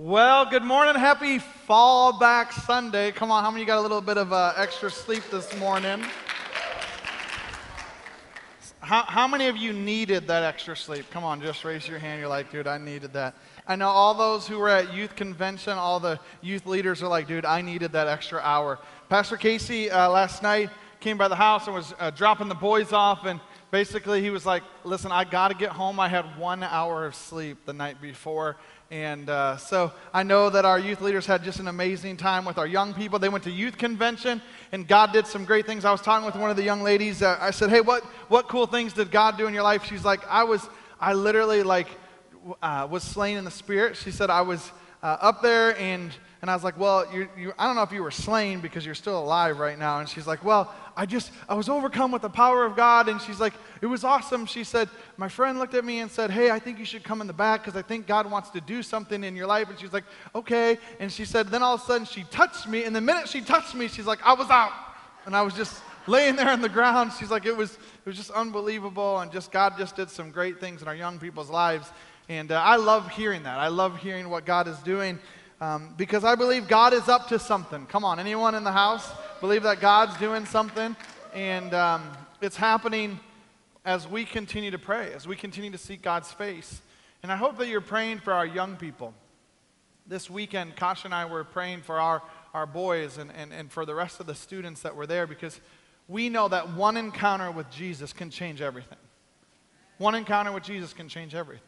Well, 0.00 0.46
good 0.46 0.62
morning. 0.62 0.94
Happy 0.94 1.40
fall 1.40 2.20
back 2.20 2.52
Sunday. 2.52 3.10
Come 3.10 3.32
on, 3.32 3.42
how 3.42 3.50
many 3.50 3.64
got 3.64 3.78
a 3.78 3.80
little 3.80 4.00
bit 4.00 4.16
of 4.16 4.32
uh, 4.32 4.52
extra 4.56 4.92
sleep 4.92 5.24
this 5.28 5.56
morning? 5.56 6.04
How, 8.78 9.02
how 9.02 9.26
many 9.26 9.48
of 9.48 9.56
you 9.56 9.72
needed 9.72 10.28
that 10.28 10.44
extra 10.44 10.76
sleep? 10.76 11.10
Come 11.10 11.24
on, 11.24 11.42
just 11.42 11.64
raise 11.64 11.88
your 11.88 11.98
hand. 11.98 12.20
You're 12.20 12.28
like, 12.28 12.52
dude, 12.52 12.68
I 12.68 12.78
needed 12.78 13.12
that. 13.14 13.34
I 13.66 13.74
know 13.74 13.88
all 13.88 14.14
those 14.14 14.46
who 14.46 14.60
were 14.60 14.68
at 14.68 14.94
youth 14.94 15.16
convention, 15.16 15.72
all 15.72 15.98
the 15.98 16.20
youth 16.42 16.64
leaders 16.64 17.02
are 17.02 17.08
like, 17.08 17.26
dude, 17.26 17.44
I 17.44 17.60
needed 17.60 17.90
that 17.90 18.06
extra 18.06 18.38
hour. 18.38 18.78
Pastor 19.08 19.36
Casey 19.36 19.90
uh, 19.90 20.08
last 20.08 20.44
night 20.44 20.70
came 21.00 21.18
by 21.18 21.26
the 21.26 21.34
house 21.34 21.66
and 21.66 21.74
was 21.74 21.92
uh, 21.98 22.10
dropping 22.10 22.48
the 22.48 22.54
boys 22.54 22.92
off, 22.92 23.24
and 23.24 23.40
basically 23.72 24.22
he 24.22 24.30
was 24.30 24.46
like, 24.46 24.62
listen, 24.84 25.10
I 25.10 25.24
got 25.24 25.48
to 25.48 25.54
get 25.54 25.70
home. 25.70 25.98
I 25.98 26.08
had 26.08 26.38
one 26.38 26.62
hour 26.62 27.04
of 27.04 27.16
sleep 27.16 27.58
the 27.66 27.72
night 27.72 28.00
before. 28.00 28.56
And 28.90 29.28
uh, 29.28 29.58
so 29.58 29.92
I 30.14 30.22
know 30.22 30.48
that 30.48 30.64
our 30.64 30.78
youth 30.78 31.02
leaders 31.02 31.26
had 31.26 31.44
just 31.44 31.60
an 31.60 31.68
amazing 31.68 32.16
time 32.16 32.46
with 32.46 32.56
our 32.56 32.66
young 32.66 32.94
people. 32.94 33.18
They 33.18 33.28
went 33.28 33.44
to 33.44 33.50
youth 33.50 33.76
convention, 33.76 34.40
and 34.72 34.88
God 34.88 35.12
did 35.12 35.26
some 35.26 35.44
great 35.44 35.66
things. 35.66 35.84
I 35.84 35.92
was 35.92 36.00
talking 36.00 36.24
with 36.24 36.36
one 36.36 36.48
of 36.48 36.56
the 36.56 36.62
young 36.62 36.82
ladies. 36.82 37.22
Uh, 37.22 37.36
I 37.38 37.50
said, 37.50 37.68
"Hey, 37.68 37.82
what 37.82 38.02
what 38.28 38.48
cool 38.48 38.66
things 38.66 38.94
did 38.94 39.10
God 39.10 39.36
do 39.36 39.46
in 39.46 39.52
your 39.52 39.62
life?" 39.62 39.84
She's 39.84 40.06
like, 40.06 40.26
"I 40.26 40.44
was, 40.44 40.66
I 40.98 41.12
literally 41.12 41.62
like 41.62 41.88
uh, 42.62 42.88
was 42.90 43.02
slain 43.02 43.36
in 43.36 43.44
the 43.44 43.50
spirit." 43.50 43.94
She 43.94 44.10
said, 44.10 44.30
"I 44.30 44.40
was 44.40 44.72
uh, 45.02 45.18
up 45.20 45.42
there 45.42 45.78
and." 45.78 46.10
And 46.40 46.50
I 46.50 46.54
was 46.54 46.62
like, 46.62 46.78
well, 46.78 47.04
you, 47.12 47.28
you, 47.36 47.52
I 47.58 47.66
don't 47.66 47.74
know 47.74 47.82
if 47.82 47.90
you 47.90 48.02
were 48.02 48.12
slain 48.12 48.60
because 48.60 48.86
you're 48.86 48.94
still 48.94 49.18
alive 49.18 49.58
right 49.58 49.76
now. 49.76 49.98
And 49.98 50.08
she's 50.08 50.26
like, 50.26 50.44
well, 50.44 50.72
I 50.96 51.04
just, 51.04 51.32
I 51.48 51.54
was 51.54 51.68
overcome 51.68 52.12
with 52.12 52.22
the 52.22 52.30
power 52.30 52.64
of 52.64 52.76
God. 52.76 53.08
And 53.08 53.20
she's 53.20 53.40
like, 53.40 53.54
it 53.80 53.86
was 53.86 54.04
awesome. 54.04 54.46
She 54.46 54.62
said, 54.62 54.88
my 55.16 55.28
friend 55.28 55.58
looked 55.58 55.74
at 55.74 55.84
me 55.84 55.98
and 55.98 56.08
said, 56.08 56.30
hey, 56.30 56.52
I 56.52 56.60
think 56.60 56.78
you 56.78 56.84
should 56.84 57.02
come 57.02 57.20
in 57.20 57.26
the 57.26 57.32
back 57.32 57.64
because 57.64 57.76
I 57.76 57.82
think 57.82 58.06
God 58.06 58.30
wants 58.30 58.50
to 58.50 58.60
do 58.60 58.84
something 58.84 59.24
in 59.24 59.34
your 59.34 59.48
life. 59.48 59.68
And 59.68 59.78
she's 59.80 59.92
like, 59.92 60.04
okay. 60.32 60.78
And 61.00 61.10
she 61.10 61.24
said, 61.24 61.48
then 61.48 61.62
all 61.62 61.74
of 61.74 61.82
a 61.82 61.84
sudden 61.84 62.06
she 62.06 62.22
touched 62.24 62.68
me. 62.68 62.84
And 62.84 62.94
the 62.94 63.00
minute 63.00 63.28
she 63.28 63.40
touched 63.40 63.74
me, 63.74 63.88
she's 63.88 64.06
like, 64.06 64.24
I 64.24 64.34
was 64.34 64.48
out. 64.48 64.72
And 65.26 65.34
I 65.34 65.42
was 65.42 65.54
just 65.54 65.82
laying 66.06 66.36
there 66.36 66.50
on 66.50 66.60
the 66.60 66.68
ground. 66.68 67.12
She's 67.18 67.32
like, 67.32 67.46
it 67.46 67.56
was, 67.56 67.72
it 67.72 68.06
was 68.06 68.16
just 68.16 68.30
unbelievable. 68.30 69.18
And 69.18 69.32
just 69.32 69.50
God 69.50 69.74
just 69.76 69.96
did 69.96 70.08
some 70.08 70.30
great 70.30 70.60
things 70.60 70.82
in 70.82 70.88
our 70.88 70.94
young 70.94 71.18
people's 71.18 71.50
lives. 71.50 71.90
And 72.28 72.52
uh, 72.52 72.60
I 72.60 72.76
love 72.76 73.10
hearing 73.10 73.42
that. 73.44 73.58
I 73.58 73.68
love 73.68 73.98
hearing 73.98 74.28
what 74.28 74.44
God 74.44 74.68
is 74.68 74.78
doing. 74.80 75.18
Um, 75.60 75.94
because 75.96 76.22
I 76.22 76.36
believe 76.36 76.68
God 76.68 76.92
is 76.92 77.08
up 77.08 77.28
to 77.28 77.38
something. 77.38 77.84
Come 77.86 78.04
on, 78.04 78.20
anyone 78.20 78.54
in 78.54 78.62
the 78.62 78.72
house 78.72 79.10
believe 79.40 79.64
that 79.64 79.80
God's 79.80 80.16
doing 80.18 80.46
something? 80.46 80.94
And 81.34 81.74
um, 81.74 82.12
it's 82.40 82.56
happening 82.56 83.18
as 83.84 84.06
we 84.06 84.24
continue 84.24 84.70
to 84.70 84.78
pray, 84.78 85.12
as 85.14 85.26
we 85.26 85.34
continue 85.34 85.70
to 85.70 85.78
seek 85.78 86.00
God's 86.00 86.30
face. 86.30 86.80
And 87.24 87.32
I 87.32 87.36
hope 87.36 87.58
that 87.58 87.66
you're 87.66 87.80
praying 87.80 88.18
for 88.20 88.32
our 88.32 88.46
young 88.46 88.76
people. 88.76 89.14
This 90.06 90.30
weekend, 90.30 90.76
Kasha 90.76 91.08
and 91.08 91.14
I 91.14 91.24
were 91.24 91.42
praying 91.42 91.82
for 91.82 91.98
our, 91.98 92.22
our 92.54 92.66
boys 92.66 93.18
and, 93.18 93.32
and, 93.32 93.52
and 93.52 93.70
for 93.70 93.84
the 93.84 93.94
rest 93.94 94.20
of 94.20 94.26
the 94.26 94.36
students 94.36 94.82
that 94.82 94.94
were 94.94 95.06
there 95.06 95.26
because 95.26 95.60
we 96.06 96.28
know 96.28 96.48
that 96.48 96.72
one 96.74 96.96
encounter 96.96 97.50
with 97.50 97.68
Jesus 97.70 98.12
can 98.12 98.30
change 98.30 98.62
everything. 98.62 98.98
One 99.98 100.14
encounter 100.14 100.52
with 100.52 100.62
Jesus 100.62 100.92
can 100.92 101.08
change 101.08 101.34
everything. 101.34 101.67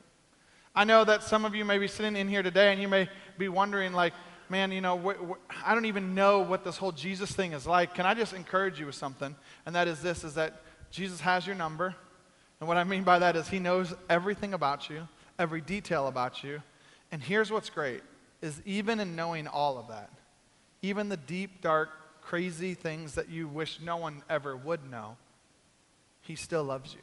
I 0.80 0.84
know 0.84 1.04
that 1.04 1.22
some 1.22 1.44
of 1.44 1.54
you 1.54 1.62
may 1.66 1.76
be 1.76 1.88
sitting 1.88 2.16
in 2.16 2.26
here 2.26 2.42
today 2.42 2.72
and 2.72 2.80
you 2.80 2.88
may 2.88 3.06
be 3.36 3.50
wondering, 3.50 3.92
like, 3.92 4.14
man, 4.48 4.72
you 4.72 4.80
know, 4.80 4.96
wh- 4.96 5.30
wh- 5.30 5.68
I 5.68 5.74
don't 5.74 5.84
even 5.84 6.14
know 6.14 6.38
what 6.38 6.64
this 6.64 6.78
whole 6.78 6.90
Jesus 6.90 7.30
thing 7.30 7.52
is 7.52 7.66
like. 7.66 7.94
Can 7.94 8.06
I 8.06 8.14
just 8.14 8.32
encourage 8.32 8.80
you 8.80 8.86
with 8.86 8.94
something? 8.94 9.36
And 9.66 9.74
that 9.74 9.88
is 9.88 10.00
this, 10.00 10.24
is 10.24 10.36
that 10.36 10.62
Jesus 10.90 11.20
has 11.20 11.46
your 11.46 11.54
number. 11.54 11.94
And 12.60 12.66
what 12.66 12.78
I 12.78 12.84
mean 12.84 13.02
by 13.02 13.18
that 13.18 13.36
is 13.36 13.46
he 13.46 13.58
knows 13.58 13.92
everything 14.08 14.54
about 14.54 14.88
you, 14.88 15.06
every 15.38 15.60
detail 15.60 16.06
about 16.06 16.42
you. 16.42 16.62
And 17.12 17.22
here's 17.22 17.50
what's 17.50 17.68
great, 17.68 18.00
is 18.40 18.62
even 18.64 19.00
in 19.00 19.14
knowing 19.14 19.48
all 19.48 19.76
of 19.76 19.88
that, 19.88 20.08
even 20.80 21.10
the 21.10 21.18
deep, 21.18 21.60
dark, 21.60 21.90
crazy 22.22 22.72
things 22.72 23.16
that 23.16 23.28
you 23.28 23.48
wish 23.48 23.80
no 23.84 23.98
one 23.98 24.22
ever 24.30 24.56
would 24.56 24.90
know, 24.90 25.18
he 26.22 26.36
still 26.36 26.64
loves 26.64 26.94
you 26.94 27.00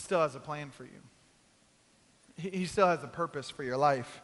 still 0.00 0.20
has 0.20 0.34
a 0.34 0.40
plan 0.40 0.70
for 0.70 0.84
you. 0.84 1.02
He, 2.38 2.66
still 2.66 2.86
has 2.86 3.02
a 3.02 3.08
purpose 3.08 3.50
for 3.50 3.64
your 3.64 3.76
life. 3.76 4.22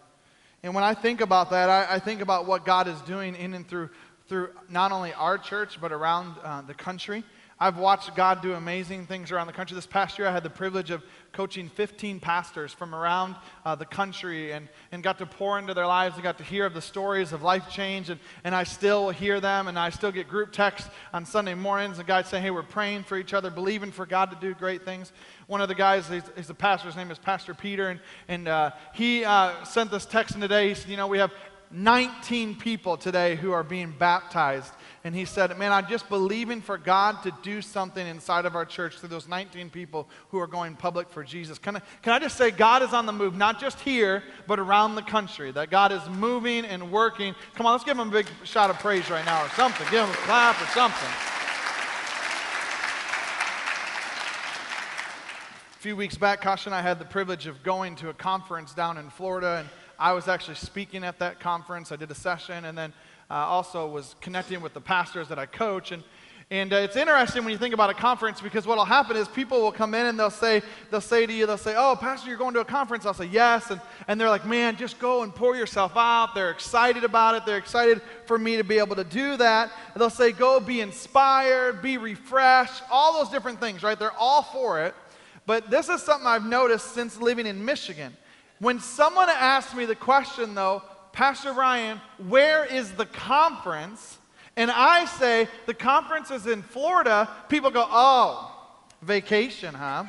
And 0.62 0.72
when 0.72 0.84
I 0.84 0.94
think 0.94 1.20
about 1.20 1.50
that, 1.50 1.68
I, 1.68 1.96
I, 1.96 1.98
think 1.98 2.20
about 2.20 2.46
what 2.46 2.64
God 2.64 2.86
is 2.86 3.00
doing 3.02 3.34
in 3.34 3.54
and 3.54 3.66
through, 3.66 3.90
through 4.28 4.50
not 4.70 4.92
only 4.92 5.12
our 5.12 5.36
church, 5.36 5.80
but 5.80 5.92
around 5.92 6.36
uh, 6.44 6.62
the 6.62 6.74
country. 6.74 7.24
I've 7.64 7.78
watched 7.78 8.14
God 8.14 8.42
do 8.42 8.52
amazing 8.52 9.06
things 9.06 9.32
around 9.32 9.46
the 9.46 9.54
country. 9.54 9.74
This 9.74 9.86
past 9.86 10.18
year, 10.18 10.28
I 10.28 10.32
had 10.32 10.42
the 10.42 10.50
privilege 10.50 10.90
of 10.90 11.02
coaching 11.32 11.70
15 11.70 12.20
pastors 12.20 12.74
from 12.74 12.94
around 12.94 13.36
uh, 13.64 13.74
the 13.74 13.86
country 13.86 14.52
and, 14.52 14.68
and 14.92 15.02
got 15.02 15.16
to 15.16 15.24
pour 15.24 15.58
into 15.58 15.72
their 15.72 15.86
lives 15.86 16.16
and 16.16 16.22
got 16.22 16.36
to 16.36 16.44
hear 16.44 16.66
of 16.66 16.74
the 16.74 16.82
stories 16.82 17.32
of 17.32 17.42
life 17.42 17.70
change. 17.70 18.10
And, 18.10 18.20
and 18.44 18.54
I 18.54 18.64
still 18.64 19.08
hear 19.08 19.40
them, 19.40 19.66
and 19.66 19.78
I 19.78 19.88
still 19.88 20.12
get 20.12 20.28
group 20.28 20.52
texts 20.52 20.90
on 21.14 21.24
Sunday 21.24 21.54
mornings 21.54 21.96
and 21.96 22.06
guys 22.06 22.28
saying, 22.28 22.42
Hey, 22.42 22.50
we're 22.50 22.64
praying 22.64 23.04
for 23.04 23.16
each 23.16 23.32
other, 23.32 23.48
believing 23.48 23.92
for 23.92 24.04
God 24.04 24.30
to 24.30 24.36
do 24.36 24.52
great 24.52 24.84
things. 24.84 25.14
One 25.46 25.62
of 25.62 25.68
the 25.68 25.74
guys, 25.74 26.06
he's, 26.06 26.22
he's 26.36 26.48
the 26.48 26.52
pastor, 26.52 26.88
his 26.88 26.96
name 26.96 27.10
is 27.10 27.18
Pastor 27.18 27.54
Peter, 27.54 27.88
and, 27.88 28.00
and 28.28 28.46
uh, 28.46 28.72
he 28.92 29.24
uh, 29.24 29.64
sent 29.64 29.90
this 29.90 30.04
text 30.04 30.34
in 30.34 30.42
today. 30.42 30.68
He 30.68 30.74
said, 30.74 30.90
You 30.90 30.98
know, 30.98 31.06
we 31.06 31.16
have 31.16 31.32
19 31.70 32.56
people 32.56 32.98
today 32.98 33.36
who 33.36 33.52
are 33.52 33.64
being 33.64 33.94
baptized 33.98 34.74
and 35.04 35.14
he 35.14 35.26
said, 35.26 35.56
Man, 35.58 35.70
I'm 35.70 35.86
just 35.86 36.08
believing 36.08 36.62
for 36.62 36.78
God 36.78 37.22
to 37.24 37.32
do 37.42 37.60
something 37.60 38.04
inside 38.06 38.46
of 38.46 38.56
our 38.56 38.64
church 38.64 38.98
through 38.98 39.10
those 39.10 39.28
19 39.28 39.68
people 39.68 40.08
who 40.30 40.38
are 40.38 40.46
going 40.46 40.74
public 40.76 41.10
for 41.10 41.22
Jesus. 41.22 41.58
Can 41.58 41.76
I, 41.76 41.82
can 42.00 42.14
I 42.14 42.18
just 42.18 42.38
say, 42.38 42.50
God 42.50 42.82
is 42.82 42.94
on 42.94 43.04
the 43.04 43.12
move, 43.12 43.36
not 43.36 43.60
just 43.60 43.78
here, 43.80 44.22
but 44.46 44.58
around 44.58 44.94
the 44.94 45.02
country, 45.02 45.52
that 45.52 45.70
God 45.70 45.92
is 45.92 46.00
moving 46.08 46.64
and 46.64 46.90
working. 46.90 47.34
Come 47.54 47.66
on, 47.66 47.72
let's 47.72 47.84
give 47.84 47.98
him 47.98 48.08
a 48.08 48.10
big 48.10 48.26
shot 48.44 48.70
of 48.70 48.78
praise 48.78 49.10
right 49.10 49.24
now 49.26 49.44
or 49.44 49.48
something. 49.50 49.86
Give 49.90 50.04
him 50.04 50.10
a 50.10 50.18
clap 50.24 50.60
or 50.60 50.66
something. 50.68 51.10
A 55.74 55.80
few 55.84 55.96
weeks 55.96 56.16
back, 56.16 56.40
Kasha 56.40 56.70
and 56.70 56.74
I 56.74 56.80
had 56.80 56.98
the 56.98 57.04
privilege 57.04 57.46
of 57.46 57.62
going 57.62 57.94
to 57.96 58.08
a 58.08 58.14
conference 58.14 58.72
down 58.72 58.96
in 58.96 59.10
Florida, 59.10 59.58
and 59.60 59.68
I 59.98 60.14
was 60.14 60.28
actually 60.28 60.54
speaking 60.54 61.04
at 61.04 61.18
that 61.18 61.40
conference. 61.40 61.92
I 61.92 61.96
did 61.96 62.10
a 62.10 62.14
session, 62.14 62.64
and 62.64 62.76
then 62.76 62.94
uh, 63.30 63.34
also 63.34 63.86
was 63.86 64.14
connecting 64.20 64.60
with 64.60 64.74
the 64.74 64.80
pastors 64.80 65.28
that 65.28 65.38
I 65.38 65.46
coach. 65.46 65.92
And, 65.92 66.02
and 66.50 66.72
uh, 66.72 66.76
it's 66.76 66.96
interesting 66.96 67.42
when 67.42 67.52
you 67.52 67.58
think 67.58 67.74
about 67.74 67.90
a 67.90 67.94
conference 67.94 68.40
because 68.40 68.66
what 68.66 68.76
will 68.76 68.84
happen 68.84 69.16
is 69.16 69.26
people 69.28 69.60
will 69.60 69.72
come 69.72 69.94
in 69.94 70.06
and 70.06 70.18
they'll 70.18 70.30
say, 70.30 70.62
they'll 70.90 71.00
say 71.00 71.26
to 71.26 71.32
you, 71.32 71.46
they'll 71.46 71.56
say, 71.56 71.74
oh, 71.76 71.96
Pastor, 71.98 72.28
you're 72.28 72.38
going 72.38 72.54
to 72.54 72.60
a 72.60 72.64
conference. 72.64 73.06
I'll 73.06 73.14
say, 73.14 73.26
yes. 73.26 73.70
And, 73.70 73.80
and 74.08 74.20
they're 74.20 74.28
like, 74.28 74.46
man, 74.46 74.76
just 74.76 74.98
go 74.98 75.22
and 75.22 75.34
pour 75.34 75.56
yourself 75.56 75.92
out. 75.96 76.34
They're 76.34 76.50
excited 76.50 77.02
about 77.02 77.34
it. 77.34 77.46
They're 77.46 77.58
excited 77.58 78.02
for 78.26 78.38
me 78.38 78.56
to 78.56 78.64
be 78.64 78.78
able 78.78 78.96
to 78.96 79.04
do 79.04 79.36
that. 79.38 79.72
And 79.94 80.00
they'll 80.00 80.10
say, 80.10 80.32
go 80.32 80.60
be 80.60 80.80
inspired, 80.80 81.80
be 81.80 81.96
refreshed, 81.96 82.82
all 82.90 83.14
those 83.14 83.30
different 83.30 83.58
things, 83.58 83.82
right? 83.82 83.98
They're 83.98 84.12
all 84.12 84.42
for 84.42 84.82
it. 84.82 84.94
But 85.46 85.70
this 85.70 85.88
is 85.88 86.02
something 86.02 86.26
I've 86.26 86.46
noticed 86.46 86.92
since 86.94 87.20
living 87.20 87.46
in 87.46 87.64
Michigan. 87.64 88.16
When 88.60 88.80
someone 88.80 89.28
asks 89.28 89.74
me 89.74 89.84
the 89.84 89.96
question, 89.96 90.54
though, 90.54 90.82
Pastor 91.14 91.54
Brian, 91.54 92.00
where 92.28 92.64
is 92.64 92.90
the 92.92 93.06
conference? 93.06 94.18
And 94.56 94.70
I 94.70 95.04
say, 95.04 95.48
the 95.66 95.74
conference 95.74 96.30
is 96.30 96.46
in 96.46 96.62
Florida. 96.62 97.28
People 97.48 97.70
go, 97.70 97.86
oh, 97.88 98.52
vacation, 99.00 99.74
huh? 99.74 100.04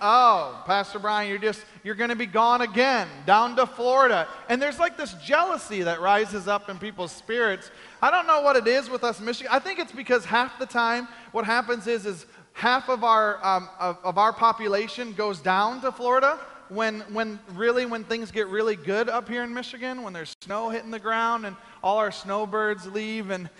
oh, 0.00 0.62
Pastor 0.66 0.98
Brian, 0.98 1.28
you're 1.28 1.38
just, 1.38 1.64
you're 1.82 1.94
going 1.94 2.10
to 2.10 2.16
be 2.16 2.26
gone 2.26 2.60
again, 2.62 3.08
down 3.26 3.56
to 3.56 3.66
Florida. 3.66 4.26
And 4.48 4.60
there's 4.60 4.78
like 4.78 4.96
this 4.96 5.12
jealousy 5.14 5.82
that 5.82 6.00
rises 6.00 6.48
up 6.48 6.68
in 6.68 6.78
people's 6.78 7.12
spirits. 7.12 7.70
I 8.00 8.10
don't 8.10 8.26
know 8.26 8.40
what 8.40 8.56
it 8.56 8.66
is 8.66 8.88
with 8.88 9.04
us 9.04 9.20
Michigan. 9.20 9.50
I 9.52 9.58
think 9.58 9.78
it's 9.78 9.92
because 9.92 10.24
half 10.24 10.58
the 10.58 10.66
time 10.66 11.08
what 11.32 11.44
happens 11.44 11.86
is, 11.86 12.06
is 12.06 12.26
half 12.52 12.88
of 12.88 13.04
our, 13.04 13.44
um, 13.44 13.68
of, 13.78 13.98
of 14.04 14.18
our 14.18 14.32
population 14.32 15.12
goes 15.12 15.40
down 15.40 15.80
to 15.82 15.92
Florida 15.92 16.38
when, 16.70 17.00
when 17.12 17.38
really, 17.54 17.86
when 17.86 18.04
things 18.04 18.30
get 18.30 18.46
really 18.48 18.76
good 18.76 19.08
up 19.08 19.28
here 19.28 19.42
in 19.42 19.52
Michigan, 19.52 20.02
when 20.02 20.12
there's 20.12 20.34
snow 20.40 20.70
hitting 20.70 20.90
the 20.90 20.98
ground 20.98 21.46
and 21.46 21.56
all 21.82 21.98
our 21.98 22.12
snowbirds 22.12 22.86
leave. 22.86 23.30
And, 23.30 23.50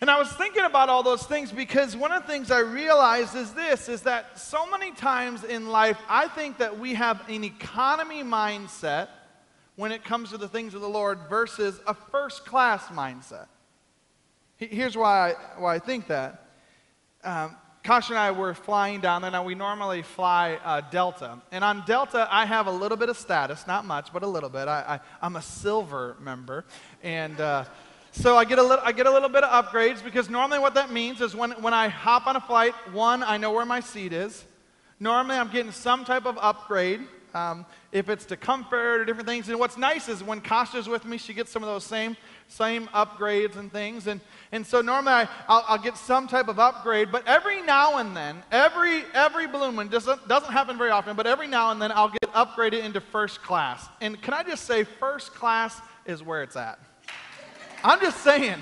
and 0.00 0.10
I 0.10 0.18
was 0.18 0.30
thinking 0.32 0.64
about 0.64 0.88
all 0.88 1.02
those 1.02 1.24
things 1.24 1.50
because 1.50 1.96
one 1.96 2.12
of 2.12 2.22
the 2.22 2.28
things 2.28 2.50
I 2.50 2.60
realized 2.60 3.34
is 3.34 3.52
this, 3.52 3.88
is 3.88 4.02
that 4.02 4.38
so 4.38 4.70
many 4.70 4.92
times 4.92 5.44
in 5.44 5.68
life, 5.68 5.98
I 6.08 6.28
think 6.28 6.58
that 6.58 6.78
we 6.78 6.94
have 6.94 7.28
an 7.28 7.44
economy 7.44 8.22
mindset 8.22 9.08
when 9.74 9.92
it 9.92 10.04
comes 10.04 10.30
to 10.30 10.38
the 10.38 10.48
things 10.48 10.74
of 10.74 10.80
the 10.80 10.88
Lord 10.88 11.18
versus 11.28 11.80
a 11.86 11.94
first 11.94 12.46
class 12.46 12.86
mindset. 12.86 13.46
Here's 14.56 14.96
why 14.96 15.32
I, 15.32 15.60
why 15.60 15.74
I 15.74 15.78
think 15.78 16.06
that. 16.08 16.48
Um, 17.22 17.56
Kasha 17.86 18.14
and 18.14 18.18
I 18.18 18.32
were 18.32 18.52
flying 18.52 19.00
down 19.00 19.22
there. 19.22 19.30
Now, 19.30 19.44
we 19.44 19.54
normally 19.54 20.02
fly 20.02 20.58
uh, 20.64 20.80
Delta. 20.90 21.38
And 21.52 21.62
on 21.62 21.84
Delta, 21.86 22.26
I 22.28 22.44
have 22.44 22.66
a 22.66 22.70
little 22.72 22.96
bit 22.96 23.08
of 23.08 23.16
status, 23.16 23.64
not 23.68 23.84
much, 23.84 24.12
but 24.12 24.24
a 24.24 24.26
little 24.26 24.48
bit. 24.48 24.66
I, 24.66 24.98
am 25.22 25.36
a 25.36 25.42
silver 25.42 26.16
member. 26.20 26.64
And 27.04 27.40
uh, 27.40 27.62
so 28.10 28.36
I 28.36 28.44
get, 28.44 28.58
a 28.58 28.62
little, 28.64 28.84
I 28.84 28.90
get 28.90 29.06
a 29.06 29.10
little 29.12 29.28
bit 29.28 29.44
of 29.44 29.64
upgrades 29.64 30.02
because 30.02 30.28
normally 30.28 30.58
what 30.58 30.74
that 30.74 30.90
means 30.90 31.20
is 31.20 31.36
when, 31.36 31.52
when 31.62 31.74
I 31.74 31.86
hop 31.86 32.26
on 32.26 32.34
a 32.34 32.40
flight, 32.40 32.74
one, 32.90 33.22
I 33.22 33.36
know 33.36 33.52
where 33.52 33.64
my 33.64 33.78
seat 33.78 34.12
is. 34.12 34.44
Normally, 34.98 35.36
I'm 35.36 35.52
getting 35.52 35.70
some 35.70 36.04
type 36.04 36.26
of 36.26 36.36
upgrade 36.38 37.02
um, 37.34 37.66
if 37.92 38.08
it's 38.08 38.24
to 38.24 38.36
comfort 38.36 39.00
or 39.00 39.04
different 39.04 39.28
things. 39.28 39.48
And 39.48 39.60
what's 39.60 39.76
nice 39.76 40.08
is 40.08 40.24
when 40.24 40.40
Kasha's 40.40 40.88
with 40.88 41.04
me, 41.04 41.18
she 41.18 41.34
gets 41.34 41.52
some 41.52 41.62
of 41.62 41.68
those 41.68 41.84
same 41.84 42.16
same 42.48 42.86
upgrades 42.88 43.56
and 43.56 43.72
things. 43.72 44.06
And, 44.06 44.20
and 44.52 44.66
so 44.66 44.80
normally 44.80 45.12
I, 45.12 45.28
I'll, 45.48 45.64
I'll 45.68 45.78
get 45.78 45.96
some 45.96 46.28
type 46.28 46.48
of 46.48 46.58
upgrade, 46.58 47.10
but 47.10 47.26
every 47.26 47.62
now 47.62 47.98
and 47.98 48.16
then, 48.16 48.42
every, 48.52 49.02
every 49.14 49.46
balloon 49.46 49.76
one 49.76 49.88
doesn't, 49.88 50.28
doesn't 50.28 50.52
happen 50.52 50.78
very 50.78 50.90
often, 50.90 51.16
but 51.16 51.26
every 51.26 51.46
now 51.46 51.70
and 51.70 51.80
then 51.80 51.92
I'll 51.92 52.10
get 52.10 52.32
upgraded 52.32 52.82
into 52.84 53.00
first 53.00 53.42
class. 53.42 53.86
And 54.00 54.20
can 54.20 54.34
I 54.34 54.42
just 54.42 54.64
say, 54.64 54.84
first 54.84 55.34
class 55.34 55.80
is 56.06 56.22
where 56.22 56.42
it's 56.42 56.56
at. 56.56 56.78
I'm 57.82 58.00
just 58.00 58.22
saying. 58.22 58.58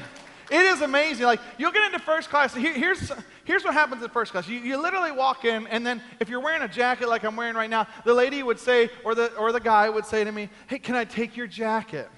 It 0.51 0.61
is 0.61 0.83
amazing. 0.83 1.25
Like, 1.25 1.41
you'll 1.59 1.73
get 1.73 1.85
into 1.85 1.99
first 1.99 2.29
class. 2.29 2.55
Here, 2.55 2.75
here's, 2.75 3.11
here's 3.45 3.65
what 3.65 3.73
happens 3.73 4.03
at 4.03 4.13
first 4.13 4.33
class. 4.33 4.47
You, 4.47 4.59
you 4.59 4.77
literally 4.77 5.13
walk 5.13 5.45
in, 5.45 5.67
and 5.69 5.87
then 5.87 6.03
if 6.21 6.29
you're 6.29 6.41
wearing 6.41 6.63
a 6.63 6.69
jacket 6.69 7.09
like 7.09 7.25
I'm 7.25 7.37
wearing 7.37 7.55
right 7.55 7.71
now, 7.71 7.87
the 8.05 8.13
lady 8.13 8.43
would 8.43 8.59
say, 8.59 8.91
or 9.05 9.15
the, 9.15 9.35
or 9.37 9.53
the 9.53 9.61
guy 9.61 9.89
would 9.89 10.05
say 10.05 10.23
to 10.23 10.31
me, 10.31 10.51
Hey, 10.67 10.79
can 10.79 10.95
I 10.95 11.05
take 11.05 11.37
your 11.37 11.47
jacket? 11.47 12.09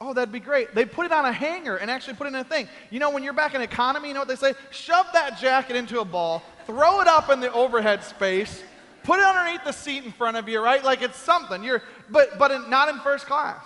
Oh, 0.00 0.14
that'd 0.14 0.32
be 0.32 0.40
great. 0.40 0.74
They 0.74 0.86
put 0.86 1.04
it 1.04 1.12
on 1.12 1.26
a 1.26 1.32
hanger 1.32 1.76
and 1.76 1.90
actually 1.90 2.14
put 2.14 2.26
it 2.26 2.28
in 2.28 2.36
a 2.36 2.44
thing. 2.44 2.68
You 2.88 2.98
know, 3.00 3.10
when 3.10 3.22
you're 3.22 3.34
back 3.34 3.54
in 3.54 3.60
economy, 3.60 4.08
you 4.08 4.14
know 4.14 4.20
what 4.20 4.28
they 4.28 4.36
say? 4.36 4.54
Shove 4.70 5.06
that 5.12 5.38
jacket 5.38 5.76
into 5.76 6.00
a 6.00 6.04
ball, 6.04 6.42
throw 6.66 7.00
it 7.00 7.06
up 7.06 7.28
in 7.28 7.40
the 7.40 7.52
overhead 7.52 8.02
space, 8.02 8.62
put 9.04 9.20
it 9.20 9.26
underneath 9.26 9.62
the 9.64 9.72
seat 9.72 10.04
in 10.04 10.12
front 10.12 10.38
of 10.38 10.48
you, 10.48 10.62
right? 10.62 10.82
Like 10.82 11.02
it's 11.02 11.18
something. 11.18 11.62
You're, 11.62 11.82
but 12.08 12.38
but 12.38 12.50
in, 12.50 12.70
not 12.70 12.88
in 12.88 12.98
first 13.00 13.26
class. 13.26 13.62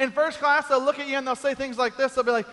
In 0.00 0.10
first 0.10 0.40
class, 0.40 0.66
they'll 0.66 0.84
look 0.84 0.98
at 0.98 1.06
you 1.06 1.16
and 1.16 1.26
they'll 1.26 1.36
say 1.36 1.54
things 1.54 1.78
like 1.78 1.96
this. 1.96 2.14
They'll 2.14 2.24
be 2.24 2.32
like, 2.32 2.48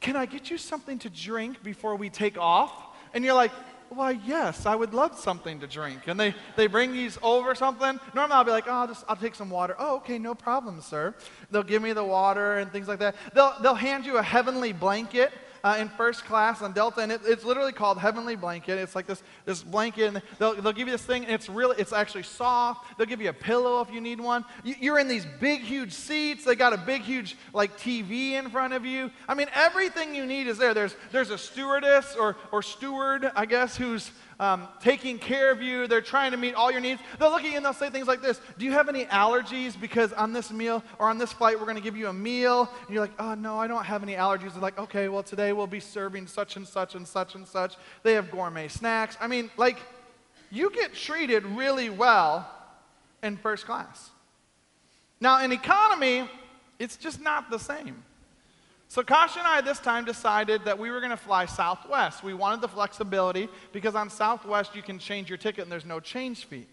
"Can 0.00 0.16
I 0.16 0.26
get 0.26 0.50
you 0.50 0.58
something 0.58 0.98
to 1.00 1.08
drink 1.08 1.62
before 1.62 1.94
we 1.94 2.10
take 2.10 2.36
off?" 2.36 2.72
And 3.14 3.24
you're 3.24 3.34
like, 3.34 3.52
why, 3.92 4.12
yes, 4.26 4.66
I 4.66 4.74
would 4.74 4.94
love 4.94 5.18
something 5.18 5.60
to 5.60 5.66
drink. 5.66 6.06
And 6.06 6.18
they, 6.18 6.34
they 6.56 6.66
bring 6.66 6.92
these 6.92 7.18
over 7.22 7.54
something. 7.54 7.98
Normally 8.14 8.34
I'll 8.34 8.44
be 8.44 8.50
like, 8.50 8.66
oh, 8.66 8.72
I'll, 8.72 8.88
just, 8.88 9.04
I'll 9.08 9.16
take 9.16 9.34
some 9.34 9.50
water. 9.50 9.74
Oh, 9.78 9.96
okay, 9.96 10.18
no 10.18 10.34
problem, 10.34 10.80
sir. 10.80 11.14
They'll 11.50 11.62
give 11.62 11.82
me 11.82 11.92
the 11.92 12.04
water 12.04 12.58
and 12.58 12.70
things 12.72 12.88
like 12.88 12.98
that. 13.00 13.16
They'll, 13.34 13.54
they'll 13.62 13.74
hand 13.74 14.06
you 14.06 14.18
a 14.18 14.22
heavenly 14.22 14.72
blanket 14.72 15.32
uh, 15.64 15.76
in 15.78 15.88
first 15.88 16.24
class 16.24 16.62
on 16.62 16.72
Delta, 16.72 17.00
and 17.00 17.12
it, 17.12 17.20
it's 17.24 17.44
literally 17.44 17.72
called 17.72 17.98
Heavenly 17.98 18.36
Blanket. 18.36 18.78
It's 18.78 18.94
like 18.94 19.06
this, 19.06 19.22
this 19.44 19.62
blanket, 19.62 20.08
and 20.08 20.22
they'll, 20.38 20.54
they'll 20.60 20.72
give 20.72 20.88
you 20.88 20.92
this 20.92 21.04
thing, 21.04 21.24
and 21.24 21.32
it's 21.32 21.48
really, 21.48 21.76
it's 21.78 21.92
actually 21.92 22.24
soft. 22.24 22.98
They'll 22.98 23.06
give 23.06 23.20
you 23.20 23.28
a 23.28 23.34
pillow 23.34 23.80
if 23.80 23.92
you 23.92 24.00
need 24.00 24.20
one. 24.20 24.44
You, 24.64 24.74
you're 24.80 24.98
in 24.98 25.08
these 25.08 25.26
big, 25.40 25.60
huge 25.60 25.92
seats. 25.92 26.44
They 26.44 26.54
got 26.54 26.72
a 26.72 26.78
big, 26.78 27.02
huge, 27.02 27.36
like, 27.52 27.78
TV 27.78 28.32
in 28.32 28.50
front 28.50 28.72
of 28.74 28.84
you. 28.84 29.10
I 29.28 29.34
mean, 29.34 29.48
everything 29.54 30.14
you 30.14 30.26
need 30.26 30.46
is 30.46 30.58
there. 30.58 30.74
There's, 30.74 30.96
there's 31.12 31.30
a 31.30 31.38
stewardess 31.38 32.16
or, 32.16 32.36
or 32.50 32.62
steward, 32.62 33.30
I 33.36 33.46
guess, 33.46 33.76
who's 33.76 34.10
um, 34.42 34.66
taking 34.80 35.20
care 35.20 35.52
of 35.52 35.62
you. 35.62 35.86
They're 35.86 36.00
trying 36.00 36.32
to 36.32 36.36
meet 36.36 36.54
all 36.56 36.72
your 36.72 36.80
needs. 36.80 37.00
They'll 37.20 37.30
look 37.30 37.44
at 37.44 37.50
you 37.50 37.56
and 37.56 37.64
they'll 37.64 37.72
say 37.72 37.90
things 37.90 38.08
like 38.08 38.20
this 38.20 38.40
Do 38.58 38.64
you 38.64 38.72
have 38.72 38.88
any 38.88 39.04
allergies? 39.04 39.80
Because 39.80 40.12
on 40.12 40.32
this 40.32 40.50
meal 40.50 40.82
or 40.98 41.08
on 41.08 41.16
this 41.16 41.32
flight, 41.32 41.58
we're 41.58 41.64
going 41.64 41.76
to 41.76 41.82
give 41.82 41.96
you 41.96 42.08
a 42.08 42.12
meal. 42.12 42.68
And 42.86 42.90
you're 42.92 43.04
like, 43.04 43.14
Oh, 43.20 43.34
no, 43.34 43.56
I 43.56 43.68
don't 43.68 43.84
have 43.84 44.02
any 44.02 44.14
allergies. 44.14 44.54
They're 44.54 44.62
like, 44.62 44.80
Okay, 44.80 45.08
well, 45.08 45.22
today 45.22 45.52
we'll 45.52 45.68
be 45.68 45.78
serving 45.78 46.26
such 46.26 46.56
and 46.56 46.66
such 46.66 46.96
and 46.96 47.06
such 47.06 47.36
and 47.36 47.46
such. 47.46 47.76
They 48.02 48.14
have 48.14 48.32
gourmet 48.32 48.66
snacks. 48.66 49.16
I 49.20 49.28
mean, 49.28 49.48
like, 49.56 49.78
you 50.50 50.70
get 50.70 50.92
treated 50.92 51.46
really 51.46 51.88
well 51.88 52.50
in 53.22 53.36
first 53.36 53.64
class. 53.64 54.10
Now, 55.20 55.44
in 55.44 55.52
economy, 55.52 56.28
it's 56.80 56.96
just 56.96 57.20
not 57.20 57.48
the 57.48 57.58
same. 57.60 58.02
So 58.92 59.02
Kasha 59.02 59.38
and 59.38 59.48
I 59.48 59.62
this 59.62 59.78
time 59.78 60.04
decided 60.04 60.66
that 60.66 60.78
we 60.78 60.90
were 60.90 61.00
going 61.00 61.12
to 61.12 61.16
fly 61.16 61.46
Southwest. 61.46 62.22
We 62.22 62.34
wanted 62.34 62.60
the 62.60 62.68
flexibility 62.68 63.48
because 63.72 63.94
on 63.94 64.10
Southwest 64.10 64.76
you 64.76 64.82
can 64.82 64.98
change 64.98 65.30
your 65.30 65.38
ticket 65.38 65.62
and 65.62 65.72
there's 65.72 65.86
no 65.86 65.98
change 65.98 66.44
fee. 66.44 66.66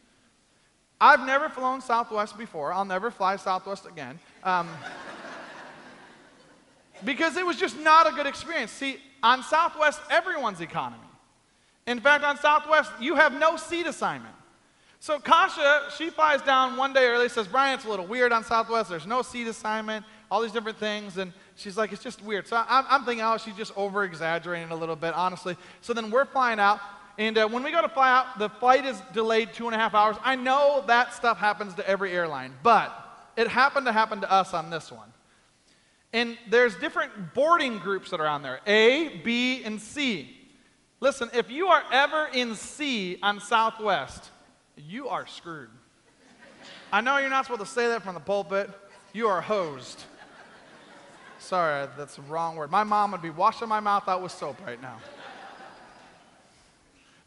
I've 1.00 1.26
never 1.26 1.48
flown 1.48 1.80
Southwest 1.80 2.38
before. 2.38 2.74
I'll 2.74 2.84
never 2.84 3.10
fly 3.10 3.38
Southwest 3.38 3.86
again. 3.86 4.20
Um, 4.44 4.68
because 7.06 7.38
it 7.38 7.46
was 7.46 7.56
just 7.56 7.80
not 7.80 8.06
a 8.06 8.12
good 8.12 8.28
experience. 8.28 8.72
See, 8.72 8.98
on 9.24 9.42
Southwest, 9.42 10.02
everyone's 10.12 10.60
economy. 10.60 11.02
In 11.88 12.02
fact, 12.02 12.26
on 12.26 12.38
Southwest, 12.38 12.92
you 13.00 13.16
have 13.16 13.32
no 13.32 13.56
seat 13.56 13.88
assignment. 13.88 14.36
So 15.02 15.18
Kasha, 15.18 15.84
she 15.98 16.10
flies 16.10 16.42
down 16.42 16.76
one 16.76 16.92
day 16.92 17.06
early, 17.08 17.30
says, 17.30 17.48
Brian, 17.48 17.76
it's 17.76 17.86
a 17.86 17.90
little 17.90 18.06
weird 18.06 18.34
on 18.34 18.44
Southwest. 18.44 18.90
There's 18.90 19.08
no 19.08 19.22
seat 19.22 19.48
assignment, 19.48 20.06
all 20.30 20.42
these 20.42 20.52
different 20.52 20.78
things. 20.78 21.18
And 21.18 21.32
she's 21.56 21.78
like, 21.78 21.94
it's 21.94 22.04
just 22.04 22.22
weird. 22.22 22.48
So 22.48 22.58
I'm, 22.68 22.86
I'm 22.90 23.06
thinking, 23.06 23.24
oh, 23.24 23.38
she's 23.38 23.56
just 23.56 23.72
over 23.78 24.04
exaggerating 24.04 24.72
a 24.72 24.76
little 24.76 24.98
bit, 24.98 25.14
honestly. 25.14 25.56
So 25.80 25.94
then 25.94 26.12
we're 26.12 26.26
flying 26.26 26.60
out. 26.60 26.82
And 27.18 27.38
uh, 27.38 27.48
when 27.48 27.64
we 27.64 27.72
go 27.72 27.82
to 27.82 27.90
fly 27.90 28.10
out, 28.10 28.40
the 28.40 28.50
flight 28.50 28.86
is 28.86 29.02
delayed 29.14 29.54
two 29.54 29.68
and 29.68 29.76
a 29.76 29.78
half 29.78 29.94
hours. 29.94 30.18
I 30.22 30.36
know 30.36 30.84
that 30.88 31.14
stuff 31.14 31.38
happens 31.38 31.74
to 31.76 31.88
every 31.88 32.12
airline, 32.12 32.54
but 32.62 32.94
it 33.38 33.48
happened 33.48 33.86
to 33.86 33.94
happen 33.94 34.20
to 34.22 34.32
us 34.32 34.54
on 34.54 34.70
this 34.70 34.92
one. 34.92 35.12
And 36.12 36.38
there's 36.50 36.76
different 36.76 37.34
boarding 37.34 37.78
groups 37.80 38.12
that 38.12 38.20
are 38.20 38.28
on 38.28 38.42
there 38.42 38.60
A, 38.68 39.22
B, 39.24 39.64
and 39.64 39.80
C. 39.80 40.36
Listen, 41.00 41.30
if 41.34 41.50
you 41.50 41.68
are 41.68 41.84
ever 41.92 42.28
in 42.34 42.56
C 42.56 43.18
on 43.24 43.40
Southwest, 43.40 44.32
you 44.88 45.10
are 45.10 45.28
screwed. 45.28 45.70
I 46.92 47.02
know 47.02 47.18
you're 47.18 47.30
not 47.30 47.46
supposed 47.46 47.62
to 47.62 47.68
say 47.68 47.88
that 47.88 48.04
from 48.04 48.14
the 48.14 48.20
pulpit. 48.20 48.70
You 49.14 49.28
are 49.28 49.42
hosed. 49.42 50.04
Sorry, 51.40 51.88
that's 51.98 52.16
the 52.16 52.22
wrong 52.24 52.56
word. 52.56 52.72
My 52.72 52.84
mom 52.84 53.12
would 53.12 53.22
be 53.22 53.30
washing 53.30 53.68
my 53.68 53.80
mouth 53.80 54.08
out 54.08 54.22
with 54.22 54.32
soap 54.32 54.58
right 54.66 54.82
now. 54.82 54.98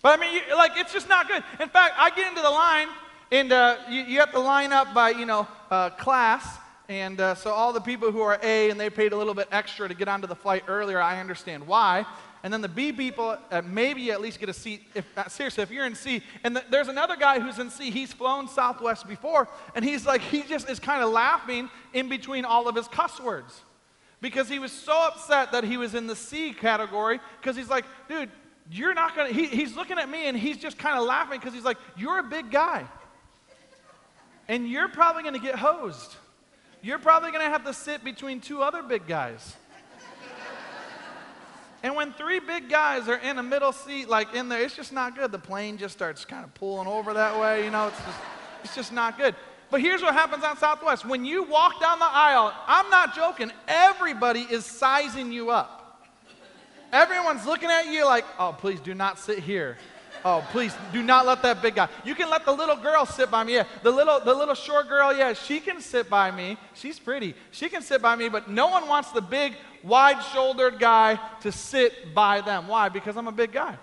But 0.02 0.18
I 0.18 0.20
mean, 0.20 0.34
you, 0.34 0.56
like, 0.56 0.72
it's 0.76 0.92
just 0.92 1.08
not 1.08 1.28
good. 1.28 1.42
In 1.60 1.68
fact, 1.68 1.94
I 1.96 2.10
get 2.10 2.28
into 2.28 2.42
the 2.42 2.50
line, 2.50 2.88
and 3.30 3.52
uh, 3.52 3.76
you, 3.88 4.02
you, 4.02 4.18
have 4.18 4.32
to 4.32 4.40
line 4.40 4.72
up 4.72 4.92
by, 4.92 5.10
you 5.10 5.26
know, 5.26 5.46
uh, 5.70 5.90
class. 5.90 6.58
And 6.88 7.20
uh, 7.20 7.34
so 7.36 7.52
all 7.52 7.72
the 7.72 7.80
people 7.80 8.10
who 8.10 8.20
are 8.20 8.38
A 8.42 8.70
and 8.70 8.78
they 8.78 8.90
paid 8.90 9.12
a 9.12 9.16
little 9.16 9.34
bit 9.34 9.48
extra 9.52 9.88
to 9.88 9.94
get 9.94 10.08
onto 10.08 10.26
the 10.26 10.34
flight 10.34 10.64
earlier, 10.66 11.00
I 11.00 11.20
understand 11.20 11.66
why 11.66 12.04
and 12.42 12.52
then 12.52 12.60
the 12.60 12.68
B 12.68 12.92
people 12.92 13.36
uh, 13.50 13.62
maybe 13.64 14.10
at 14.10 14.20
least 14.20 14.40
get 14.40 14.48
a 14.48 14.52
seat. 14.52 14.82
If, 14.94 15.06
uh, 15.16 15.28
seriously, 15.28 15.62
if 15.62 15.70
you're 15.70 15.86
in 15.86 15.94
C, 15.94 16.22
and 16.42 16.56
the, 16.56 16.64
there's 16.70 16.88
another 16.88 17.16
guy 17.16 17.38
who's 17.38 17.58
in 17.58 17.70
C, 17.70 17.90
he's 17.90 18.12
flown 18.12 18.48
Southwest 18.48 19.06
before, 19.06 19.48
and 19.74 19.84
he's 19.84 20.04
like, 20.06 20.20
he 20.20 20.42
just 20.42 20.68
is 20.68 20.80
kind 20.80 21.02
of 21.02 21.10
laughing 21.10 21.70
in 21.92 22.08
between 22.08 22.44
all 22.44 22.68
of 22.68 22.74
his 22.74 22.88
cuss 22.88 23.20
words. 23.20 23.62
Because 24.20 24.48
he 24.48 24.58
was 24.58 24.72
so 24.72 25.08
upset 25.08 25.52
that 25.52 25.64
he 25.64 25.76
was 25.76 25.94
in 25.94 26.06
the 26.06 26.16
C 26.16 26.52
category, 26.52 27.20
because 27.40 27.56
he's 27.56 27.68
like, 27.68 27.84
dude, 28.08 28.30
you're 28.70 28.94
not 28.94 29.14
gonna, 29.16 29.32
he, 29.32 29.46
he's 29.46 29.76
looking 29.76 29.98
at 29.98 30.08
me 30.08 30.26
and 30.26 30.36
he's 30.36 30.56
just 30.56 30.78
kind 30.78 30.98
of 30.98 31.04
laughing 31.04 31.38
because 31.38 31.54
he's 31.54 31.64
like, 31.64 31.78
you're 31.96 32.18
a 32.18 32.24
big 32.24 32.50
guy. 32.50 32.86
And 34.48 34.68
you're 34.68 34.88
probably 34.88 35.22
gonna 35.22 35.38
get 35.38 35.56
hosed. 35.56 36.14
You're 36.82 36.98
probably 36.98 37.30
gonna 37.32 37.44
have 37.44 37.64
to 37.64 37.74
sit 37.74 38.04
between 38.04 38.40
two 38.40 38.62
other 38.62 38.82
big 38.82 39.06
guys. 39.06 39.56
And 41.82 41.96
when 41.96 42.12
three 42.12 42.38
big 42.38 42.68
guys 42.68 43.08
are 43.08 43.16
in 43.16 43.38
a 43.38 43.42
middle 43.42 43.72
seat, 43.72 44.08
like 44.08 44.34
in 44.34 44.48
there, 44.48 44.62
it's 44.62 44.76
just 44.76 44.92
not 44.92 45.16
good. 45.16 45.32
The 45.32 45.38
plane 45.38 45.78
just 45.78 45.94
starts 45.94 46.24
kind 46.24 46.44
of 46.44 46.54
pulling 46.54 46.86
over 46.86 47.14
that 47.14 47.38
way, 47.40 47.64
you 47.64 47.70
know, 47.70 47.88
it's 47.88 47.98
just, 47.98 48.18
it's 48.64 48.74
just 48.74 48.92
not 48.92 49.18
good. 49.18 49.34
But 49.70 49.80
here's 49.80 50.02
what 50.02 50.14
happens 50.14 50.44
on 50.44 50.56
Southwest. 50.58 51.04
When 51.04 51.24
you 51.24 51.42
walk 51.44 51.80
down 51.80 51.98
the 51.98 52.04
aisle, 52.04 52.52
I'm 52.66 52.88
not 52.90 53.16
joking, 53.16 53.50
everybody 53.66 54.40
is 54.40 54.64
sizing 54.64 55.32
you 55.32 55.50
up. 55.50 55.78
Everyone's 56.92 57.46
looking 57.46 57.70
at 57.70 57.86
you 57.86 58.04
like, 58.04 58.26
oh, 58.38 58.54
please 58.56 58.78
do 58.80 58.94
not 58.94 59.18
sit 59.18 59.38
here. 59.38 59.78
Oh, 60.24 60.46
please 60.52 60.74
do 60.92 61.02
not 61.02 61.26
let 61.26 61.42
that 61.42 61.62
big 61.62 61.74
guy. 61.74 61.88
You 62.04 62.14
can 62.14 62.30
let 62.30 62.44
the 62.44 62.52
little 62.52 62.76
girl 62.76 63.06
sit 63.06 63.30
by 63.30 63.42
me. 63.42 63.54
Yeah, 63.54 63.64
the 63.82 63.90
little, 63.90 64.20
the 64.20 64.34
little 64.34 64.54
short 64.54 64.88
girl, 64.88 65.12
yeah, 65.12 65.32
she 65.32 65.58
can 65.58 65.80
sit 65.80 66.08
by 66.08 66.30
me. 66.30 66.58
She's 66.74 66.98
pretty. 66.98 67.34
She 67.50 67.68
can 67.68 67.82
sit 67.82 68.00
by 68.02 68.14
me, 68.14 68.28
but 68.28 68.48
no 68.48 68.68
one 68.68 68.86
wants 68.86 69.10
the 69.10 69.22
big, 69.22 69.54
wide 69.82 70.22
shouldered 70.32 70.78
guy 70.78 71.18
to 71.40 71.52
sit 71.52 72.14
by 72.14 72.40
them. 72.40 72.68
Why? 72.68 72.88
Because 72.88 73.16
I'm 73.16 73.28
a 73.28 73.32
big 73.32 73.52
guy. 73.52 73.76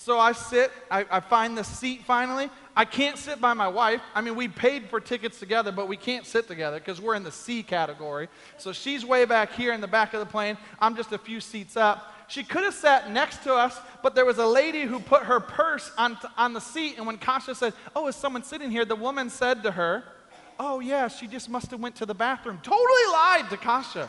So 0.00 0.18
I 0.18 0.30
sit, 0.30 0.70
I, 0.88 1.04
I 1.10 1.18
find 1.18 1.58
the 1.58 1.64
seat 1.64 2.04
finally. 2.04 2.50
I 2.76 2.84
can't 2.84 3.18
sit 3.18 3.40
by 3.40 3.52
my 3.54 3.66
wife. 3.66 4.00
I 4.14 4.20
mean, 4.20 4.36
we 4.36 4.46
paid 4.46 4.88
for 4.88 5.00
tickets 5.00 5.40
together, 5.40 5.72
but 5.72 5.88
we 5.88 5.96
can't 5.96 6.24
sit 6.24 6.46
together 6.46 6.78
because 6.78 7.00
we're 7.00 7.16
in 7.16 7.24
the 7.24 7.32
C 7.32 7.64
category. 7.64 8.28
So 8.58 8.72
she's 8.72 9.04
way 9.04 9.24
back 9.24 9.52
here 9.54 9.72
in 9.72 9.80
the 9.80 9.88
back 9.88 10.14
of 10.14 10.20
the 10.20 10.26
plane. 10.26 10.56
I'm 10.80 10.94
just 10.94 11.10
a 11.10 11.18
few 11.18 11.40
seats 11.40 11.76
up. 11.76 12.14
She 12.28 12.44
could 12.44 12.62
have 12.62 12.74
sat 12.74 13.10
next 13.10 13.42
to 13.42 13.54
us, 13.54 13.80
but 14.02 14.14
there 14.14 14.24
was 14.24 14.38
a 14.38 14.46
lady 14.46 14.82
who 14.82 15.00
put 15.00 15.24
her 15.24 15.40
purse 15.40 15.90
on, 15.98 16.16
on 16.36 16.52
the 16.52 16.60
seat. 16.60 16.94
And 16.98 17.06
when 17.06 17.18
Kasha 17.18 17.56
said, 17.56 17.72
Oh, 17.96 18.06
is 18.06 18.14
someone 18.14 18.44
sitting 18.44 18.70
here? 18.70 18.84
The 18.84 18.94
woman 18.94 19.30
said 19.30 19.64
to 19.64 19.72
her, 19.72 20.04
Oh, 20.60 20.78
yeah, 20.78 21.08
she 21.08 21.26
just 21.26 21.48
must 21.48 21.70
have 21.70 21.80
went 21.80 21.96
to 21.96 22.06
the 22.06 22.14
bathroom. 22.14 22.60
Totally 22.62 23.12
lied 23.12 23.46
to 23.50 23.56
Kasha. 23.56 24.08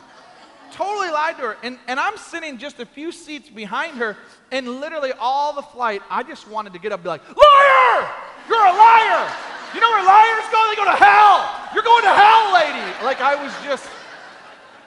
Totally 0.72 1.10
lied 1.10 1.36
to 1.36 1.42
her. 1.42 1.56
And, 1.62 1.78
and 1.86 2.00
I'm 2.00 2.16
sitting 2.16 2.58
just 2.58 2.80
a 2.80 2.86
few 2.86 3.12
seats 3.12 3.48
behind 3.48 3.98
her, 3.98 4.16
and 4.50 4.80
literally 4.80 5.12
all 5.18 5.52
the 5.52 5.62
flight, 5.62 6.02
I 6.10 6.22
just 6.22 6.48
wanted 6.48 6.72
to 6.72 6.78
get 6.78 6.92
up 6.92 6.98
and 6.98 7.04
be 7.04 7.08
like, 7.08 7.28
Liar! 7.28 8.08
You're 8.48 8.66
a 8.66 8.72
liar! 8.72 9.32
You 9.74 9.80
know 9.80 9.90
where 9.90 10.04
liars 10.04 10.44
go? 10.50 10.66
They 10.68 10.76
go 10.76 10.84
to 10.84 10.96
hell! 10.96 11.70
You're 11.74 11.84
going 11.84 12.02
to 12.02 12.14
hell, 12.14 12.52
lady! 12.54 13.04
Like, 13.04 13.20
I 13.20 13.40
was 13.42 13.52
just, 13.64 13.88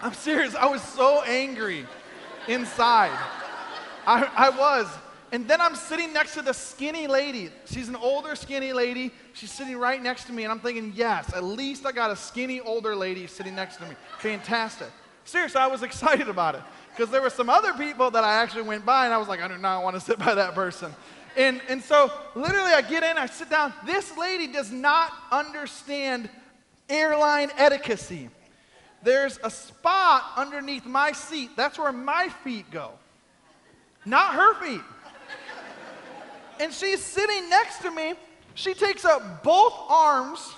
I'm 0.02 0.14
serious, 0.14 0.56
I 0.56 0.66
was 0.66 0.82
so 0.82 1.22
angry 1.24 1.86
inside. 2.48 3.18
I, 4.06 4.30
I 4.36 4.50
was. 4.50 4.88
And 5.32 5.48
then 5.48 5.62
I'm 5.62 5.76
sitting 5.76 6.14
next 6.14 6.36
to 6.36 6.42
the 6.42 6.54
skinny 6.54 7.08
lady. 7.08 7.50
She's 7.66 7.90
an 7.90 7.96
older, 7.96 8.36
skinny 8.36 8.72
lady. 8.72 9.12
She's 9.34 9.52
sitting 9.52 9.78
right 9.78 10.02
next 10.02 10.26
to 10.26 10.34
me, 10.34 10.44
and 10.44 10.52
I'm 10.52 10.60
thinking, 10.60 10.94
yes, 10.96 11.34
at 11.34 11.44
least 11.44 11.86
I 11.86 11.92
got 11.92 12.12
a 12.12 12.16
skinny, 12.16 12.60
older 12.60 12.96
lady 12.96 13.26
sitting 13.26 13.56
next 13.56 13.78
to 13.78 13.84
me. 13.84 13.96
Fantastic. 14.20 14.90
Seriously, 15.26 15.60
I 15.62 15.68
was 15.68 15.84
excited 15.90 16.30
about 16.30 16.56
it 16.56 16.62
because 16.92 17.12
there 17.12 17.22
were 17.22 17.30
some 17.30 17.50
other 17.50 17.74
people 17.74 18.12
that 18.12 18.24
I 18.24 18.42
actually 18.42 18.64
went 18.64 18.86
by, 18.86 19.06
and 19.06 19.14
I 19.14 19.18
was 19.18 19.28
like, 19.28 19.42
I 19.42 19.48
do 19.48 19.58
not 19.58 19.84
want 19.84 19.96
to 19.96 20.00
sit 20.00 20.20
by 20.20 20.36
that 20.36 20.54
person. 20.54 20.94
And, 21.36 21.62
and 21.68 21.82
so 21.82 22.12
literally, 22.36 22.72
I 22.72 22.82
get 22.82 23.04
in, 23.04 23.18
I 23.18 23.26
sit 23.26 23.50
down. 23.50 23.74
This 23.86 24.16
lady 24.18 24.48
does 24.48 24.72
not 24.72 25.12
understand 25.32 26.30
airline 26.90 27.50
etiquette. 27.58 28.30
There's 29.02 29.40
a 29.44 29.50
spot 29.50 30.24
underneath 30.38 30.86
my 30.86 31.12
seat. 31.12 31.52
That's 31.56 31.78
where 31.80 31.92
my 31.92 32.30
feet 32.44 32.70
go, 32.72 32.92
not 34.06 34.36
her 34.36 34.54
feet. 34.64 34.82
and 36.60 36.72
she's 36.72 37.02
sitting 37.02 37.50
next 37.50 37.82
to 37.82 37.92
me. 37.92 38.14
She 38.56 38.76
takes 38.76 39.04
up 39.04 39.44
both 39.44 39.74
arms 39.90 40.54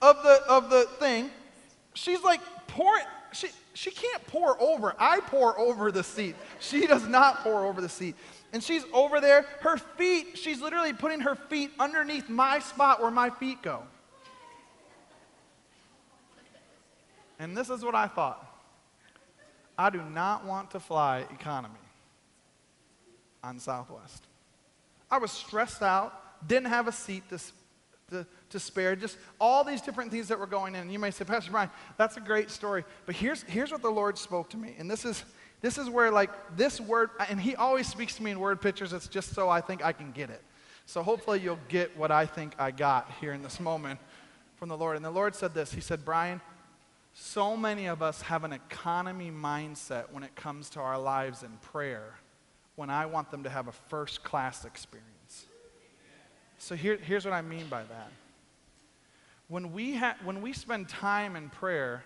of 0.00 0.22
the, 0.22 0.42
of 0.48 0.70
the 0.70 0.84
thing. 1.00 1.30
She's 1.94 2.22
like 2.22 2.40
pouring. 2.68 3.04
She, 3.32 3.48
she 3.74 3.90
can't 3.90 4.26
pour 4.26 4.60
over. 4.60 4.94
I 4.98 5.20
pour 5.20 5.58
over 5.58 5.90
the 5.90 6.04
seat. 6.04 6.36
She 6.60 6.86
does 6.86 7.06
not 7.06 7.38
pour 7.42 7.66
over 7.66 7.80
the 7.80 7.88
seat. 7.88 8.16
And 8.52 8.62
she's 8.62 8.84
over 8.92 9.20
there. 9.20 9.46
Her 9.60 9.78
feet, 9.78 10.36
she's 10.36 10.60
literally 10.60 10.92
putting 10.92 11.20
her 11.20 11.34
feet 11.34 11.70
underneath 11.78 12.28
my 12.28 12.58
spot 12.58 13.00
where 13.00 13.10
my 13.10 13.30
feet 13.30 13.62
go. 13.62 13.82
And 17.38 17.56
this 17.56 17.70
is 17.70 17.84
what 17.84 17.94
I 17.94 18.06
thought 18.06 18.46
I 19.76 19.90
do 19.90 20.02
not 20.02 20.44
want 20.44 20.70
to 20.72 20.80
fly 20.80 21.24
economy 21.32 21.74
on 23.42 23.58
Southwest. 23.58 24.24
I 25.10 25.18
was 25.18 25.32
stressed 25.32 25.82
out, 25.82 26.46
didn't 26.46 26.68
have 26.68 26.88
a 26.88 26.92
seat 26.92 27.28
to, 27.30 27.40
to, 28.12 28.26
to 28.50 28.58
spare, 28.60 28.94
just 28.94 29.18
all 29.40 29.64
these 29.64 29.82
different 29.82 30.10
things 30.10 30.28
that 30.28 30.38
were 30.38 30.46
going 30.46 30.74
in. 30.74 30.82
And 30.82 30.92
you 30.92 30.98
may 30.98 31.10
say, 31.10 31.24
Pastor 31.24 31.50
Brian, 31.50 31.70
that's 31.96 32.16
a 32.16 32.20
great 32.20 32.50
story. 32.50 32.84
But 33.06 33.16
here's, 33.16 33.42
here's 33.42 33.72
what 33.72 33.82
the 33.82 33.90
Lord 33.90 34.16
spoke 34.16 34.48
to 34.50 34.56
me. 34.56 34.74
And 34.78 34.90
this 34.90 35.04
is, 35.04 35.24
this 35.60 35.78
is 35.78 35.90
where, 35.90 36.10
like, 36.10 36.30
this 36.56 36.80
word, 36.80 37.10
and 37.28 37.40
He 37.40 37.56
always 37.56 37.88
speaks 37.88 38.16
to 38.16 38.22
me 38.22 38.30
in 38.30 38.40
word 38.40 38.60
pictures. 38.60 38.92
It's 38.92 39.08
just 39.08 39.34
so 39.34 39.48
I 39.48 39.60
think 39.60 39.84
I 39.84 39.92
can 39.92 40.12
get 40.12 40.30
it. 40.30 40.42
So 40.86 41.02
hopefully 41.02 41.40
you'll 41.40 41.58
get 41.68 41.96
what 41.96 42.10
I 42.10 42.26
think 42.26 42.54
I 42.58 42.70
got 42.70 43.10
here 43.20 43.32
in 43.32 43.42
this 43.42 43.60
moment 43.60 44.00
from 44.56 44.68
the 44.68 44.76
Lord. 44.76 44.96
And 44.96 45.04
the 45.04 45.10
Lord 45.10 45.34
said 45.34 45.54
this 45.54 45.72
He 45.72 45.80
said, 45.80 46.04
Brian, 46.04 46.40
so 47.14 47.56
many 47.56 47.86
of 47.86 48.02
us 48.02 48.22
have 48.22 48.44
an 48.44 48.52
economy 48.52 49.30
mindset 49.30 50.10
when 50.10 50.22
it 50.22 50.34
comes 50.34 50.70
to 50.70 50.80
our 50.80 50.98
lives 50.98 51.42
in 51.42 51.50
prayer, 51.58 52.14
when 52.76 52.90
I 52.90 53.06
want 53.06 53.30
them 53.30 53.42
to 53.44 53.50
have 53.50 53.68
a 53.68 53.72
first 53.72 54.24
class 54.24 54.64
experience. 54.64 55.11
So 56.62 56.76
here, 56.76 56.96
here's 56.96 57.24
what 57.24 57.34
I 57.34 57.42
mean 57.42 57.66
by 57.66 57.82
that. 57.82 58.12
When 59.48 59.72
we, 59.72 59.96
ha- 59.96 60.14
when 60.22 60.40
we 60.40 60.52
spend 60.52 60.88
time 60.88 61.34
in 61.34 61.50
prayer, 61.50 62.04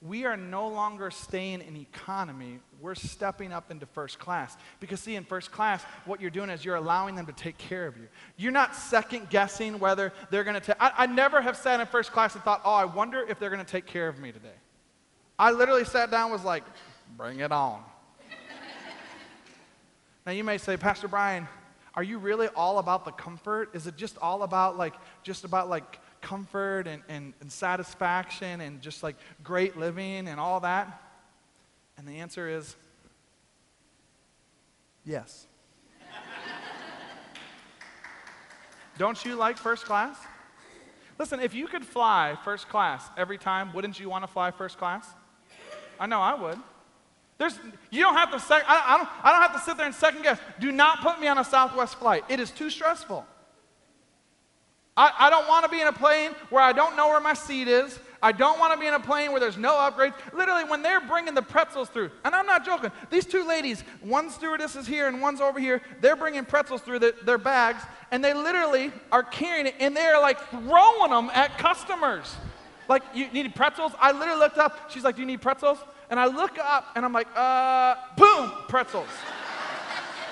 we 0.00 0.24
are 0.24 0.36
no 0.36 0.68
longer 0.68 1.10
staying 1.10 1.60
in 1.60 1.76
economy. 1.76 2.60
We're 2.80 2.94
stepping 2.94 3.52
up 3.52 3.72
into 3.72 3.84
first 3.84 4.20
class. 4.20 4.56
Because, 4.78 5.00
see, 5.00 5.16
in 5.16 5.24
first 5.24 5.50
class, 5.50 5.82
what 6.04 6.20
you're 6.20 6.30
doing 6.30 6.50
is 6.50 6.64
you're 6.64 6.76
allowing 6.76 7.16
them 7.16 7.26
to 7.26 7.32
take 7.32 7.58
care 7.58 7.88
of 7.88 7.96
you. 7.96 8.06
You're 8.36 8.52
not 8.52 8.76
second 8.76 9.28
guessing 9.28 9.80
whether 9.80 10.12
they're 10.30 10.44
going 10.44 10.54
to 10.54 10.60
take. 10.60 10.76
I 10.78 11.06
never 11.06 11.40
have 11.40 11.56
sat 11.56 11.80
in 11.80 11.86
first 11.88 12.12
class 12.12 12.36
and 12.36 12.44
thought, 12.44 12.62
oh, 12.64 12.74
I 12.74 12.84
wonder 12.84 13.26
if 13.28 13.40
they're 13.40 13.50
going 13.50 13.64
to 13.64 13.70
take 13.70 13.86
care 13.86 14.06
of 14.06 14.20
me 14.20 14.30
today. 14.30 14.56
I 15.36 15.50
literally 15.50 15.84
sat 15.84 16.12
down 16.12 16.30
was 16.30 16.44
like, 16.44 16.62
bring 17.16 17.40
it 17.40 17.50
on. 17.50 17.82
now, 20.26 20.30
you 20.30 20.44
may 20.44 20.58
say, 20.58 20.76
Pastor 20.76 21.08
Brian, 21.08 21.48
are 21.96 22.02
you 22.02 22.18
really 22.18 22.48
all 22.48 22.78
about 22.78 23.04
the 23.04 23.12
comfort? 23.12 23.70
Is 23.74 23.86
it 23.86 23.96
just 23.96 24.18
all 24.18 24.42
about 24.42 24.76
like, 24.76 24.94
just 25.22 25.44
about 25.44 25.68
like, 25.68 25.98
comfort 26.26 26.88
and, 26.88 27.02
and, 27.08 27.34
and 27.40 27.50
satisfaction 27.50 28.60
and 28.60 28.82
just 28.82 29.02
like 29.02 29.16
great 29.44 29.76
living 29.76 30.26
and 30.28 30.40
all 30.40 30.60
that? 30.60 31.00
And 31.96 32.06
the 32.06 32.18
answer 32.18 32.48
is 32.48 32.74
yes. 35.04 35.46
Don't 38.98 39.24
you 39.24 39.36
like 39.36 39.56
first 39.56 39.84
class? 39.84 40.16
Listen, 41.18 41.40
if 41.40 41.54
you 41.54 41.66
could 41.66 41.84
fly 41.84 42.36
first 42.44 42.68
class 42.68 43.08
every 43.16 43.38
time, 43.38 43.72
wouldn't 43.72 43.98
you 43.98 44.10
want 44.10 44.24
to 44.24 44.28
fly 44.28 44.50
first 44.50 44.76
class? 44.78 45.08
I 45.98 46.06
know 46.06 46.20
I 46.20 46.34
would. 46.34 46.58
There's, 47.38 47.58
you 47.90 48.00
don't 48.02 48.14
have 48.14 48.30
to, 48.32 48.40
sec- 48.40 48.64
I, 48.66 48.94
I, 48.94 48.96
don't, 48.96 49.08
I 49.22 49.32
don't 49.32 49.42
have 49.42 49.52
to 49.52 49.60
sit 49.60 49.76
there 49.76 49.86
and 49.86 49.94
second 49.94 50.22
guess. 50.22 50.38
Do 50.58 50.72
not 50.72 51.00
put 51.00 51.20
me 51.20 51.26
on 51.26 51.38
a 51.38 51.44
Southwest 51.44 51.96
flight. 51.96 52.24
It 52.28 52.40
is 52.40 52.50
too 52.50 52.70
stressful. 52.70 53.26
I, 54.96 55.12
I 55.18 55.30
don't 55.30 55.46
want 55.46 55.64
to 55.64 55.70
be 55.70 55.80
in 55.80 55.86
a 55.86 55.92
plane 55.92 56.30
where 56.48 56.62
I 56.62 56.72
don't 56.72 56.96
know 56.96 57.08
where 57.08 57.20
my 57.20 57.34
seat 57.34 57.68
is. 57.68 57.98
I 58.22 58.32
don't 58.32 58.58
want 58.58 58.72
to 58.72 58.80
be 58.80 58.86
in 58.86 58.94
a 58.94 59.00
plane 59.00 59.30
where 59.30 59.40
there's 59.40 59.58
no 59.58 59.74
upgrades. 59.74 60.14
Literally, 60.32 60.64
when 60.64 60.80
they're 60.80 61.02
bringing 61.02 61.34
the 61.34 61.42
pretzels 61.42 61.90
through, 61.90 62.10
and 62.24 62.34
I'm 62.34 62.46
not 62.46 62.64
joking, 62.64 62.90
these 63.10 63.26
two 63.26 63.46
ladies, 63.46 63.82
one 64.00 64.30
stewardess 64.30 64.74
is 64.74 64.86
here 64.86 65.06
and 65.06 65.20
one's 65.20 65.42
over 65.42 65.60
here, 65.60 65.82
they're 66.00 66.16
bringing 66.16 66.46
pretzels 66.46 66.80
through 66.80 67.00
the, 67.00 67.14
their 67.24 67.36
bags, 67.36 67.82
and 68.10 68.24
they 68.24 68.32
literally 68.32 68.90
are 69.12 69.22
carrying 69.22 69.66
it, 69.66 69.74
and 69.80 69.94
they're 69.94 70.18
like 70.18 70.40
throwing 70.48 71.10
them 71.10 71.30
at 71.34 71.58
customers. 71.58 72.34
Like, 72.88 73.02
you 73.14 73.28
need 73.28 73.54
pretzels? 73.54 73.92
I 74.00 74.12
literally 74.12 74.40
looked 74.40 74.58
up. 74.58 74.90
She's 74.90 75.04
like, 75.04 75.16
Do 75.16 75.22
you 75.22 75.26
need 75.26 75.42
pretzels? 75.42 75.78
And 76.08 76.20
I 76.20 76.26
look 76.26 76.58
up, 76.58 76.86
and 76.94 77.04
I'm 77.04 77.12
like, 77.12 77.28
Uh, 77.36 77.96
boom, 78.16 78.52
pretzels. 78.68 79.08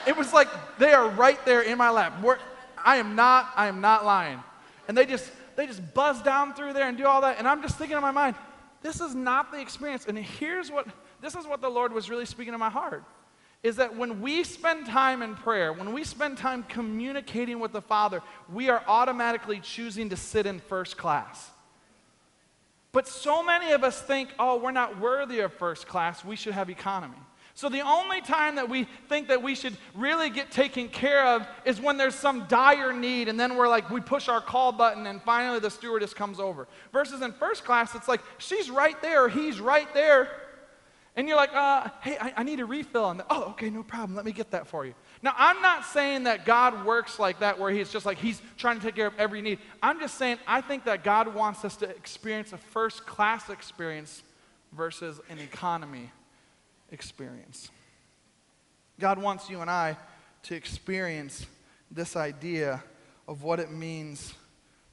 it 0.06 0.16
was 0.16 0.32
like 0.32 0.48
they 0.78 0.92
are 0.92 1.08
right 1.10 1.44
there 1.44 1.62
in 1.62 1.78
my 1.78 1.90
lap. 1.90 2.20
We're, 2.22 2.38
I 2.84 2.96
am 2.96 3.16
not, 3.16 3.50
I 3.56 3.66
am 3.66 3.80
not 3.80 4.04
lying 4.04 4.42
and 4.88 4.96
they 4.96 5.06
just 5.06 5.30
they 5.56 5.66
just 5.66 5.94
buzz 5.94 6.20
down 6.22 6.54
through 6.54 6.72
there 6.72 6.88
and 6.88 6.96
do 6.96 7.06
all 7.06 7.20
that 7.20 7.38
and 7.38 7.48
i'm 7.48 7.62
just 7.62 7.76
thinking 7.76 7.96
in 7.96 8.02
my 8.02 8.10
mind 8.10 8.34
this 8.82 9.00
is 9.00 9.14
not 9.14 9.50
the 9.50 9.60
experience 9.60 10.06
and 10.06 10.18
here's 10.18 10.70
what 10.70 10.86
this 11.20 11.34
is 11.34 11.46
what 11.46 11.60
the 11.60 11.68
lord 11.68 11.92
was 11.92 12.10
really 12.10 12.26
speaking 12.26 12.52
to 12.52 12.58
my 12.58 12.70
heart 12.70 13.04
is 13.62 13.76
that 13.76 13.96
when 13.96 14.20
we 14.20 14.44
spend 14.44 14.86
time 14.86 15.22
in 15.22 15.34
prayer 15.34 15.72
when 15.72 15.92
we 15.92 16.04
spend 16.04 16.36
time 16.36 16.62
communicating 16.64 17.60
with 17.60 17.72
the 17.72 17.80
father 17.80 18.22
we 18.52 18.68
are 18.68 18.82
automatically 18.86 19.60
choosing 19.60 20.08
to 20.08 20.16
sit 20.16 20.46
in 20.46 20.58
first 20.58 20.96
class 20.96 21.50
but 22.94 23.06
so 23.06 23.42
many 23.42 23.72
of 23.72 23.84
us 23.84 24.00
think 24.00 24.30
oh 24.38 24.56
we're 24.56 24.70
not 24.70 24.98
worthy 24.98 25.40
of 25.40 25.52
first 25.52 25.86
class 25.86 26.24
we 26.24 26.36
should 26.36 26.54
have 26.54 26.70
economy 26.70 27.18
so 27.56 27.68
the 27.68 27.82
only 27.82 28.20
time 28.20 28.56
that 28.56 28.68
we 28.68 28.88
think 29.08 29.28
that 29.28 29.40
we 29.40 29.54
should 29.54 29.76
really 29.94 30.28
get 30.28 30.50
taken 30.50 30.88
care 30.88 31.24
of 31.24 31.46
is 31.64 31.80
when 31.80 31.96
there's 31.96 32.16
some 32.16 32.46
dire 32.48 32.92
need, 32.92 33.28
and 33.28 33.38
then 33.38 33.56
we're 33.56 33.68
like, 33.68 33.90
we 33.90 34.00
push 34.00 34.28
our 34.28 34.40
call 34.40 34.72
button, 34.72 35.06
and 35.06 35.22
finally 35.22 35.60
the 35.60 35.70
stewardess 35.70 36.12
comes 36.12 36.40
over. 36.40 36.66
Versus 36.92 37.22
in 37.22 37.32
first 37.32 37.64
class, 37.64 37.94
it's 37.94 38.08
like, 38.08 38.20
she's 38.38 38.70
right 38.70 39.00
there, 39.00 39.28
he's 39.28 39.60
right 39.60 39.92
there. 39.94 40.28
And 41.14 41.28
you're 41.28 41.36
like, 41.36 41.54
uh, 41.54 41.90
hey, 42.00 42.18
I, 42.20 42.32
I 42.38 42.42
need 42.42 42.58
a 42.58 42.66
refill. 42.66 43.10
And 43.10 43.22
oh, 43.30 43.44
okay, 43.50 43.70
no 43.70 43.84
problem. 43.84 44.16
Let 44.16 44.24
me 44.24 44.32
get 44.32 44.50
that 44.50 44.66
for 44.66 44.84
you. 44.84 44.94
Now, 45.24 45.32
I'm 45.38 45.62
not 45.62 45.86
saying 45.86 46.24
that 46.24 46.44
God 46.44 46.84
works 46.84 47.18
like 47.18 47.38
that, 47.40 47.58
where 47.58 47.70
He's 47.70 47.90
just 47.90 48.04
like 48.04 48.18
He's 48.18 48.42
trying 48.58 48.78
to 48.78 48.84
take 48.84 48.94
care 48.94 49.06
of 49.06 49.14
every 49.16 49.40
need. 49.40 49.58
I'm 49.82 49.98
just 49.98 50.18
saying 50.18 50.36
I 50.46 50.60
think 50.60 50.84
that 50.84 51.02
God 51.02 51.34
wants 51.34 51.64
us 51.64 51.76
to 51.76 51.88
experience 51.88 52.52
a 52.52 52.58
first 52.58 53.06
class 53.06 53.48
experience 53.48 54.22
versus 54.72 55.20
an 55.30 55.38
economy 55.38 56.10
experience. 56.90 57.70
God 59.00 59.18
wants 59.18 59.48
you 59.48 59.62
and 59.62 59.70
I 59.70 59.96
to 60.42 60.54
experience 60.54 61.46
this 61.90 62.16
idea 62.16 62.84
of 63.26 63.42
what 63.42 63.60
it 63.60 63.70
means 63.70 64.34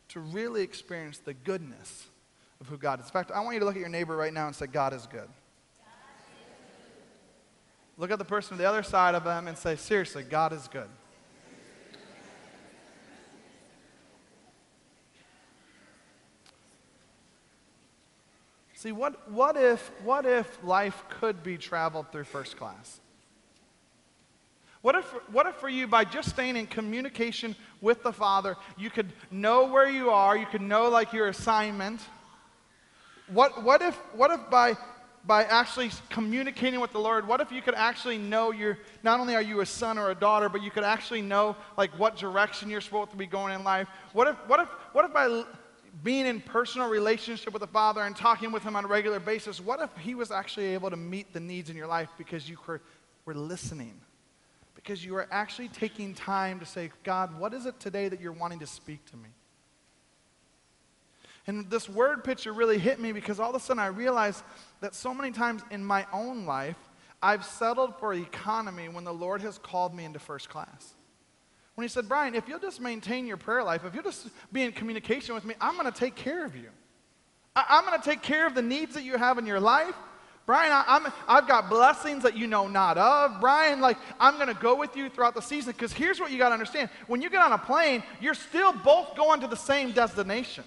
to 0.07 0.21
really 0.21 0.61
experience 0.61 1.17
the 1.17 1.33
goodness 1.33 2.05
of 2.61 2.67
who 2.67 2.77
God 2.77 3.01
is. 3.01 3.07
In 3.07 3.11
fact, 3.11 3.31
I 3.31 3.41
want 3.41 3.55
you 3.55 3.59
to 3.59 3.65
look 3.65 3.75
at 3.75 3.81
your 3.81 3.89
neighbor 3.89 4.15
right 4.15 4.33
now 4.33 4.47
and 4.47 4.55
say, 4.55 4.67
God 4.67 4.93
is 4.93 5.05
good. 5.07 5.27
Look 8.01 8.09
at 8.09 8.17
the 8.17 8.25
person 8.25 8.55
on 8.55 8.57
the 8.57 8.65
other 8.65 8.81
side 8.81 9.13
of 9.13 9.23
them 9.23 9.47
and 9.47 9.55
say, 9.55 9.75
seriously, 9.75 10.23
God 10.23 10.53
is 10.53 10.67
good. 10.67 10.89
See, 18.73 18.91
what, 18.91 19.31
what, 19.31 19.55
if, 19.55 19.91
what 20.03 20.25
if 20.25 20.57
life 20.63 21.03
could 21.09 21.43
be 21.43 21.59
traveled 21.59 22.11
through 22.11 22.23
first 22.23 22.57
class? 22.57 22.99
What 24.81 24.95
if, 24.95 25.05
what 25.31 25.45
if 25.45 25.53
for 25.57 25.69
you, 25.69 25.85
by 25.85 26.03
just 26.03 26.29
staying 26.29 26.55
in 26.55 26.65
communication 26.65 27.55
with 27.81 28.01
the 28.01 28.11
Father, 28.11 28.57
you 28.79 28.89
could 28.89 29.13
know 29.29 29.67
where 29.67 29.87
you 29.87 30.09
are, 30.09 30.35
you 30.35 30.47
could 30.47 30.63
know 30.63 30.89
like 30.89 31.13
your 31.13 31.27
assignment? 31.27 32.01
What, 33.27 33.63
what, 33.63 33.83
if, 33.83 33.95
what 34.15 34.31
if 34.31 34.49
by, 34.49 34.75
by 35.25 35.43
actually 35.43 35.91
communicating 36.09 36.79
with 36.79 36.91
the 36.91 36.99
Lord, 36.99 37.27
what 37.27 37.41
if 37.41 37.51
you 37.51 37.61
could 37.61 37.75
actually 37.75 38.17
know 38.17 38.51
your, 38.51 38.77
not 39.03 39.19
only 39.19 39.35
are 39.35 39.41
you 39.41 39.61
a 39.61 39.65
son 39.65 39.97
or 39.97 40.11
a 40.11 40.15
daughter, 40.15 40.49
but 40.49 40.63
you 40.63 40.71
could 40.71 40.83
actually 40.83 41.21
know 41.21 41.55
like 41.77 41.91
what 41.99 42.17
direction 42.17 42.69
you're 42.69 42.81
supposed 42.81 43.11
to 43.11 43.17
be 43.17 43.27
going 43.27 43.53
in 43.53 43.63
life? 43.63 43.87
What 44.13 44.27
if, 44.27 44.35
what 44.47 44.59
if, 44.59 44.69
what 44.93 45.05
if 45.05 45.13
by 45.13 45.43
being 46.03 46.25
in 46.25 46.41
personal 46.41 46.89
relationship 46.89 47.53
with 47.53 47.61
the 47.61 47.67
Father 47.67 48.01
and 48.01 48.15
talking 48.15 48.51
with 48.51 48.63
Him 48.63 48.75
on 48.75 48.85
a 48.85 48.87
regular 48.87 49.19
basis, 49.19 49.59
what 49.59 49.79
if 49.81 49.89
He 49.97 50.15
was 50.15 50.31
actually 50.31 50.67
able 50.67 50.89
to 50.89 50.97
meet 50.97 51.33
the 51.33 51.39
needs 51.39 51.69
in 51.69 51.75
your 51.75 51.87
life 51.87 52.09
because 52.17 52.49
you 52.49 52.57
were, 52.67 52.81
were 53.25 53.35
listening? 53.35 53.99
because 54.83 55.05
you 55.05 55.15
are 55.15 55.27
actually 55.31 55.67
taking 55.67 56.13
time 56.13 56.59
to 56.59 56.65
say, 56.65 56.91
God, 57.03 57.37
what 57.39 57.53
is 57.53 57.65
it 57.65 57.79
today 57.79 58.09
that 58.09 58.19
you're 58.19 58.31
wanting 58.31 58.59
to 58.59 58.67
speak 58.67 59.05
to 59.11 59.17
me? 59.17 59.29
And 61.47 61.69
this 61.69 61.89
word 61.89 62.23
picture 62.23 62.53
really 62.53 62.77
hit 62.77 62.99
me 62.99 63.11
because 63.11 63.39
all 63.39 63.49
of 63.49 63.55
a 63.55 63.59
sudden 63.59 63.79
I 63.79 63.87
realized 63.87 64.43
that 64.81 64.93
so 64.93 65.13
many 65.13 65.31
times 65.31 65.63
in 65.71 65.83
my 65.83 66.05
own 66.13 66.45
life, 66.45 66.77
I've 67.21 67.45
settled 67.45 67.99
for 67.99 68.13
economy 68.13 68.89
when 68.89 69.03
the 69.03 69.13
Lord 69.13 69.41
has 69.41 69.57
called 69.57 69.93
me 69.93 70.05
into 70.05 70.19
first 70.19 70.49
class. 70.49 70.95
When 71.75 71.83
He 71.83 71.89
said, 71.89 72.07
Brian, 72.07 72.35
if 72.35 72.47
you'll 72.47 72.59
just 72.59 72.81
maintain 72.81 73.25
your 73.25 73.37
prayer 73.37 73.63
life, 73.63 73.85
if 73.85 73.93
you'll 73.93 74.03
just 74.03 74.29
be 74.51 74.63
in 74.63 74.71
communication 74.71 75.35
with 75.35 75.45
me, 75.45 75.55
I'm 75.61 75.77
going 75.77 75.91
to 75.91 75.97
take 75.97 76.15
care 76.15 76.45
of 76.45 76.55
you. 76.55 76.69
I- 77.55 77.77
am 77.79 77.85
going 77.85 77.99
to 77.99 78.07
take 78.07 78.21
care 78.21 78.47
of 78.47 78.55
the 78.55 78.61
needs 78.61 78.93
that 78.93 79.03
you 79.03 79.17
have 79.17 79.37
in 79.37 79.45
your 79.45 79.59
life. 79.59 79.95
Brian, 80.47 80.71
I, 80.71 81.11
I've 81.27 81.47
got 81.47 81.69
blessings 81.69 82.23
that 82.23 82.35
you 82.35 82.47
know 82.47 82.67
not 82.67 82.97
of. 82.97 83.39
Brian, 83.39 83.79
like, 83.79 83.97
I'm 84.19 84.35
going 84.35 84.47
to 84.47 84.59
go 84.59 84.75
with 84.75 84.97
you 84.97 85.07
throughout 85.09 85.35
the 85.35 85.41
season 85.41 85.71
because 85.71 85.93
here's 85.93 86.19
what 86.19 86.31
you 86.31 86.39
got 86.39 86.49
to 86.49 86.53
understand. 86.53 86.89
When 87.07 87.21
you 87.21 87.29
get 87.29 87.41
on 87.41 87.51
a 87.51 87.57
plane, 87.57 88.03
you're 88.19 88.33
still 88.33 88.73
both 88.73 89.15
going 89.15 89.41
to 89.41 89.47
the 89.47 89.55
same 89.55 89.91
destination. 89.91 90.63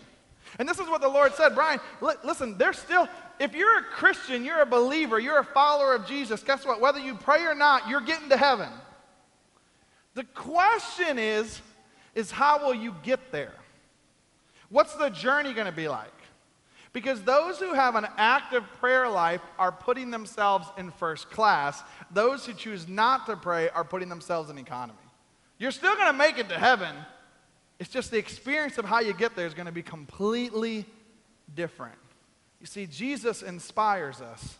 And 0.59 0.69
this 0.69 0.79
is 0.79 0.89
what 0.89 1.01
the 1.01 1.09
Lord 1.09 1.35
said, 1.35 1.55
Brian, 1.55 1.81
li- 2.01 2.15
listen, 2.25 2.57
there's 2.59 2.79
still, 2.79 3.09
if 3.41 3.55
you're 3.55 3.79
a 3.79 3.83
Christian, 3.83 4.45
you're 4.45 4.63
a 4.63 4.67
believer, 4.67 5.19
you're 5.19 5.39
a 5.39 5.45
follower 5.45 5.95
of 5.95 6.07
Jesus, 6.07 6.43
guess 6.43 6.65
what? 6.65 6.81
Whether 6.81 7.01
you 7.01 7.15
pray 7.15 7.45
or 7.45 7.55
not, 7.55 7.89
you're 7.89 8.01
getting 8.01 8.29
to 8.29 8.37
heaven. 8.37 8.69
The 10.15 10.25
question 10.25 11.19
is, 11.19 11.61
is 12.15 12.31
how 12.31 12.65
will 12.65 12.75
you 12.75 12.95
get 13.03 13.33
there? 13.33 13.55
What's 14.69 14.95
the 14.95 15.09
journey 15.09 15.53
going 15.53 15.67
to 15.67 15.73
be 15.73 15.89
like? 15.89 16.11
Because 16.93 17.21
those 17.23 17.59
who 17.59 17.75
have 17.75 17.97
an 17.97 18.07
active 18.17 18.63
prayer 18.79 19.09
life 19.09 19.41
are 19.59 19.73
putting 19.73 20.13
themselves 20.13 20.69
in 20.79 20.93
first 20.93 21.29
class. 21.29 21.83
Those 22.13 22.47
who 22.47 22.53
choose 22.53 22.87
not 22.87 23.27
to 23.27 23.37
pray 23.37 23.69
are 23.71 23.83
putting 23.83 24.09
themselves 24.09 24.49
in 24.49 24.59
economy. 24.59 24.99
You're 25.59 25.73
still 25.73 25.97
going 25.97 26.07
to 26.07 26.17
make 26.17 26.39
it 26.39 26.49
to 26.51 26.59
heaven, 26.59 26.95
it's 27.85 27.93
just 27.93 28.11
the 28.11 28.17
experience 28.17 28.79
of 28.79 28.87
how 28.87 29.01
you 29.01 29.13
get 29.13 29.37
there 29.37 29.47
is 29.47 29.53
going 29.53 29.67
to 29.67 29.73
be 29.73 29.83
completely 29.83 30.87
different. 31.55 31.99
You 32.59 32.67
see, 32.67 32.87
Jesus 32.87 33.43
inspires 33.43 34.23
us 34.23 34.57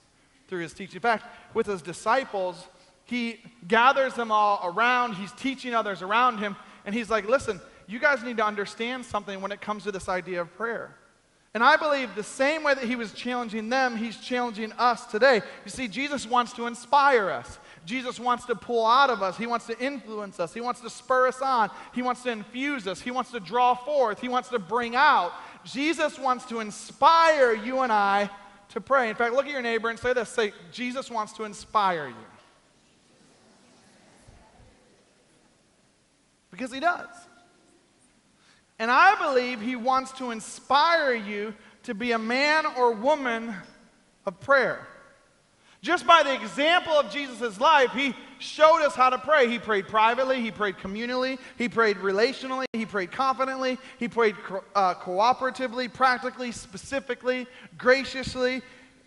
through 0.47 0.61
his 0.61 0.75
teaching. 0.75 0.97
In 0.97 1.01
fact, 1.01 1.25
with 1.55 1.67
his 1.67 1.81
disciples, 1.81 2.69
he 3.07 3.41
gathers 3.67 4.13
them 4.13 4.31
all 4.31 4.61
around, 4.63 5.15
he's 5.15 5.33
teaching 5.33 5.75
others 5.75 6.03
around 6.03 6.37
him, 6.37 6.55
and 6.85 6.95
he's 6.95 7.09
like, 7.09 7.27
listen, 7.27 7.63
you 7.87 7.99
guys 7.99 8.23
need 8.23 8.37
to 8.37 8.45
understand 8.45 9.07
something 9.07 9.41
when 9.41 9.53
it 9.53 9.63
comes 9.63 9.85
to 9.85 9.91
this 9.91 10.11
idea 10.11 10.43
of 10.43 10.55
prayer. 10.55 10.95
And 11.55 11.65
I 11.65 11.77
believe 11.77 12.15
the 12.15 12.23
same 12.23 12.63
way 12.63 12.75
that 12.75 12.85
he 12.85 12.95
was 12.95 13.15
challenging 13.15 13.71
them, 13.71 13.97
he's 13.97 14.19
challenging 14.19 14.71
us 14.73 15.07
today. 15.07 15.41
You 15.65 15.71
see, 15.71 15.89
Jesus 15.89 16.27
wants 16.27 16.53
to 16.55 16.67
inspire 16.67 17.31
us. 17.31 17.59
Jesus 17.85 18.19
wants 18.19 18.47
to 18.47 18.55
pull 18.55 18.87
out 18.87 19.11
of 19.11 19.23
us. 19.23 19.37
He 19.37 19.47
wants 19.47 19.67
to 19.67 19.79
influence 19.79 20.41
us. 20.41 20.55
He 20.55 20.61
wants 20.61 20.81
to 20.81 20.91
spur 20.91 21.29
us 21.29 21.43
on. 21.43 21.71
He 21.95 22.03
wants 22.03 22.23
to 22.23 22.31
infuse 22.31 22.87
us. 22.87 23.01
He 23.01 23.11
wants 23.11 23.31
to 23.33 23.41
draw 23.41 23.75
forth. 23.75 24.21
He 24.21 24.29
wants 24.29 24.49
to 24.51 24.59
bring 24.59 24.97
out. 24.97 25.33
Jesus 25.65 26.19
wants 26.19 26.45
to 26.47 26.61
inspire 26.61 27.55
you 27.55 27.81
and 27.81 27.93
I 27.93 28.31
to 28.71 28.81
pray. 28.81 29.11
In 29.11 29.15
fact, 29.15 29.35
look 29.35 29.47
at 29.47 29.53
your 29.53 29.63
neighbor 29.63 29.91
and 29.91 29.99
say 29.99 30.13
this 30.13 30.29
say, 30.29 30.53
Jesus 30.73 31.11
wants 31.11 31.33
to 31.35 31.45
inspire 31.45 32.09
you. 32.09 32.15
Because 36.51 36.73
he 36.73 36.81
does. 36.81 37.09
And 38.79 38.91
I 38.91 39.17
believe 39.17 39.61
he 39.61 39.77
wants 39.77 40.13
to 40.13 40.31
inspire 40.31 41.15
you 41.15 41.55
to 41.85 41.95
be 41.95 42.13
a 42.13 42.19
man 42.19 42.65
or 42.77 42.93
woman 42.93 43.55
of 44.27 44.41
prayer. 44.41 44.87
Just 45.85 46.07
by 46.07 46.23
the 46.23 46.33
example 46.33 46.95
of 46.95 47.11
Jesus' 47.11 47.61
life, 47.61 47.93
he 47.93 48.15
showed 48.39 48.81
us 48.81 48.95
how 48.95 49.11
to 49.11 49.19
pray. 49.19 49.51
He 49.51 49.59
prayed 49.59 49.87
privately, 49.87 50.41
he 50.41 50.51
prayed 50.51 50.77
communally, 50.79 51.39
he 51.59 51.69
prayed 51.69 51.99
relationally, 51.99 52.65
he 52.73 52.87
prayed 52.87 53.13
confidently, 53.13 53.77
he 53.99 54.09
prayed 54.09 54.35
uh, 54.75 54.95
cooperatively, 54.95 55.93
practically, 55.93 56.53
specifically, 56.53 57.47
graciously. 57.77 58.63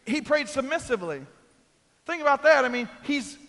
He 0.05 0.21
prayed 0.21 0.47
submissively. 0.47 1.25
Think 2.05 2.21
about 2.21 2.43
that. 2.43 2.63
I 2.63 2.69
mean, 2.69 2.87
he's 3.01 3.39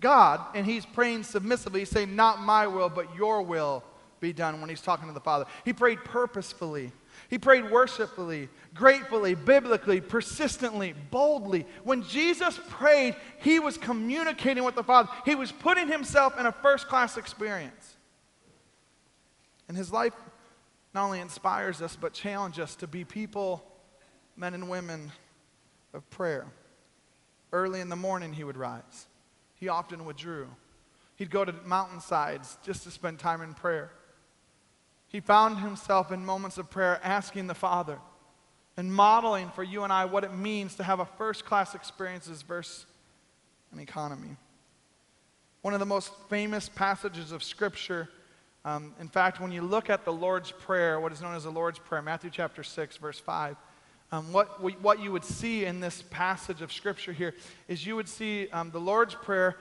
God 0.00 0.40
and 0.54 0.64
he's 0.64 0.86
praying 0.86 1.24
submissively. 1.24 1.80
He's 1.80 1.90
saying, 1.90 2.16
Not 2.16 2.40
my 2.40 2.66
will, 2.66 2.88
but 2.88 3.14
your 3.14 3.42
will 3.42 3.84
be 4.18 4.32
done 4.32 4.62
when 4.62 4.70
he's 4.70 4.80
talking 4.80 5.08
to 5.08 5.12
the 5.12 5.20
Father. 5.20 5.44
He 5.66 5.74
prayed 5.74 5.98
purposefully. 6.04 6.92
He 7.28 7.38
prayed 7.38 7.70
worshipfully, 7.70 8.48
gratefully, 8.74 9.34
biblically, 9.34 10.00
persistently, 10.00 10.94
boldly. 11.10 11.66
When 11.84 12.02
Jesus 12.02 12.58
prayed, 12.68 13.16
he 13.38 13.60
was 13.60 13.76
communicating 13.76 14.64
with 14.64 14.74
the 14.74 14.82
Father. 14.82 15.10
He 15.26 15.34
was 15.34 15.52
putting 15.52 15.88
himself 15.88 16.38
in 16.40 16.46
a 16.46 16.52
first 16.52 16.88
class 16.88 17.18
experience. 17.18 17.96
And 19.68 19.76
his 19.76 19.92
life 19.92 20.14
not 20.94 21.04
only 21.04 21.20
inspires 21.20 21.82
us, 21.82 21.96
but 21.96 22.14
challenges 22.14 22.60
us 22.60 22.76
to 22.76 22.86
be 22.86 23.04
people, 23.04 23.62
men 24.34 24.54
and 24.54 24.70
women 24.70 25.12
of 25.92 26.08
prayer. 26.08 26.46
Early 27.52 27.80
in 27.80 27.90
the 27.90 27.96
morning, 27.96 28.32
he 28.32 28.44
would 28.44 28.56
rise. 28.56 29.06
He 29.56 29.68
often 29.68 30.06
withdrew. 30.06 30.48
He'd 31.16 31.30
go 31.30 31.44
to 31.44 31.52
mountainsides 31.66 32.56
just 32.64 32.84
to 32.84 32.90
spend 32.90 33.18
time 33.18 33.42
in 33.42 33.52
prayer. 33.52 33.90
He 35.08 35.20
found 35.20 35.58
himself 35.58 36.12
in 36.12 36.24
moments 36.24 36.58
of 36.58 36.70
prayer 36.70 37.00
asking 37.02 37.46
the 37.46 37.54
Father 37.54 37.98
and 38.76 38.92
modeling 38.92 39.50
for 39.50 39.64
you 39.64 39.82
and 39.82 39.92
I 39.92 40.04
what 40.04 40.22
it 40.22 40.34
means 40.34 40.76
to 40.76 40.84
have 40.84 41.00
a 41.00 41.04
first 41.04 41.44
class 41.44 41.74
experiences 41.74 42.42
versus 42.42 42.86
an 43.72 43.80
economy. 43.80 44.36
One 45.62 45.74
of 45.74 45.80
the 45.80 45.86
most 45.86 46.12
famous 46.28 46.68
passages 46.68 47.32
of 47.32 47.42
Scripture, 47.42 48.08
um, 48.64 48.94
in 49.00 49.08
fact, 49.08 49.40
when 49.40 49.50
you 49.50 49.62
look 49.62 49.90
at 49.90 50.04
the 50.04 50.12
Lord's 50.12 50.52
Prayer, 50.52 51.00
what 51.00 51.10
is 51.10 51.20
known 51.20 51.34
as 51.34 51.44
the 51.44 51.50
Lord's 51.50 51.78
Prayer, 51.78 52.02
Matthew 52.02 52.30
chapter 52.30 52.62
6, 52.62 52.96
verse 52.98 53.18
5, 53.18 53.56
um, 54.12 54.32
what, 54.32 54.62
what 54.80 55.00
you 55.00 55.10
would 55.10 55.24
see 55.24 55.64
in 55.64 55.80
this 55.80 56.04
passage 56.10 56.62
of 56.62 56.72
Scripture 56.72 57.12
here 57.12 57.34
is 57.66 57.84
you 57.84 57.96
would 57.96 58.08
see 58.08 58.48
um, 58.50 58.70
the 58.70 58.80
Lord's 58.80 59.14
Prayer 59.14 59.56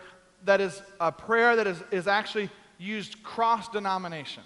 that 0.46 0.62
is 0.62 0.82
a 1.00 1.12
prayer 1.12 1.56
that 1.56 1.68
is, 1.68 1.82
is 1.92 2.08
actually 2.08 2.50
used 2.78 3.24
cross 3.24 3.68
denomination. 3.70 4.44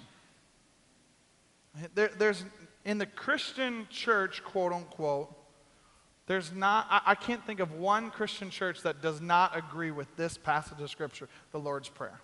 There, 1.95 2.09
there's, 2.17 2.43
in 2.85 2.97
the 2.97 3.05
Christian 3.05 3.87
church, 3.89 4.43
quote 4.43 4.73
unquote, 4.73 5.35
there's 6.27 6.51
not, 6.53 6.87
I, 6.89 7.01
I 7.07 7.15
can't 7.15 7.45
think 7.45 7.59
of 7.59 7.73
one 7.73 8.11
Christian 8.11 8.49
church 8.49 8.81
that 8.83 9.01
does 9.01 9.21
not 9.21 9.57
agree 9.57 9.91
with 9.91 10.15
this 10.15 10.37
passage 10.37 10.79
of 10.79 10.89
Scripture, 10.89 11.27
the 11.51 11.59
Lord's 11.59 11.89
Prayer. 11.89 12.21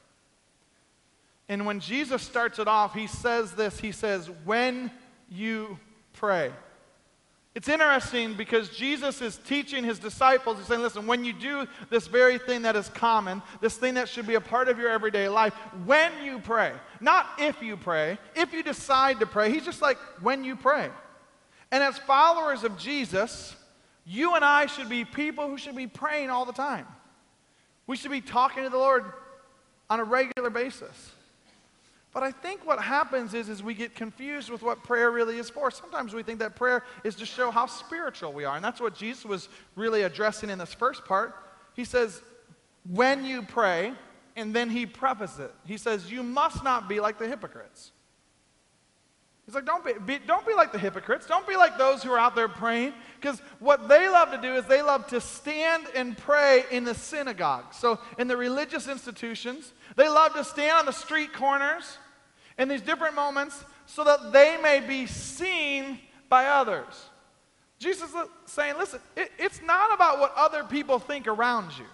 And 1.50 1.66
when 1.66 1.80
Jesus 1.80 2.22
starts 2.22 2.60
it 2.60 2.68
off, 2.68 2.94
he 2.94 3.08
says 3.08 3.54
this 3.54 3.80
He 3.80 3.92
says, 3.92 4.30
When 4.46 4.92
you 5.30 5.80
pray. 6.14 6.52
It's 7.58 7.70
interesting 7.70 8.36
because 8.36 8.70
Jesus 8.70 9.20
is 9.20 9.38
teaching 9.38 9.84
his 9.84 9.98
disciples, 9.98 10.60
he's 10.60 10.68
saying, 10.68 10.84
listen, 10.84 11.08
when 11.08 11.26
you 11.26 11.34
do 11.34 11.66
this 11.90 12.06
very 12.06 12.38
thing 12.38 12.62
that 12.62 12.76
is 12.76 12.88
common, 12.90 13.42
this 13.62 13.76
thing 13.76 13.96
that 13.96 14.08
should 14.08 14.28
be 14.28 14.36
a 14.36 14.42
part 14.42 14.70
of 14.70 14.78
your 14.78 14.90
everyday 14.90 15.28
life, 15.28 15.56
when 15.84 16.12
you 16.24 16.38
pray, 16.38 16.72
not 17.02 17.26
if 17.40 17.60
you 17.64 17.76
pray, 17.76 18.20
if 18.36 18.54
you 18.54 18.62
decide 18.62 19.20
to 19.22 19.26
pray, 19.26 19.52
he's 19.52 19.66
just 19.66 19.82
like, 19.82 19.98
when 20.22 20.44
you 20.44 20.56
pray. 20.56 20.92
And 21.72 21.82
as 21.82 21.98
followers 21.98 22.64
of 22.64 22.78
Jesus, 22.78 23.56
you 24.06 24.36
and 24.36 24.46
I 24.46 24.68
should 24.68 24.88
be 24.88 25.04
people 25.04 25.48
who 25.48 25.58
should 25.58 25.76
be 25.76 25.88
praying 25.88 26.30
all 26.30 26.46
the 26.46 26.54
time. 26.54 26.86
We 27.88 27.98
should 27.98 28.12
be 28.12 28.22
talking 28.22 28.66
to 28.66 28.70
the 28.70 28.78
Lord 28.78 29.04
on 29.90 30.00
a 30.00 30.04
regular 30.04 30.52
basis. 30.52 31.12
But 32.18 32.24
I 32.24 32.32
think 32.32 32.66
what 32.66 32.80
happens 32.80 33.36
is, 33.36 33.48
is 33.48 33.62
we 33.62 33.76
get 33.76 33.94
confused 33.94 34.50
with 34.50 34.64
what 34.64 34.84
prayer 34.84 35.12
really 35.12 35.38
is 35.38 35.52
for. 35.52 35.70
Sometimes 35.70 36.16
we 36.16 36.24
think 36.24 36.40
that 36.40 36.56
prayer 36.56 36.84
is 37.04 37.14
to 37.18 37.28
show 37.28 37.52
how 37.52 37.68
spiritual 37.68 38.34
we 38.34 38.44
are. 38.44 38.56
And 38.56 38.66
that's 38.66 38.82
what 38.82 38.96
Jesus 38.96 39.24
was 39.24 39.50
really 39.76 40.02
addressing 40.02 40.50
in 40.50 40.58
this 40.58 40.74
first 40.74 41.06
part. 41.06 41.36
He 41.76 41.86
says, 41.86 42.24
when 42.90 43.24
you 43.24 43.44
pray, 43.44 43.94
and 44.36 44.52
then 44.52 44.72
he 44.72 44.88
prefaces 44.88 45.42
it. 45.42 45.54
He 45.64 45.78
says, 45.78 46.12
you 46.12 46.24
must 46.24 46.64
not 46.64 46.90
be 46.90 47.00
like 47.00 47.20
the 47.20 47.28
hypocrites. 47.28 47.92
He's 49.46 49.54
like, 49.54 49.66
don't 49.66 49.86
be, 49.86 49.94
be, 50.04 50.18
don't 50.18 50.46
be 50.48 50.56
like 50.56 50.72
the 50.72 50.80
hypocrites. 50.80 51.28
Don't 51.28 51.48
be 51.48 51.56
like 51.56 51.78
those 51.78 52.02
who 52.02 52.12
are 52.12 52.20
out 52.20 52.36
there 52.36 52.50
praying. 52.50 52.94
Because 53.22 53.40
what 53.60 53.88
they 53.88 54.10
love 54.10 54.32
to 54.32 54.42
do 54.42 54.56
is 54.56 54.66
they 54.66 54.82
love 54.82 55.06
to 55.10 55.22
stand 55.22 55.86
and 55.94 56.18
pray 56.18 56.64
in 56.72 56.84
the 56.84 56.96
synagogue. 56.96 57.76
So, 57.76 58.00
in 58.18 58.28
the 58.28 58.36
religious 58.36 58.88
institutions, 58.88 59.72
they 59.96 60.10
love 60.10 60.34
to 60.34 60.44
stand 60.44 60.80
on 60.80 60.86
the 60.88 60.92
street 60.92 61.32
corners 61.32 62.00
in 62.58 62.68
these 62.68 62.82
different 62.82 63.16
moments 63.16 63.64
so 63.86 64.04
that 64.04 64.32
they 64.32 64.58
may 64.62 64.80
be 64.80 65.06
seen 65.06 66.00
by 66.30 66.46
others. 66.46 67.10
Jesus 67.80 68.10
is 68.10 68.16
saying, 68.46 68.76
listen, 68.78 69.00
it, 69.16 69.32
it's 69.38 69.62
not 69.62 69.94
about 69.94 70.20
what 70.20 70.34
other 70.36 70.64
people 70.64 71.00
think 71.00 71.28
around 71.28 71.72
you. 71.78 71.86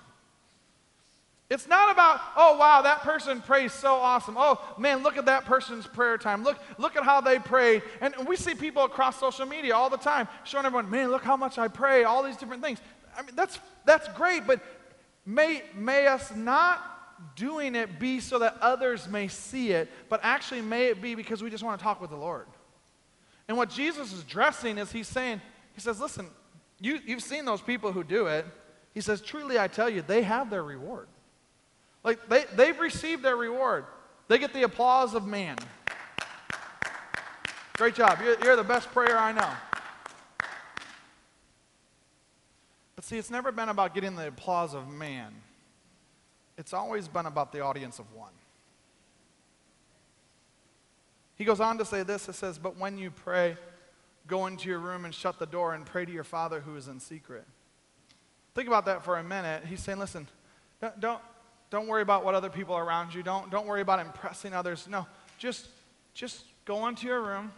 It's 1.49 1.67
not 1.67 1.91
about, 1.91 2.19
oh, 2.35 2.57
wow, 2.57 2.81
that 2.81 3.01
person 3.01 3.41
prays 3.41 3.73
so 3.73 3.95
awesome. 3.95 4.35
Oh, 4.37 4.59
man, 4.79 5.03
look 5.03 5.17
at 5.17 5.25
that 5.25 5.45
person's 5.45 5.85
prayer 5.85 6.17
time. 6.17 6.43
Look, 6.43 6.57
look 6.79 6.95
at 6.95 7.03
how 7.03 7.21
they 7.21 7.37
prayed. 7.37 7.83
And 8.01 8.15
we 8.25 8.37
see 8.37 8.55
people 8.55 8.85
across 8.85 9.19
social 9.19 9.45
media 9.45 9.75
all 9.75 9.89
the 9.89 9.97
time 9.97 10.27
showing 10.45 10.65
everyone, 10.65 10.89
man, 10.89 11.11
look 11.11 11.23
how 11.23 11.37
much 11.37 11.59
I 11.59 11.67
pray, 11.67 12.05
all 12.05 12.23
these 12.23 12.37
different 12.37 12.63
things. 12.63 12.79
I 13.15 13.21
mean, 13.21 13.35
that's, 13.35 13.59
that's 13.85 14.07
great, 14.17 14.47
but 14.47 14.61
may, 15.25 15.61
may 15.75 16.07
us 16.07 16.33
not 16.35 16.92
doing 17.35 17.75
it 17.75 17.99
be 17.99 18.19
so 18.19 18.39
that 18.39 18.57
others 18.61 19.07
may 19.07 19.27
see 19.27 19.71
it, 19.71 19.89
but 20.09 20.19
actually 20.23 20.61
may 20.61 20.87
it 20.87 21.01
be 21.01 21.15
because 21.15 21.41
we 21.41 21.49
just 21.49 21.63
want 21.63 21.79
to 21.79 21.83
talk 21.83 22.01
with 22.01 22.09
the 22.09 22.15
Lord. 22.15 22.45
And 23.47 23.57
what 23.57 23.69
Jesus 23.69 24.13
is 24.13 24.21
addressing 24.21 24.77
is 24.77 24.91
he's 24.91 25.07
saying, 25.07 25.41
he 25.73 25.81
says, 25.81 25.99
listen, 25.99 26.27
you, 26.79 26.99
you've 27.05 27.23
seen 27.23 27.45
those 27.45 27.61
people 27.61 27.91
who 27.91 28.03
do 28.03 28.27
it. 28.27 28.45
He 28.93 29.01
says, 29.01 29.21
truly 29.21 29.59
I 29.59 29.67
tell 29.67 29.89
you, 29.89 30.01
they 30.01 30.21
have 30.21 30.49
their 30.49 30.63
reward. 30.63 31.07
Like 32.03 32.27
they, 32.29 32.45
they've 32.55 32.79
received 32.79 33.23
their 33.23 33.35
reward. 33.35 33.85
They 34.27 34.37
get 34.37 34.53
the 34.53 34.63
applause 34.63 35.13
of 35.13 35.25
man. 35.25 35.57
Great 37.73 37.95
job. 37.95 38.19
You're, 38.23 38.37
you're 38.43 38.55
the 38.55 38.63
best 38.63 38.91
prayer 38.91 39.17
I 39.17 39.31
know. 39.31 39.49
But 42.95 43.03
see, 43.03 43.17
it's 43.17 43.31
never 43.31 43.51
been 43.51 43.69
about 43.69 43.93
getting 43.93 44.15
the 44.15 44.27
applause 44.27 44.73
of 44.73 44.87
man, 44.87 45.33
it's 46.57 46.73
always 46.73 47.07
been 47.07 47.25
about 47.25 47.51
the 47.51 47.61
audience 47.61 47.99
of 47.99 48.11
one. 48.13 48.31
He 51.35 51.45
goes 51.45 51.59
on 51.59 51.77
to 51.79 51.85
say 51.85 52.03
this 52.03 52.29
it 52.29 52.35
says, 52.35 52.57
But 52.57 52.77
when 52.77 52.97
you 52.97 53.11
pray, 53.11 53.57
go 54.27 54.45
into 54.47 54.69
your 54.69 54.79
room 54.79 55.05
and 55.05 55.13
shut 55.13 55.39
the 55.39 55.45
door 55.45 55.73
and 55.73 55.85
pray 55.85 56.05
to 56.05 56.11
your 56.11 56.23
Father 56.23 56.61
who 56.61 56.75
is 56.75 56.87
in 56.87 56.99
secret. 56.99 57.45
Think 58.53 58.67
about 58.67 58.85
that 58.85 59.03
for 59.03 59.17
a 59.17 59.23
minute. 59.23 59.65
He's 59.65 59.81
saying, 59.81 59.99
Listen, 59.99 60.27
don't, 60.79 60.99
don't, 60.99 61.21
don't 61.69 61.87
worry 61.87 62.03
about 62.03 62.23
what 62.23 62.35
other 62.35 62.49
people 62.49 62.77
around 62.77 63.13
you. 63.13 63.23
Don't, 63.23 63.49
don't 63.49 63.65
worry 63.65 63.81
about 63.81 63.99
impressing 63.99 64.53
others. 64.53 64.87
No, 64.87 65.07
just, 65.39 65.67
just 66.13 66.43
go 66.65 66.87
into 66.87 67.07
your 67.07 67.21
room, 67.21 67.51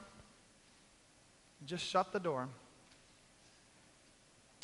just 1.66 1.84
shut 1.84 2.14
the 2.14 2.20
door, 2.20 2.48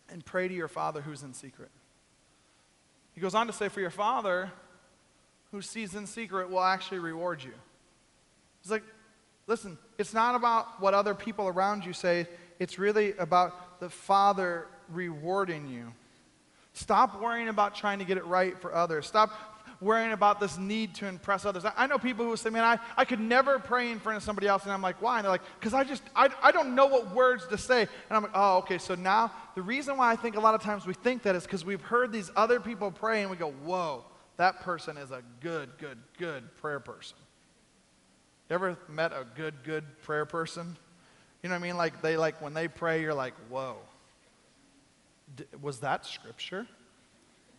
and 0.09 0.23
pray 0.23 0.47
to 0.47 0.53
your 0.53 0.69
Father 0.69 1.01
who's 1.01 1.21
in 1.23 1.33
secret. 1.33 1.69
He 3.13 3.21
goes 3.21 3.35
on 3.35 3.47
to 3.47 3.53
say, 3.53 3.69
For 3.69 3.81
your 3.81 3.89
Father 3.89 4.51
who 5.51 5.61
sees 5.61 5.95
in 5.95 6.07
secret 6.07 6.49
will 6.49 6.61
actually 6.61 6.99
reward 6.99 7.43
you. 7.43 7.53
He's 8.61 8.71
like, 8.71 8.83
Listen, 9.47 9.77
it's 9.97 10.13
not 10.13 10.35
about 10.35 10.79
what 10.79 10.93
other 10.93 11.13
people 11.13 11.47
around 11.47 11.85
you 11.85 11.93
say, 11.93 12.27
it's 12.59 12.77
really 12.79 13.13
about 13.17 13.79
the 13.79 13.89
Father 13.89 14.67
rewarding 14.89 15.67
you. 15.67 15.93
Stop 16.73 17.21
worrying 17.21 17.49
about 17.49 17.75
trying 17.75 17.99
to 17.99 18.05
get 18.05 18.17
it 18.17 18.25
right 18.25 18.57
for 18.61 18.73
others. 18.73 19.07
Stop 19.07 19.31
worrying 19.81 20.11
about 20.11 20.39
this 20.39 20.57
need 20.59 20.93
to 20.95 21.07
impress 21.07 21.43
others. 21.43 21.65
I, 21.65 21.73
I 21.75 21.87
know 21.87 21.97
people 21.97 22.23
who 22.23 22.37
say, 22.37 22.51
man, 22.51 22.63
I, 22.63 22.79
I 22.95 23.03
could 23.03 23.19
never 23.19 23.57
pray 23.57 23.91
in 23.91 23.99
front 23.99 24.17
of 24.17 24.23
somebody 24.23 24.47
else. 24.47 24.63
And 24.63 24.71
I'm 24.71 24.81
like, 24.81 25.01
why? 25.01 25.17
And 25.17 25.25
they're 25.25 25.31
like, 25.31 25.41
because 25.59 25.73
I 25.73 25.83
just, 25.83 26.03
I, 26.15 26.29
I 26.41 26.51
don't 26.51 26.75
know 26.75 26.85
what 26.85 27.13
words 27.13 27.47
to 27.47 27.57
say. 27.57 27.81
And 27.81 27.89
I'm 28.11 28.21
like, 28.21 28.31
oh, 28.35 28.57
okay. 28.59 28.77
So 28.77 28.93
now 28.93 29.31
the 29.55 29.63
reason 29.63 29.97
why 29.97 30.11
I 30.11 30.15
think 30.15 30.37
a 30.37 30.39
lot 30.39 30.53
of 30.53 30.61
times 30.61 30.85
we 30.85 30.93
think 30.93 31.23
that 31.23 31.35
is 31.35 31.43
because 31.43 31.65
we've 31.65 31.81
heard 31.81 32.11
these 32.11 32.29
other 32.35 32.59
people 32.59 32.91
pray 32.91 33.21
and 33.21 33.31
we 33.31 33.37
go, 33.37 33.51
whoa, 33.63 34.05
that 34.37 34.61
person 34.61 34.97
is 34.97 35.11
a 35.11 35.23
good, 35.41 35.69
good, 35.79 35.97
good 36.17 36.55
prayer 36.57 36.79
person. 36.79 37.17
You 38.49 38.55
ever 38.55 38.77
met 38.87 39.13
a 39.13 39.25
good, 39.35 39.55
good 39.63 39.83
prayer 40.03 40.25
person? 40.25 40.77
You 41.41 41.49
know 41.49 41.55
what 41.55 41.61
I 41.61 41.67
mean? 41.67 41.77
Like 41.77 42.01
they 42.01 42.17
like 42.17 42.39
when 42.41 42.53
they 42.53 42.67
pray, 42.67 43.01
you're 43.01 43.13
like, 43.13 43.33
whoa. 43.49 43.77
D- 45.35 45.45
was 45.61 45.79
that 45.79 46.05
scripture? 46.05 46.67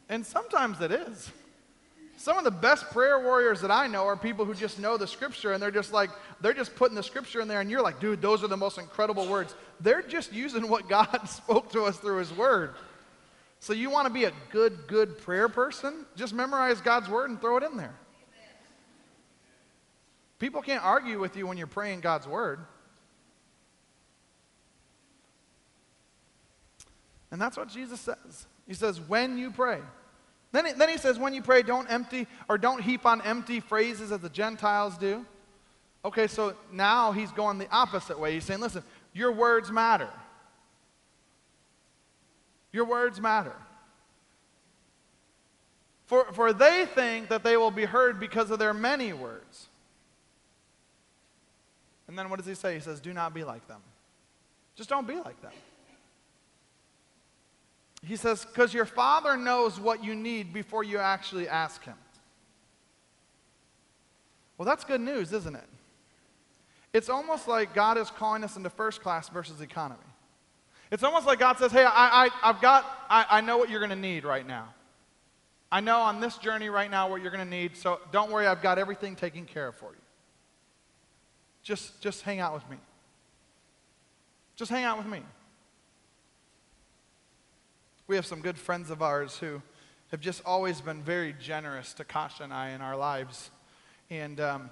And 0.09 0.25
sometimes 0.25 0.81
it 0.81 0.93
is. 0.93 1.33
Some 2.23 2.39
of 2.39 2.45
the 2.45 2.53
best 2.53 2.89
prayer 2.93 3.19
warriors 3.19 3.61
that 3.63 3.73
I 3.73 3.89
know 3.89 4.07
are 4.07 4.17
people 4.17 4.45
who 4.45 4.55
just 4.55 4.79
know 4.79 4.97
the 4.97 5.09
scripture 5.09 5.55
and 5.55 5.61
they're 5.61 5.73
just 5.73 5.93
like, 5.93 6.09
they're 6.41 6.55
just 6.55 6.77
putting 6.77 6.95
the 6.95 7.03
scripture 7.03 7.41
in 7.41 7.49
there 7.49 7.61
and 7.61 7.69
you're 7.69 7.83
like, 7.83 7.99
dude, 7.99 8.23
those 8.23 8.45
are 8.45 8.47
the 8.47 8.57
most 8.57 8.79
incredible 8.79 9.27
words. 9.27 9.57
They're 9.81 10.03
just 10.03 10.33
using 10.33 10.69
what 10.69 10.89
God 10.89 11.19
spoke 11.29 11.73
to 11.73 11.83
us 11.83 11.97
through 11.97 12.19
his 12.19 12.33
word. 12.33 12.77
So 13.59 13.73
you 13.73 13.91
want 13.91 14.07
to 14.07 14.13
be 14.13 14.23
a 14.23 14.33
good, 14.53 14.87
good 14.87 15.19
prayer 15.19 15.49
person? 15.49 16.07
Just 16.15 16.33
memorize 16.33 16.81
God's 16.81 17.09
word 17.09 17.29
and 17.29 17.41
throw 17.41 17.57
it 17.57 17.65
in 17.65 17.77
there. 17.77 17.97
People 20.39 20.63
can't 20.63 20.85
argue 20.85 21.19
with 21.19 21.37
you 21.37 21.49
when 21.49 21.59
you're 21.59 21.67
praying 21.67 22.03
God's 22.03 22.29
word. 22.29 22.61
And 27.33 27.41
that's 27.41 27.57
what 27.57 27.69
Jesus 27.69 28.01
says. 28.01 28.47
He 28.69 28.75
says, 28.75 29.01
when 29.01 29.39
you 29.39 29.51
pray. 29.51 29.81
Then 30.53 30.67
he, 30.67 30.73
then 30.73 30.89
he 30.91 30.99
says, 30.99 31.19
when 31.19 31.33
you 31.35 31.43
pray, 31.43 31.63
don't 31.63 31.91
empty 31.91 32.27
or 32.49 32.59
don't 32.59 32.83
heap 32.83 33.07
on 33.07 33.23
empty 33.23 33.61
phrases 33.61 34.13
as 34.13 34.21
the 34.21 34.29
Gentiles 34.29 34.99
do. 34.99 35.27
Okay, 36.05 36.27
so 36.27 36.55
now 36.73 37.13
he's 37.13 37.33
going 37.33 37.59
the 37.59 37.71
opposite 37.71 38.19
way. 38.19 38.35
He's 38.35 38.45
saying, 38.45 38.61
listen, 38.61 38.83
your 39.15 39.33
words 39.33 39.71
matter. 39.71 40.11
Your 42.73 42.85
words 42.85 43.21
matter. 43.21 43.55
For, 46.07 46.31
for 46.33 46.53
they 46.53 46.87
think 46.95 47.29
that 47.29 47.43
they 47.43 47.57
will 47.57 47.71
be 47.71 47.85
heard 47.85 48.21
because 48.21 48.51
of 48.51 48.59
their 48.59 48.75
many 48.75 49.13
words. 49.13 49.69
And 52.09 52.19
then 52.19 52.29
what 52.29 52.39
does 52.39 52.47
he 52.47 52.55
say? 52.55 52.75
He 52.75 52.81
says, 52.81 53.01
do 53.01 53.15
not 53.15 53.33
be 53.33 53.45
like 53.45 53.67
them. 53.69 53.81
Just 54.75 54.91
don't 54.91 55.07
be 55.07 55.17
like 55.17 55.41
them. 55.41 55.53
He 58.05 58.17
says, 58.17 58.45
because 58.45 58.75
your 58.75 58.85
Father 58.85 59.37
knows 59.37 59.79
what 59.79 60.03
you 60.03 60.15
need 60.15 60.53
before 60.53 60.83
you 60.83 60.99
actually 60.99 61.49
ask 61.49 61.85
Him. 61.85 61.95
Well, 64.59 64.67
that's 64.67 64.85
good 64.85 65.01
news, 65.01 65.33
isn't 65.33 65.55
it? 65.55 65.69
It's 66.93 67.09
almost 67.09 67.49
like 67.49 67.75
God 67.75 67.97
is 67.97 68.11
calling 68.11 68.45
us 68.45 68.57
into 68.57 68.71
first 68.71 69.03
class 69.03 69.29
versus 69.29 69.61
economy. 69.61 70.01
It's 70.91 71.03
almost 71.03 71.27
like 71.27 71.39
God 71.39 71.59
says, 71.59 71.73
hey, 71.73 71.85
I, 71.85 72.27
I, 72.27 72.47
have 72.53 72.61
got, 72.61 72.85
I, 73.09 73.25
I 73.31 73.41
know 73.41 73.57
what 73.57 73.71
you're 73.71 73.81
going 73.81 73.91
to 73.91 73.97
need 73.97 74.25
right 74.25 74.47
now. 74.47 74.75
I 75.71 75.81
know 75.81 76.01
on 76.01 76.21
this 76.21 76.37
journey 76.37 76.69
right 76.69 76.91
now 76.91 77.09
what 77.09 77.23
you're 77.23 77.31
going 77.31 77.45
to 77.45 77.51
need, 77.51 77.79
so 77.79 77.99
don't 78.11 78.31
worry, 78.31 78.47
I've 78.47 78.61
got 78.61 78.79
everything 78.79 79.17
taken 79.17 79.47
care 79.47 79.69
of 79.69 79.75
for 79.75 79.93
you. 79.93 80.03
Just, 81.63 81.99
just 82.03 82.21
hang 82.23 82.41
out 82.41 82.53
with 82.53 82.69
me. 82.69 82.77
Just 84.55 84.71
hang 84.71 84.85
out 84.85 84.99
with 84.99 85.07
me. 85.07 85.23
We 88.09 88.17
have 88.17 88.27
some 88.27 88.41
good 88.41 88.59
friends 88.59 88.91
of 88.91 89.01
ours 89.01 89.39
who 89.39 89.63
have 90.11 90.21
just 90.21 90.43
always 90.45 90.81
been 90.81 91.03
very 91.03 91.35
generous 91.41 91.95
to 91.95 92.05
Kasha 92.05 92.43
and 92.43 92.53
I 92.53 92.71
in 92.71 92.81
our 92.81 92.97
lives. 92.97 93.51
And 94.11 94.41
um, 94.41 94.71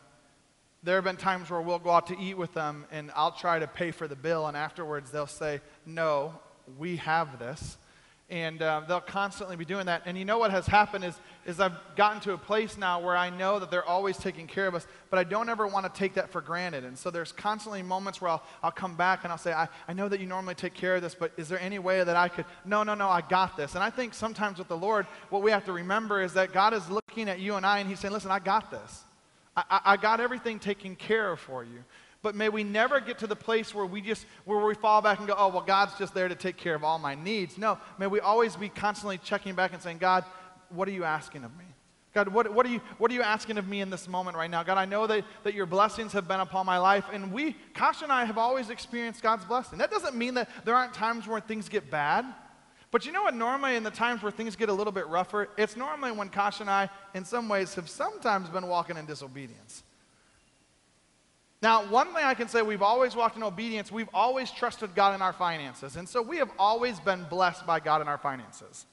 there 0.83 0.97
have 0.97 1.05
been 1.05 1.17
times 1.17 1.49
where 1.49 1.61
we'll 1.61 1.79
go 1.79 1.91
out 1.91 2.09
to 2.09 2.19
eat 2.19 2.37
with 2.37 2.53
them 2.55 2.87
and 2.91 3.13
I'll 3.15 3.31
try 3.31 3.61
to 3.61 3.69
pay 3.69 3.93
for 3.93 4.09
the 4.09 4.17
bill, 4.17 4.49
and 4.49 4.57
afterwards 4.57 5.13
they'll 5.13 5.29
say, 5.29 5.61
No, 5.87 6.35
we 6.77 6.97
have 6.97 7.39
this 7.39 7.79
and 8.31 8.63
uh, 8.63 8.81
they'll 8.87 9.01
constantly 9.01 9.57
be 9.57 9.65
doing 9.65 9.87
that. 9.87 10.03
And 10.07 10.17
you 10.17 10.25
know 10.25 10.39
what 10.39 10.53
has 10.53 10.67
happened 10.67 11.05
is, 11.05 11.19
is 11.45 11.59
I've 11.59 11.77
gotten 11.97 12.21
to 12.23 12.33
a 12.33 12.39
place 12.39 12.79
now 12.79 13.01
where 13.01 13.17
I 13.17 13.29
know 13.29 13.59
that 13.59 13.73
they're 13.73 13.85
always 13.85 14.17
taking 14.17 14.47
care 14.47 14.69
of 14.69 14.75
us, 14.77 14.87
but 15.11 15.19
I 15.19 15.25
don't 15.25 15.49
ever 15.49 15.67
want 15.67 15.93
to 15.93 15.99
take 15.99 16.15
that 16.15 16.31
for 16.31 16.41
granted. 16.41 16.85
And 16.85 16.97
so 16.97 17.11
there's 17.11 17.33
constantly 17.33 17.83
moments 17.83 18.21
where 18.21 18.31
I'll, 18.31 18.43
I'll 18.63 18.71
come 18.71 18.95
back 18.95 19.25
and 19.25 19.33
I'll 19.33 19.39
say, 19.39 19.53
I, 19.53 19.67
I 19.89 19.95
know 19.95 20.09
that 20.09 20.21
you 20.21 20.27
normally 20.27 20.55
take 20.55 20.75
care 20.75 20.95
of 20.95 21.03
this, 21.03 21.17
but 21.17 21.33
is 21.37 21.49
there 21.49 21.61
any 21.61 21.81
way 21.81 22.05
that 22.05 22.15
I 22.15 22.29
could? 22.29 22.45
No, 22.65 22.85
no, 22.85 22.95
no, 22.95 23.09
I 23.09 23.21
got 23.21 23.57
this. 23.57 23.75
And 23.75 23.83
I 23.83 23.91
think 23.91 24.15
sometimes 24.15 24.59
with 24.59 24.69
the 24.69 24.77
Lord, 24.77 25.07
what 25.31 25.43
we 25.43 25.51
have 25.51 25.65
to 25.65 25.73
remember 25.73 26.23
is 26.23 26.33
that 26.35 26.53
God 26.53 26.73
is 26.73 26.89
looking 26.89 27.29
at 27.29 27.41
you 27.41 27.57
and 27.57 27.67
I, 27.67 27.81
and 27.81 27.89
He's 27.89 27.99
saying, 27.99 28.15
Listen, 28.15 28.31
I 28.31 28.39
got 28.39 28.71
this. 28.71 29.03
I, 29.57 29.65
I, 29.69 29.81
I 29.85 29.97
got 29.97 30.21
everything 30.21 30.61
taken 30.61 30.95
care 30.95 31.33
of 31.33 31.41
for 31.41 31.65
you. 31.65 31.85
But 32.23 32.35
may 32.35 32.49
we 32.51 32.65
never 32.65 33.01
get 33.01 33.19
to 33.19 33.27
the 33.27 33.37
place 33.37 33.75
where 33.75 33.87
we 33.87 34.03
just 34.03 34.27
where 34.45 34.65
we 34.65 34.75
fall 34.75 35.01
back 35.01 35.19
and 35.19 35.27
go, 35.27 35.35
oh 35.37 35.49
well, 35.49 35.63
God's 35.63 35.95
just 35.99 36.13
there 36.13 36.29
to 36.29 36.35
take 36.35 36.57
care 36.57 36.75
of 36.75 36.85
all 36.85 36.99
my 36.99 37.15
needs. 37.15 37.57
No, 37.57 37.79
may 37.99 38.07
we 38.07 38.21
always 38.21 38.57
be 38.57 38.69
constantly 38.69 39.19
checking 39.19 39.55
back 39.55 39.73
and 39.73 39.81
saying, 39.81 39.99
God, 39.99 40.25
what 40.69 40.87
are 40.87 40.93
you 40.93 41.05
asking 41.05 41.45
of 41.45 41.57
me? 41.57 41.65
God, 42.13 42.29
what, 42.29 42.53
what, 42.53 42.67
are 42.67 42.71
you, 42.71 42.81
what 42.99 43.11
are 43.13 43.15
you 43.15 43.23
asking 43.23 43.57
of 43.57 43.69
me 43.69 43.81
in 43.81 43.89
this 43.89 44.09
moment 44.09 44.37
right 44.37 44.51
now? 44.51 44.65
God, 44.65 44.79
I 44.79 44.85
know 44.85 45.07
that, 45.07 45.25
that 45.45 45.55
your 45.55 45.67
blessings 45.67 46.13
have 46.13 46.27
been 46.27 46.41
upon 46.41 46.67
my 46.67 46.77
life, 46.77 47.05
and 47.13 47.33
we, 47.33 47.55
Kasha 47.73 48.03
and 48.05 48.13
I, 48.13 48.25
have 48.25 48.37
always 48.37 48.69
experienced 48.69 49.23
God's 49.23 49.45
blessing. 49.45 49.79
That 49.79 49.93
doesn't 49.93 50.17
mean 50.17 50.35
that 50.35 50.49
there 50.65 50.75
aren't 50.75 50.93
times 50.93 51.29
where 51.29 51.41
things 51.41 51.69
get 51.69 51.89
bad. 51.89 52.25
But 52.91 53.07
you 53.07 53.13
know 53.13 53.23
what? 53.23 53.37
Normally, 53.37 53.77
in 53.77 53.85
the 53.85 53.93
times 53.93 54.25
where 54.25 54.33
things 54.33 54.57
get 54.57 54.69
a 54.69 54.73
little 54.73 54.93
bit 54.93 55.07
rougher, 55.07 55.51
it's 55.57 55.77
normally 55.77 56.11
when 56.11 56.29
Kasha 56.31 56.65
and 56.65 56.71
I, 56.71 56.91
in 57.15 57.25
some 57.25 57.49
ways, 57.49 57.75
have 57.75 57.89
sometimes 57.89 58.49
been 58.49 58.67
walking 58.67 58.97
in 58.97 59.07
disobedience. 59.07 59.85
Now, 61.63 61.85
one 61.85 62.07
thing 62.15 62.25
I 62.25 62.35
can 62.35 62.49
say, 62.49 62.63
we've 62.63 62.83
always 62.83 63.15
walked 63.15 63.37
in 63.37 63.43
obedience. 63.43 63.93
We've 63.93 64.09
always 64.15 64.51
trusted 64.51 64.95
God 64.95 65.15
in 65.15 65.21
our 65.21 65.35
finances. 65.35 65.97
And 65.97 66.09
so 66.09 66.23
we 66.23 66.39
have 66.39 66.51
always 66.59 66.99
been 67.01 67.25
blessed 67.29 67.67
by 67.67 67.81
God 67.81 68.01
in 68.01 68.09
our 68.09 68.17
finances. 68.17 68.87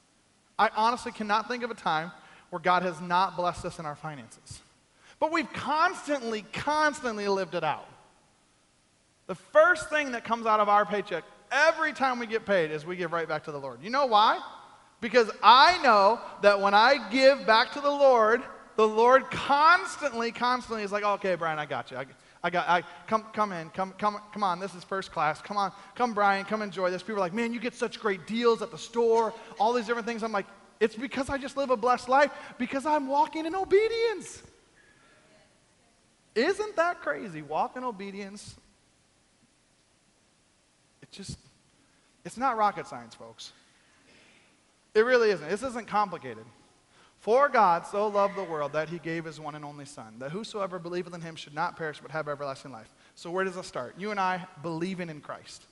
I 0.59 0.69
honestly 0.75 1.13
cannot 1.13 1.47
think 1.47 1.63
of 1.63 1.71
a 1.71 1.75
time 1.75 2.11
where 2.49 2.59
God 2.59 2.83
has 2.83 2.99
not 2.99 3.37
blessed 3.37 3.65
us 3.65 3.79
in 3.79 3.85
our 3.85 3.95
finances. 3.95 4.61
But 5.19 5.31
we've 5.31 5.51
constantly, 5.53 6.43
constantly 6.53 7.27
lived 7.27 7.55
it 7.55 7.63
out. 7.63 7.87
The 9.27 9.35
first 9.35 9.89
thing 9.89 10.11
that 10.11 10.23
comes 10.23 10.45
out 10.45 10.59
of 10.59 10.69
our 10.69 10.85
paycheck 10.85 11.23
every 11.51 11.93
time 11.93 12.19
we 12.19 12.27
get 12.27 12.45
paid 12.45 12.71
is 12.71 12.85
we 12.85 12.95
give 12.95 13.13
right 13.13 13.27
back 13.27 13.45
to 13.45 13.51
the 13.51 13.59
Lord. 13.59 13.79
You 13.81 13.89
know 13.89 14.05
why? 14.05 14.39
Because 14.99 15.29
I 15.43 15.81
know 15.83 16.19
that 16.41 16.59
when 16.59 16.73
I 16.73 17.09
give 17.11 17.45
back 17.45 17.73
to 17.73 17.81
the 17.81 17.89
Lord, 17.89 18.41
the 18.75 18.87
Lord 18.87 19.29
constantly, 19.31 20.31
constantly 20.31 20.83
is 20.83 20.91
like, 20.91 21.03
okay, 21.03 21.35
Brian, 21.35 21.59
I 21.59 21.65
got 21.65 21.91
you. 21.91 21.97
I, 21.97 22.05
I 22.47 22.49
got, 22.49 22.69
I, 22.69 22.81
come, 23.07 23.25
come 23.33 23.51
in, 23.51 23.69
come, 23.71 23.93
come, 23.97 24.19
come 24.31 24.41
on, 24.41 24.61
this 24.61 24.73
is 24.73 24.81
first 24.81 25.11
class. 25.11 25.41
Come 25.41 25.57
on, 25.57 25.73
come, 25.95 26.13
Brian, 26.13 26.45
come 26.45 26.61
enjoy 26.61 26.89
this. 26.89 27.03
People 27.03 27.15
are 27.15 27.19
like, 27.19 27.33
man, 27.33 27.51
you 27.51 27.59
get 27.59 27.75
such 27.75 27.99
great 27.99 28.25
deals 28.25 28.61
at 28.61 28.71
the 28.71 28.77
store, 28.77 29.33
all 29.59 29.73
these 29.73 29.85
different 29.85 30.07
things. 30.07 30.23
I'm 30.23 30.31
like, 30.31 30.45
It's 30.79 30.95
because 30.95 31.29
I 31.29 31.37
just 31.37 31.57
live 31.57 31.71
a 31.71 31.75
blessed 31.75 32.07
life 32.07 32.31
because 32.57 32.85
I'm 32.85 33.09
walking 33.09 33.45
in 33.45 33.53
obedience. 33.53 34.41
Isn't 36.35 36.77
that 36.77 37.01
crazy? 37.01 37.41
Walk 37.41 37.75
in 37.75 37.83
obedience. 37.83 38.55
It 41.01 41.11
just, 41.11 41.37
it's 42.23 42.37
not 42.37 42.55
rocket 42.55 42.87
science, 42.87 43.13
folks. 43.13 43.51
It 44.93 45.01
really 45.01 45.31
isn't. 45.31 45.49
This 45.49 45.63
isn't 45.63 45.87
complicated. 45.89 46.45
For 47.27 47.49
God 47.49 47.85
so 47.85 48.07
loved 48.07 48.37
the 48.37 48.43
world 48.45 48.71
that 48.71 48.87
he 48.87 48.99
gave 48.99 49.25
his 49.25 49.37
one 49.37 49.53
and 49.53 49.65
only 49.65 49.83
Son, 49.83 50.15
that 50.19 50.31
whosoever 50.31 50.79
believeth 50.79 51.13
in 51.13 51.19
him 51.19 51.35
should 51.35 51.53
not 51.53 51.75
perish 51.75 51.99
but 52.01 52.09
have 52.11 52.29
everlasting 52.29 52.71
life. 52.71 52.87
So, 53.15 53.29
where 53.29 53.43
does 53.43 53.57
it 53.57 53.65
start? 53.65 53.95
You 53.97 54.11
and 54.11 54.19
I 54.19 54.47
believing 54.63 55.09
in 55.09 55.19
Christ. 55.19 55.65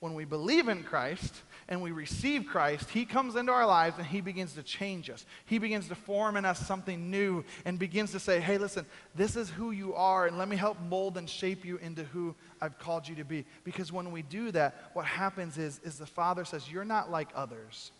When 0.00 0.12
we 0.12 0.26
believe 0.26 0.68
in 0.68 0.82
Christ 0.82 1.34
and 1.66 1.80
we 1.80 1.92
receive 1.92 2.44
Christ, 2.44 2.90
He 2.90 3.06
comes 3.06 3.36
into 3.36 3.52
our 3.52 3.64
lives 3.64 3.96
and 3.96 4.06
He 4.06 4.20
begins 4.20 4.52
to 4.56 4.62
change 4.62 5.08
us. 5.08 5.24
He 5.46 5.58
begins 5.58 5.88
to 5.88 5.94
form 5.94 6.36
in 6.36 6.44
us 6.44 6.58
something 6.66 7.10
new 7.10 7.42
and 7.64 7.78
begins 7.78 8.12
to 8.12 8.20
say, 8.20 8.38
hey, 8.38 8.58
listen, 8.58 8.84
this 9.14 9.34
is 9.34 9.48
who 9.48 9.70
you 9.70 9.94
are, 9.94 10.26
and 10.26 10.36
let 10.36 10.46
me 10.46 10.56
help 10.56 10.78
mold 10.90 11.16
and 11.16 11.28
shape 11.28 11.64
you 11.64 11.78
into 11.78 12.04
who 12.04 12.34
I've 12.60 12.78
called 12.78 13.08
you 13.08 13.14
to 13.14 13.24
be. 13.24 13.46
Because 13.64 13.90
when 13.90 14.12
we 14.12 14.20
do 14.20 14.50
that, 14.50 14.90
what 14.92 15.06
happens 15.06 15.56
is, 15.56 15.80
is 15.84 15.96
the 15.96 16.04
Father 16.04 16.44
says, 16.44 16.70
You're 16.70 16.84
not 16.84 17.10
like 17.10 17.30
others, 17.34 17.92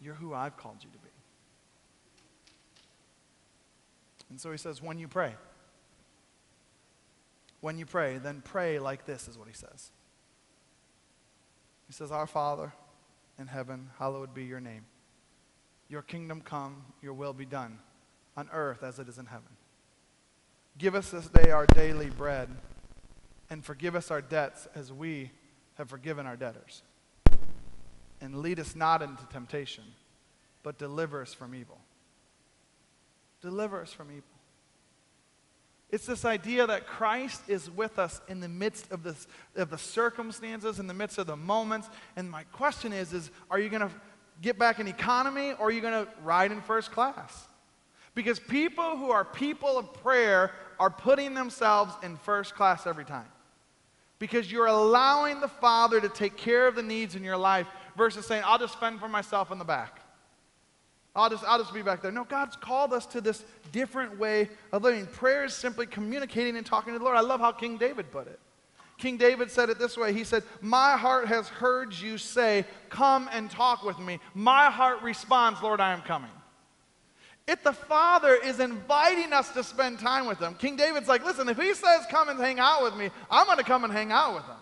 you're 0.00 0.14
who 0.14 0.32
I've 0.32 0.56
called 0.56 0.78
you 0.80 0.88
to 0.88 0.98
be. 0.98 1.08
And 4.30 4.40
so 4.40 4.50
He 4.50 4.58
says, 4.58 4.82
When 4.82 4.98
you 4.98 5.08
pray, 5.08 5.34
when 7.60 7.78
you 7.78 7.86
pray, 7.86 8.18
then 8.18 8.42
pray 8.44 8.78
like 8.78 9.04
this, 9.06 9.28
is 9.28 9.38
what 9.38 9.48
He 9.48 9.54
says. 9.54 9.90
He 11.86 11.92
says, 11.92 12.12
Our 12.12 12.26
Father 12.26 12.72
in 13.38 13.46
heaven, 13.46 13.90
hallowed 13.98 14.34
be 14.34 14.44
your 14.44 14.60
name. 14.60 14.84
Your 15.88 16.02
kingdom 16.02 16.42
come, 16.42 16.84
your 17.02 17.14
will 17.14 17.32
be 17.32 17.46
done, 17.46 17.78
on 18.36 18.48
earth 18.52 18.82
as 18.82 18.98
it 18.98 19.08
is 19.08 19.18
in 19.18 19.26
heaven. 19.26 19.48
Give 20.76 20.94
us 20.94 21.10
this 21.10 21.28
day 21.28 21.50
our 21.50 21.66
daily 21.66 22.10
bread, 22.10 22.48
and 23.50 23.64
forgive 23.64 23.96
us 23.96 24.10
our 24.10 24.20
debts 24.20 24.68
as 24.74 24.92
we 24.92 25.30
have 25.76 25.88
forgiven 25.88 26.26
our 26.26 26.36
debtors. 26.36 26.82
And 28.20 28.36
lead 28.36 28.60
us 28.60 28.76
not 28.76 29.00
into 29.00 29.24
temptation, 29.26 29.84
but 30.62 30.76
deliver 30.76 31.22
us 31.22 31.32
from 31.32 31.54
evil. 31.54 31.78
Deliver 33.40 33.82
us 33.82 33.92
from 33.92 34.10
evil. 34.10 34.24
It's 35.90 36.04
this 36.04 36.24
idea 36.24 36.66
that 36.66 36.86
Christ 36.86 37.42
is 37.48 37.70
with 37.70 37.98
us 37.98 38.20
in 38.28 38.40
the 38.40 38.48
midst 38.48 38.90
of, 38.92 39.02
this, 39.02 39.26
of 39.56 39.70
the 39.70 39.78
circumstances, 39.78 40.78
in 40.78 40.86
the 40.86 40.94
midst 40.94 41.16
of 41.16 41.26
the 41.26 41.36
moments. 41.36 41.88
And 42.16 42.30
my 42.30 42.44
question 42.44 42.92
is, 42.92 43.14
is 43.14 43.30
are 43.50 43.58
you 43.58 43.70
going 43.70 43.82
to 43.82 43.90
get 44.42 44.58
back 44.58 44.80
in 44.80 44.86
economy 44.86 45.52
or 45.52 45.68
are 45.68 45.70
you 45.70 45.80
going 45.80 46.04
to 46.04 46.10
ride 46.22 46.52
in 46.52 46.60
first 46.60 46.92
class? 46.92 47.46
Because 48.14 48.38
people 48.38 48.96
who 48.96 49.10
are 49.10 49.24
people 49.24 49.78
of 49.78 49.94
prayer 50.02 50.52
are 50.78 50.90
putting 50.90 51.34
themselves 51.34 51.94
in 52.02 52.16
first 52.16 52.54
class 52.54 52.86
every 52.86 53.04
time. 53.04 53.28
Because 54.18 54.50
you're 54.50 54.66
allowing 54.66 55.40
the 55.40 55.48
Father 55.48 56.00
to 56.00 56.08
take 56.08 56.36
care 56.36 56.66
of 56.66 56.74
the 56.74 56.82
needs 56.82 57.14
in 57.14 57.22
your 57.24 57.36
life 57.36 57.68
versus 57.96 58.26
saying, 58.26 58.42
I'll 58.44 58.58
just 58.58 58.78
fend 58.78 59.00
for 59.00 59.08
myself 59.08 59.50
in 59.52 59.58
the 59.58 59.64
back. 59.64 59.97
I'll 61.18 61.30
just, 61.30 61.44
I'll 61.44 61.58
just 61.58 61.74
be 61.74 61.82
back 61.82 62.02
there. 62.02 62.12
No, 62.12 62.24
God's 62.24 62.56
called 62.56 62.92
us 62.92 63.06
to 63.06 63.20
this 63.20 63.44
different 63.72 64.18
way 64.18 64.48
of 64.72 64.82
living. 64.82 65.06
Prayer 65.06 65.44
is 65.44 65.54
simply 65.54 65.86
communicating 65.86 66.56
and 66.56 66.64
talking 66.64 66.92
to 66.92 66.98
the 66.98 67.04
Lord. 67.04 67.16
I 67.16 67.20
love 67.20 67.40
how 67.40 67.52
King 67.52 67.76
David 67.76 68.10
put 68.10 68.26
it. 68.26 68.38
King 68.98 69.16
David 69.16 69.50
said 69.50 69.70
it 69.70 69.78
this 69.78 69.96
way 69.96 70.12
He 70.12 70.24
said, 70.24 70.42
My 70.60 70.96
heart 70.96 71.28
has 71.28 71.48
heard 71.48 71.94
you 71.94 72.18
say, 72.18 72.64
Come 72.90 73.28
and 73.32 73.50
talk 73.50 73.84
with 73.84 73.98
me. 73.98 74.18
My 74.34 74.70
heart 74.70 75.02
responds, 75.02 75.62
Lord, 75.62 75.80
I 75.80 75.92
am 75.92 76.02
coming. 76.02 76.30
If 77.46 77.62
the 77.62 77.72
Father 77.72 78.34
is 78.34 78.60
inviting 78.60 79.32
us 79.32 79.50
to 79.52 79.64
spend 79.64 80.00
time 80.00 80.26
with 80.26 80.38
Him, 80.38 80.54
King 80.54 80.76
David's 80.76 81.08
like, 81.08 81.24
Listen, 81.24 81.48
if 81.48 81.56
He 81.56 81.74
says, 81.74 82.04
Come 82.10 82.28
and 82.28 82.38
hang 82.38 82.58
out 82.58 82.82
with 82.82 82.96
me, 82.96 83.10
I'm 83.30 83.46
going 83.46 83.58
to 83.58 83.64
come 83.64 83.84
and 83.84 83.92
hang 83.92 84.12
out 84.12 84.34
with 84.34 84.44
Him. 84.44 84.56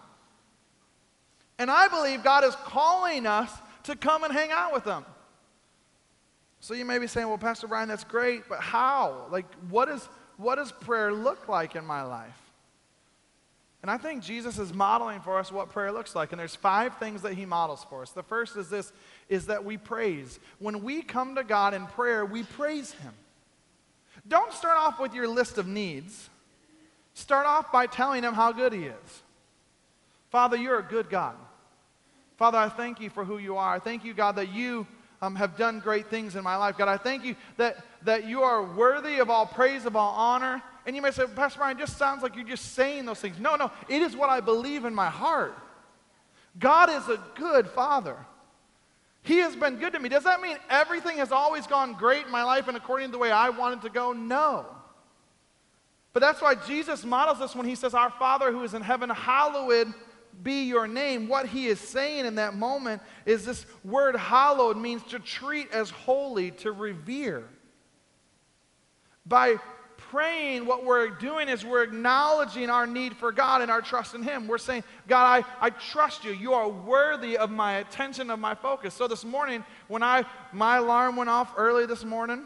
And 1.59 1.71
I 1.71 1.89
believe 1.89 2.23
God 2.23 2.45
is 2.45 2.55
calling 2.65 3.27
us 3.27 3.51
to 3.85 3.97
come 3.97 4.25
and 4.25 4.33
hang 4.33 4.51
out 4.51 4.73
with 4.73 4.85
Him. 4.85 5.05
So 6.61 6.75
you 6.75 6.85
may 6.85 6.99
be 6.99 7.07
saying, 7.07 7.29
well, 7.29 7.39
Pastor 7.39 7.67
Brian, 7.67 7.89
that's 7.89 8.05
great, 8.05 8.49
but 8.49 8.61
how? 8.61 9.27
Like, 9.31 9.47
what, 9.69 9.89
is, 9.89 10.09
what 10.37 10.57
does 10.57 10.73
prayer 10.73 11.13
look 11.13 11.49
like 11.49 11.77
in 11.77 11.85
my 11.85 12.03
life? 12.03 12.35
And 13.83 13.91
I 13.91 13.99
think 13.99 14.25
Jesus 14.25 14.59
is 14.59 14.75
modeling 14.75 15.21
for 15.21 15.39
us 15.39 15.53
what 15.53 15.71
prayer 15.71 15.93
looks 15.93 16.17
like. 16.17 16.33
And 16.33 16.41
there's 16.41 16.57
five 16.57 16.97
things 16.99 17.23
that 17.23 17.35
he 17.35 17.47
models 17.47 17.87
for 17.89 18.03
us. 18.03 18.11
The 18.11 18.23
first 18.23 18.57
is 18.57 18.69
this 18.69 18.93
is 19.29 19.47
that 19.47 19.65
we 19.65 19.77
praise. 19.77 20.41
When 20.59 20.83
we 20.83 21.03
come 21.03 21.37
to 21.37 21.45
God 21.45 21.73
in 21.73 21.87
prayer, 21.87 22.25
we 22.25 22.43
praise 22.43 22.91
him. 22.93 23.13
Don't 24.27 24.53
start 24.53 24.77
off 24.77 24.99
with 24.99 25.15
your 25.15 25.29
list 25.29 25.57
of 25.57 25.69
needs. 25.69 26.31
Start 27.15 27.47
off 27.47 27.71
by 27.71 27.87
telling 27.87 28.25
him 28.25 28.35
how 28.35 28.51
good 28.51 28.73
he 28.73 28.87
is. 28.87 29.23
Father, 30.31 30.57
you're 30.57 30.81
a 30.81 30.83
good 30.83 31.09
God. 31.09 31.37
Father, 32.37 32.59
I 32.59 32.69
thank 32.69 33.01
you 33.01 33.09
for 33.09 33.25
who 33.25 33.39
you 33.39 33.57
are. 33.57 33.75
I 33.75 33.79
thank 33.79 34.05
you, 34.05 34.15
God, 34.15 34.37
that 34.37 34.53
you 34.53 34.87
um, 35.27 35.35
have 35.37 35.57
done 35.57 35.81
great 35.81 36.07
things 36.07 36.37
in 36.37 36.45
my 36.45 36.57
life. 36.57 36.79
God, 36.79 36.89
I 36.89 36.97
thank 36.97 37.25
you 37.25 37.35
that, 37.57 37.85
that 38.03 38.27
you 38.27 38.43
are 38.43 38.63
worthy 38.63 39.19
of 39.19 39.29
all 39.29 39.45
praise, 39.45 39.85
of 39.85 39.97
all 39.97 40.15
honor. 40.15 40.63
And 40.87 40.95
you 40.95 41.03
may 41.03 41.11
say, 41.11 41.25
Pastor 41.27 41.59
Brian, 41.59 41.77
it 41.77 41.81
just 41.81 41.99
sounds 41.99 42.23
like 42.23 42.37
you're 42.37 42.45
just 42.45 42.75
saying 42.75 43.05
those 43.07 43.21
things. 43.21 43.39
No, 43.39 43.57
no, 43.57 43.71
it 43.89 44.03
is 44.03 44.17
what 44.17 44.31
I 44.31 44.41
believe 44.41 44.85
in 44.85 44.95
my 44.95 45.11
heart. 45.11 45.59
God 46.59 46.89
is 46.91 47.09
a 47.09 47.21
good 47.35 47.69
father. 47.69 48.17
He 49.23 49.39
has 49.39 49.57
been 49.57 49.77
good 49.77 49.93
to 49.95 49.99
me. 49.99 50.09
Does 50.09 50.23
that 50.23 50.41
mean 50.41 50.57
everything 50.71 51.19
has 51.19 51.33
always 51.33 51.67
gone 51.67 51.95
great 51.95 52.27
in 52.27 52.31
my 52.31 52.45
life 52.45 52.69
and 52.69 52.77
according 52.77 53.09
to 53.09 53.13
the 53.13 53.19
way 53.19 53.33
I 53.33 53.49
wanted 53.51 53.83
to 53.83 53.91
go? 53.91 54.13
No. 54.13 54.67
But 56.13 56.21
that's 56.21 56.41
why 56.41 56.55
Jesus 56.55 57.05
models 57.05 57.41
this 57.41 57.55
when 57.55 57.67
he 57.67 57.75
says, 57.75 57.93
Our 57.93 58.11
Father 58.11 58.53
who 58.53 58.63
is 58.63 58.73
in 58.73 58.83
heaven, 58.83 59.11
hallowed 59.11 59.93
be 60.43 60.65
your 60.65 60.87
name. 60.87 61.29
What 61.29 61.47
he 61.47 61.67
is 61.67 61.81
saying 61.81 62.27
in 62.27 62.37
that 62.37 62.55
moment 62.55 63.03
is 63.25 63.45
this 63.45 63.67
word 63.85 64.17
hallowed 64.17 64.77
means 64.77 65.03
to 65.05 65.19
treat 65.19 65.71
as 65.73 65.91
holy, 65.91 66.51
to 66.53 66.73
revere. 66.73 67.45
By 69.25 69.57
praying, 69.97 70.67
what 70.67 70.85
we're 70.85 71.09
doing 71.09 71.49
is 71.49 71.65
we're 71.65 71.83
acknowledging 71.83 72.71
our 72.71 72.87
need 72.87 73.17
for 73.17 73.33
God 73.33 73.63
and 73.63 73.71
our 73.71 73.83
trust 73.83 74.15
in 74.15 74.23
Him. 74.23 74.47
We're 74.47 74.59
saying, 74.59 74.85
God, 75.09 75.45
I, 75.45 75.67
I 75.67 75.71
trust 75.71 76.25
you. 76.25 76.33
You 76.33 76.55
are 76.55 76.69
worthy 76.69 77.37
of 77.37 77.51
my 77.51 77.79
attention, 77.79 78.31
of 78.31 78.39
my 78.39 78.55
focus. 78.55 78.95
So 78.95 79.09
this 79.09 79.25
morning, 79.25 79.65
when 79.89 80.03
I 80.03 80.25
my 80.53 80.77
alarm 80.77 81.17
went 81.17 81.31
off 81.31 81.55
early 81.57 81.87
this 81.87 82.05
morning, 82.05 82.45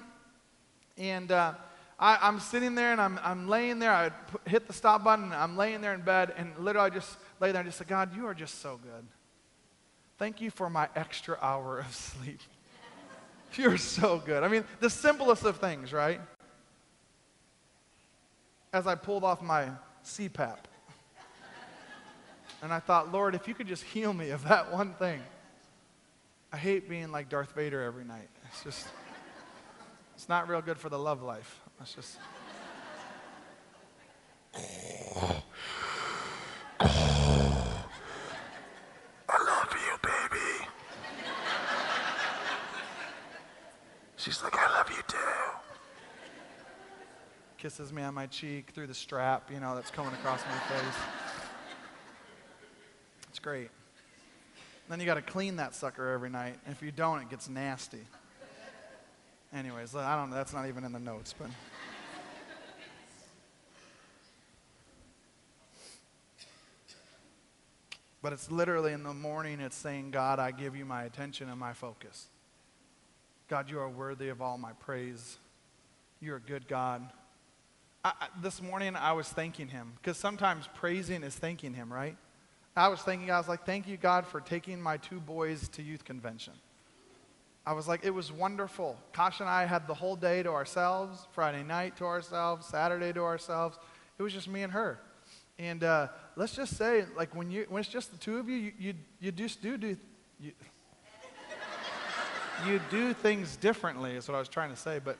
and 0.96 1.30
uh, 1.32 1.54
I, 1.98 2.28
am 2.28 2.40
sitting 2.40 2.74
there 2.74 2.92
and 2.92 3.00
I'm, 3.00 3.20
I'm 3.22 3.46
laying 3.46 3.78
there, 3.78 3.92
I 3.92 4.10
hit 4.48 4.66
the 4.66 4.72
stop 4.72 5.04
button, 5.04 5.32
I'm 5.32 5.56
laying 5.56 5.82
there 5.82 5.92
in 5.92 6.00
bed, 6.00 6.32
and 6.36 6.56
literally 6.58 6.90
just 6.90 7.18
lay 7.40 7.52
there 7.52 7.62
and 7.62 7.68
just 7.68 7.78
say, 7.78 7.84
God, 7.88 8.14
you 8.14 8.26
are 8.26 8.34
just 8.34 8.60
so 8.60 8.78
good. 8.82 9.06
Thank 10.18 10.40
you 10.40 10.50
for 10.50 10.68
my 10.68 10.88
extra 10.94 11.38
hour 11.40 11.78
of 11.78 11.94
sleep. 11.94 12.40
You're 13.54 13.78
so 13.78 14.22
good. 14.24 14.42
I 14.42 14.48
mean, 14.48 14.64
the 14.78 14.90
simplest 14.90 15.44
of 15.44 15.56
things, 15.56 15.92
right? 15.92 16.20
As 18.72 18.86
I 18.86 18.94
pulled 18.94 19.24
off 19.24 19.42
my 19.42 19.70
CPAP. 20.04 20.58
And 22.62 22.72
I 22.72 22.78
thought, 22.78 23.10
Lord, 23.10 23.34
if 23.34 23.48
you 23.48 23.54
could 23.54 23.66
just 23.66 23.82
heal 23.82 24.12
me 24.12 24.30
of 24.30 24.44
that 24.44 24.70
one 24.70 24.92
thing. 24.94 25.20
I 26.52 26.56
hate 26.56 26.88
being 26.88 27.10
like 27.10 27.28
Darth 27.28 27.54
Vader 27.54 27.82
every 27.82 28.04
night. 28.04 28.28
It's 28.50 28.62
just, 28.62 28.86
it's 30.14 30.28
not 30.28 30.48
real 30.48 30.60
good 30.60 30.76
for 30.78 30.88
the 30.88 30.98
love 30.98 31.22
life. 31.22 31.60
It's 31.80 31.94
just. 31.94 32.18
She's 44.20 44.42
like, 44.42 44.54
I 44.54 44.70
love 44.76 44.90
you 44.90 45.02
too. 45.08 45.16
Kisses 47.56 47.90
me 47.90 48.02
on 48.02 48.12
my 48.12 48.26
cheek 48.26 48.72
through 48.74 48.88
the 48.88 48.94
strap, 48.94 49.50
you 49.50 49.60
know, 49.60 49.74
that's 49.74 49.90
coming 49.90 50.12
across 50.12 50.42
my 50.44 50.58
face. 50.76 50.98
It's 53.30 53.38
great. 53.38 53.70
Then 54.90 55.00
you 55.00 55.06
got 55.06 55.14
to 55.14 55.22
clean 55.22 55.56
that 55.56 55.74
sucker 55.74 56.10
every 56.10 56.28
night. 56.28 56.56
If 56.66 56.82
you 56.82 56.92
don't, 56.92 57.22
it 57.22 57.30
gets 57.30 57.48
nasty. 57.48 58.02
Anyways, 59.54 59.94
I 59.96 60.16
don't 60.16 60.28
know. 60.28 60.36
That's 60.36 60.52
not 60.52 60.68
even 60.68 60.84
in 60.84 60.92
the 60.92 60.98
notes, 60.98 61.34
but. 61.38 61.48
But 68.20 68.34
it's 68.34 68.50
literally 68.50 68.92
in 68.92 69.02
the 69.02 69.14
morning, 69.14 69.60
it's 69.60 69.76
saying, 69.76 70.10
God, 70.10 70.38
I 70.38 70.50
give 70.50 70.76
you 70.76 70.84
my 70.84 71.04
attention 71.04 71.48
and 71.48 71.58
my 71.58 71.72
focus. 71.72 72.26
God, 73.50 73.68
you 73.68 73.80
are 73.80 73.88
worthy 73.88 74.28
of 74.28 74.40
all 74.40 74.58
my 74.58 74.70
praise. 74.74 75.36
You're 76.20 76.36
a 76.36 76.40
good 76.40 76.68
God. 76.68 77.02
I, 78.04 78.12
this 78.40 78.62
morning, 78.62 78.94
I 78.94 79.10
was 79.10 79.28
thanking 79.28 79.66
him 79.66 79.94
because 79.96 80.16
sometimes 80.16 80.68
praising 80.76 81.24
is 81.24 81.34
thanking 81.34 81.74
him, 81.74 81.92
right? 81.92 82.16
I 82.76 82.86
was 82.86 83.00
thinking, 83.00 83.28
I 83.28 83.38
was 83.38 83.48
like, 83.48 83.66
thank 83.66 83.88
you, 83.88 83.96
God, 83.96 84.24
for 84.24 84.40
taking 84.40 84.80
my 84.80 84.98
two 84.98 85.18
boys 85.18 85.66
to 85.70 85.82
youth 85.82 86.04
convention. 86.04 86.52
I 87.66 87.72
was 87.72 87.88
like, 87.88 88.04
it 88.04 88.14
was 88.14 88.30
wonderful. 88.30 88.96
Kasha 89.12 89.42
and 89.42 89.50
I 89.50 89.66
had 89.66 89.88
the 89.88 89.94
whole 89.94 90.14
day 90.14 90.44
to 90.44 90.50
ourselves, 90.50 91.26
Friday 91.32 91.64
night 91.64 91.96
to 91.96 92.04
ourselves, 92.04 92.66
Saturday 92.66 93.12
to 93.14 93.22
ourselves. 93.22 93.80
It 94.16 94.22
was 94.22 94.32
just 94.32 94.46
me 94.46 94.62
and 94.62 94.72
her. 94.72 95.00
And 95.58 95.82
uh, 95.82 96.06
let's 96.36 96.54
just 96.54 96.76
say, 96.76 97.04
like 97.16 97.34
when 97.34 97.50
you 97.50 97.66
when 97.68 97.80
it's 97.80 97.88
just 97.90 98.12
the 98.12 98.16
two 98.16 98.38
of 98.38 98.48
you, 98.48 98.56
you 98.56 98.72
you, 98.78 98.94
you 99.18 99.32
just 99.32 99.60
do 99.60 99.76
do 99.76 99.96
you, 100.38 100.52
you 102.66 102.80
do 102.90 103.12
things 103.12 103.56
differently. 103.56 104.12
Is 104.12 104.28
what 104.28 104.34
I 104.34 104.38
was 104.38 104.48
trying 104.48 104.70
to 104.70 104.76
say, 104.76 105.00
but 105.02 105.18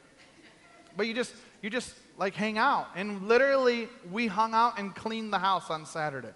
but 0.96 1.06
you 1.06 1.14
just 1.14 1.34
you 1.62 1.70
just 1.70 1.94
like 2.18 2.34
hang 2.34 2.58
out. 2.58 2.88
And 2.94 3.28
literally, 3.28 3.88
we 4.10 4.26
hung 4.26 4.54
out 4.54 4.78
and 4.78 4.94
cleaned 4.94 5.32
the 5.32 5.38
house 5.38 5.70
on 5.70 5.86
Saturday, 5.86 6.32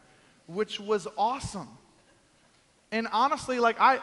which 0.47 0.81
was 0.81 1.07
awesome. 1.17 1.69
And 2.93 3.09
honestly, 3.13 3.59
like 3.59 3.81
I, 3.81 4.01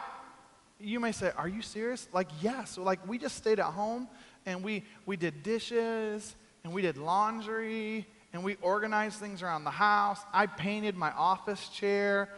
you 0.80 1.00
may 1.00 1.12
say, 1.12 1.32
"Are 1.36 1.48
you 1.48 1.62
serious?" 1.62 2.08
Like 2.12 2.28
yes. 2.40 2.78
Like 2.78 3.06
we 3.08 3.18
just 3.18 3.36
stayed 3.36 3.58
at 3.58 3.66
home 3.66 4.08
and 4.46 4.62
we 4.62 4.84
we 5.06 5.16
did 5.16 5.42
dishes 5.42 6.34
and 6.64 6.72
we 6.72 6.82
did 6.82 6.96
laundry 6.96 8.06
and 8.32 8.42
we 8.42 8.56
organized 8.62 9.18
things 9.18 9.42
around 9.42 9.64
the 9.64 9.70
house. 9.70 10.20
I 10.32 10.46
painted 10.46 10.96
my 10.96 11.10
office 11.12 11.68
chair. 11.68 12.30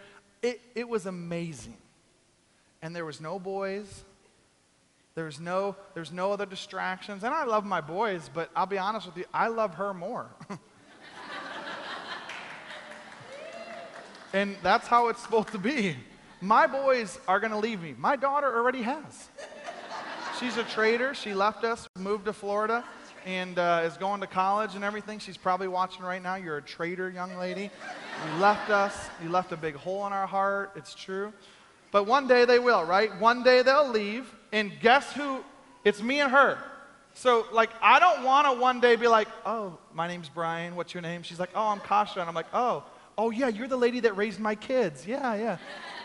It, 0.43 0.61
it 0.75 0.89
was 0.89 1.07
amazing. 1.07 1.77
And 2.83 2.95
there 2.95 3.05
was 3.05 3.21
no 3.21 3.39
boys. 3.39 4.05
There's 5.15 5.39
no, 5.39 5.77
there's 5.95 6.11
no 6.11 6.33
other 6.33 6.47
distractions. 6.47 7.23
And 7.23 7.33
I 7.33 7.45
love 7.45 7.65
my 7.65 7.81
boys, 7.81 8.29
but 8.33 8.51
I'll 8.57 8.67
be 8.67 8.79
honest 8.79 9.07
with 9.07 9.17
you, 9.17 9.25
I 9.33 9.47
love 9.49 9.75
her 9.75 9.95
more. 9.95 10.29
and 14.33 14.57
that's 14.63 14.89
how 14.89 15.09
it's 15.09 15.23
supposed 15.23 15.49
to 15.49 15.59
be. 15.59 15.97
My 16.41 16.67
boys 16.67 17.19
are 17.29 17.39
going 17.39 17.53
to 17.53 17.59
leave 17.59 17.81
me. 17.81 17.95
My 17.97 18.17
daughter 18.17 18.55
already 18.55 18.83
has. 18.83 19.29
She's 20.41 20.57
a 20.57 20.65
traitor. 20.65 21.15
She 21.15 21.33
left 21.33 21.63
us, 21.63 21.89
moved 21.97 22.25
to 22.25 22.33
Florida 22.33 22.85
and 23.25 23.59
uh, 23.59 23.83
is 23.85 23.97
going 23.97 24.21
to 24.21 24.27
college 24.27 24.75
and 24.75 24.85
everything. 24.85 25.19
She's 25.19 25.37
probably 25.37 25.69
watching 25.69 26.05
right 26.05 26.23
now. 26.23 26.35
You're 26.35 26.59
a 26.59 26.63
traitor, 26.63 27.09
young 27.09 27.37
lady. 27.37 27.71
You 28.27 28.41
left 28.41 28.71
us. 28.71 28.95
You 29.23 29.31
left 29.31 29.53
a 29.53 29.57
big 29.57 29.77
hole 29.77 30.07
in 30.07 30.13
our 30.13 30.27
heart. 30.27 30.73
It's 30.77 30.95
true. 30.95 31.33
But 31.95 32.09
one 32.09 32.27
day 32.27 32.45
they 32.45 32.59
will, 32.59 32.83
right? 32.83 33.17
One 33.21 33.45
day 33.45 33.63
they'll 33.63 33.89
leave. 33.89 34.27
And 34.51 34.73
guess 34.81 35.13
who? 35.13 35.45
It's 35.85 36.03
me 36.03 36.19
and 36.19 36.33
her. 36.33 36.59
So, 37.13 37.47
like, 37.53 37.71
I 37.81 38.01
don't 38.01 38.25
want 38.25 38.49
to 38.49 38.61
one 38.61 38.81
day 38.81 38.97
be 38.97 39.07
like, 39.07 39.29
oh, 39.47 39.79
my 39.93 40.09
name's 40.09 40.29
Brian. 40.29 40.75
What's 40.75 40.93
your 40.93 41.03
name? 41.03 41.23
She's 41.23 41.39
like, 41.39 41.51
oh, 41.55 41.69
I'm 41.69 41.79
Kasha. 41.79 42.19
And 42.19 42.29
I'm 42.29 42.35
like, 42.35 42.53
oh, 42.53 42.83
oh, 43.17 43.31
yeah, 43.31 43.47
you're 43.47 43.69
the 43.69 43.77
lady 43.77 44.01
that 44.01 44.17
raised 44.17 44.41
my 44.41 44.57
kids. 44.57 45.07
Yeah, 45.07 45.37
yeah. 45.37 45.59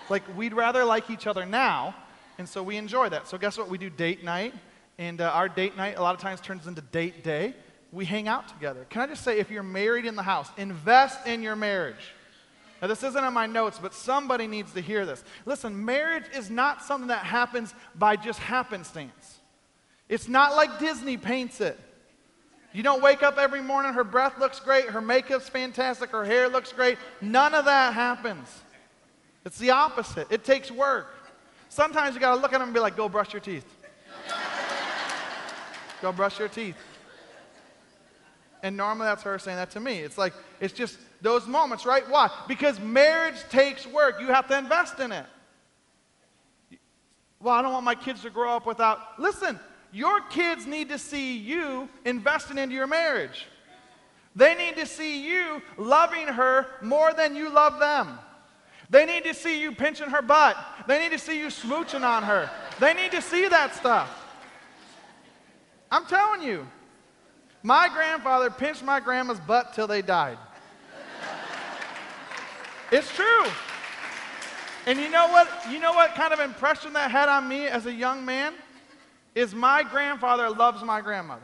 Like, 0.10 0.21
we'd 0.38 0.54
rather 0.54 0.86
like 0.86 1.10
each 1.10 1.25
other 1.25 1.47
now. 1.47 1.95
And 2.38 2.47
so 2.47 2.62
we 2.62 2.78
enjoy 2.78 3.10
that. 3.10 3.28
So, 3.28 3.39
guess 3.39 3.58
what? 3.58 3.67
We 3.67 3.80
do 3.80 3.89
date 3.89 4.23
night. 4.23 4.54
And 4.99 5.19
uh, 5.21 5.32
our 5.32 5.49
date 5.49 5.75
night 5.75 5.97
a 5.97 6.04
lot 6.04 6.13
of 6.13 6.21
times 6.21 6.39
turns 6.39 6.67
into 6.67 6.82
date 6.82 7.23
day. 7.23 7.56
We 7.91 8.06
hang 8.06 8.28
out 8.28 8.47
together. 8.47 8.86
Can 8.91 9.02
I 9.02 9.08
just 9.08 9.23
say, 9.23 9.39
if 9.39 9.49
you're 9.49 9.63
married 9.63 10.06
in 10.06 10.15
the 10.15 10.21
house, 10.21 10.52
invest 10.56 11.25
in 11.25 11.41
your 11.41 11.56
marriage. 11.56 12.13
Now, 12.82 12.88
this 12.88 13.04
isn't 13.04 13.24
in 13.24 13.34
my 13.34 13.46
notes, 13.46 13.80
but 13.82 13.94
somebody 13.94 14.48
needs 14.48 14.74
to 14.74 14.82
hear 14.82 15.06
this. 15.06 15.24
Listen, 15.46 15.86
marriage 15.86 16.26
is 16.34 16.50
not 16.50 16.82
something 16.82 17.10
that 17.10 17.26
happens 17.26 17.74
by 17.96 18.15
just 18.15 18.39
happenstance. 18.39 19.39
It's 20.08 20.28
not 20.28 20.56
like 20.56 20.80
Disney 20.80 21.18
paints 21.18 21.62
it. 21.62 21.80
You 22.72 22.84
don't 22.84 23.02
wake 23.02 23.24
up 23.24 23.38
every 23.38 23.62
morning, 23.62 23.94
her 23.94 24.04
breath 24.04 24.39
looks 24.39 24.60
great, 24.60 24.86
her 24.86 25.02
makeup's 25.02 25.50
fantastic, 25.50 26.12
her 26.12 26.24
hair 26.24 26.48
looks 26.48 26.72
great. 26.72 26.98
None 27.20 27.56
of 27.56 27.65
that 27.65 27.94
happens. 27.94 28.48
It's 29.44 29.58
the 29.58 29.72
opposite. 29.72 30.28
It 30.32 30.44
takes 30.44 30.70
work. 30.70 31.08
Sometimes 31.70 32.13
you 32.13 32.22
got 32.22 32.36
to 32.36 32.42
look 32.42 32.54
at 32.54 32.60
them 32.60 32.70
and 32.70 32.74
be 32.74 32.80
like, 32.80 32.96
go 32.96 33.10
brush 33.10 33.34
your 33.34 33.39
teeth. 33.39 33.65
Go 36.02 36.12
brush 36.12 36.39
your 36.39 36.48
teeth. 36.48 36.78
And 38.62 38.78
normally 38.78 39.06
that's 39.06 39.24
her 39.24 39.39
saying 39.39 39.58
that 39.58 39.72
to 39.72 39.80
me. 39.80 40.00
It's 40.00 40.18
like, 40.18 40.34
it's 40.60 40.74
just 40.74 40.98
those 41.21 41.47
moments, 41.47 41.86
right? 41.86 42.08
Why? 42.10 42.29
Because 42.47 42.79
marriage 42.79 43.38
takes 43.49 43.86
work. 43.86 44.19
You 44.19 44.27
have 44.27 44.47
to 44.47 44.58
invest 44.58 44.99
in 44.99 45.12
it. 45.12 45.25
Well, 47.41 47.53
I 47.53 47.62
don't 47.62 47.71
want 47.71 47.86
my 47.86 47.95
kids 47.95 48.21
to 48.23 48.29
grow 48.29 48.55
up 48.55 48.65
without. 48.65 49.19
Listen, 49.19 49.60
your 49.91 50.21
kids 50.21 50.65
need 50.65 50.89
to 50.89 50.97
see 50.97 51.38
you 51.38 51.89
investing 52.05 52.58
into 52.58 52.75
your 52.75 52.88
marriage. 52.88 53.47
They 54.36 54.55
need 54.55 54.75
to 54.77 54.86
see 54.86 55.25
you 55.25 55.62
loving 55.77 56.27
her 56.27 56.67
more 56.82 57.13
than 57.13 57.36
you 57.36 57.49
love 57.49 57.79
them. 57.79 58.19
They 58.89 59.05
need 59.05 59.23
to 59.25 59.34
see 59.34 59.62
you 59.62 59.73
pinching 59.73 60.10
her 60.10 60.21
butt. 60.21 60.58
They 60.88 60.99
need 60.99 61.12
to 61.12 61.19
see 61.19 61.39
you 61.39 61.47
smooching 61.47 62.03
on 62.03 62.23
her. 62.23 62.49
They 62.79 62.93
need 62.93 63.12
to 63.12 63.21
see 63.21 63.47
that 63.47 63.75
stuff. 63.75 64.10
I'm 65.91 66.05
telling 66.05 66.43
you. 66.43 66.67
My 67.62 67.89
grandfather 67.89 68.49
pinched 68.49 68.84
my 68.84 68.99
grandma's 68.99 69.39
butt 69.39 69.73
till 69.73 69.88
they 69.88 70.01
died. 70.01 70.38
It's 72.91 73.13
true. 73.15 73.45
And 74.86 74.99
you 74.99 75.10
know 75.10 75.28
what? 75.28 75.47
You 75.69 75.80
know 75.80 75.93
what 75.93 76.15
kind 76.15 76.34
of 76.34 76.39
impression 76.39 76.93
that 76.93 77.12
had 77.12 77.30
on 77.30 77.47
me 77.47 77.67
as 77.67 77.86
a 77.86 77.93
young 77.93 78.25
man? 78.25 78.54
Is 79.36 79.54
my 79.54 79.84
grandfather 79.84 80.49
loves 80.49 80.84
my 80.84 81.02
grandmother. 81.02 81.41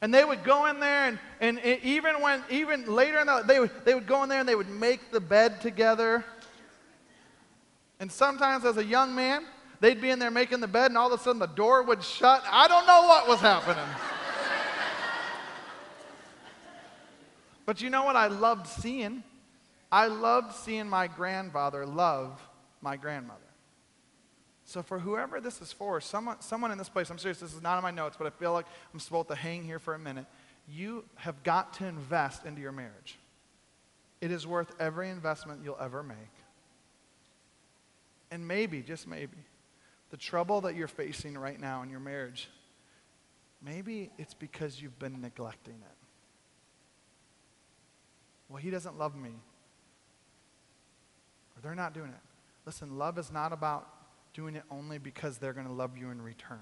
And 0.00 0.12
they 0.12 0.24
would 0.24 0.44
go 0.44 0.66
in 0.66 0.80
there, 0.80 1.06
and, 1.06 1.18
and 1.40 1.58
even 1.82 2.20
when, 2.20 2.42
even 2.50 2.84
later 2.84 3.20
in 3.20 3.26
the, 3.26 3.42
they 3.46 3.58
would, 3.58 3.70
they 3.86 3.94
would 3.94 4.06
go 4.06 4.22
in 4.22 4.28
there 4.28 4.40
and 4.40 4.48
they 4.48 4.54
would 4.54 4.68
make 4.68 5.10
the 5.10 5.20
bed 5.20 5.62
together. 5.62 6.24
And 8.00 8.12
sometimes 8.12 8.66
as 8.66 8.76
a 8.76 8.84
young 8.84 9.14
man, 9.14 9.46
They'd 9.84 10.00
be 10.00 10.08
in 10.08 10.18
there 10.18 10.30
making 10.30 10.60
the 10.60 10.66
bed, 10.66 10.90
and 10.90 10.96
all 10.96 11.12
of 11.12 11.20
a 11.20 11.22
sudden 11.22 11.38
the 11.38 11.46
door 11.46 11.82
would 11.82 12.02
shut. 12.02 12.42
I 12.50 12.66
don't 12.68 12.86
know 12.86 13.02
what 13.02 13.28
was 13.28 13.40
happening. 13.40 13.84
but 17.66 17.82
you 17.82 17.90
know 17.90 18.04
what 18.04 18.16
I 18.16 18.28
loved 18.28 18.66
seeing? 18.66 19.22
I 19.94 20.08
loved 20.08 20.52
seeing 20.56 20.88
my 20.88 21.06
grandfather 21.06 21.86
love 21.86 22.42
my 22.80 22.96
grandmother. 22.96 23.38
So, 24.64 24.82
for 24.82 24.98
whoever 24.98 25.40
this 25.40 25.62
is 25.62 25.72
for, 25.72 26.00
someone, 26.00 26.40
someone 26.40 26.72
in 26.72 26.78
this 26.78 26.88
place, 26.88 27.10
I'm 27.10 27.18
serious, 27.18 27.38
this 27.38 27.54
is 27.54 27.62
not 27.62 27.76
in 27.76 27.84
my 27.84 27.92
notes, 27.92 28.16
but 28.18 28.26
I 28.26 28.30
feel 28.30 28.52
like 28.52 28.66
I'm 28.92 28.98
supposed 28.98 29.28
to 29.28 29.36
hang 29.36 29.62
here 29.62 29.78
for 29.78 29.94
a 29.94 29.98
minute. 29.98 30.26
You 30.68 31.04
have 31.14 31.40
got 31.44 31.74
to 31.74 31.86
invest 31.86 32.44
into 32.44 32.60
your 32.60 32.72
marriage. 32.72 33.20
It 34.20 34.32
is 34.32 34.48
worth 34.48 34.74
every 34.80 35.10
investment 35.10 35.60
you'll 35.62 35.78
ever 35.80 36.02
make. 36.02 36.16
And 38.32 38.48
maybe, 38.48 38.82
just 38.82 39.06
maybe, 39.06 39.36
the 40.10 40.16
trouble 40.16 40.62
that 40.62 40.74
you're 40.74 40.88
facing 40.88 41.38
right 41.38 41.60
now 41.60 41.84
in 41.84 41.90
your 41.90 42.00
marriage, 42.00 42.48
maybe 43.62 44.10
it's 44.18 44.34
because 44.34 44.82
you've 44.82 44.98
been 44.98 45.20
neglecting 45.20 45.74
it. 45.74 45.96
Well, 48.48 48.58
he 48.58 48.70
doesn't 48.70 48.98
love 48.98 49.14
me. 49.14 49.34
Or 51.56 51.62
they're 51.62 51.74
not 51.74 51.94
doing 51.94 52.10
it. 52.10 52.20
Listen, 52.66 52.98
love 52.98 53.18
is 53.18 53.30
not 53.30 53.52
about 53.52 53.88
doing 54.32 54.56
it 54.56 54.64
only 54.70 54.98
because 54.98 55.38
they're 55.38 55.52
going 55.52 55.66
to 55.66 55.72
love 55.72 55.96
you 55.96 56.10
in 56.10 56.20
return. 56.20 56.58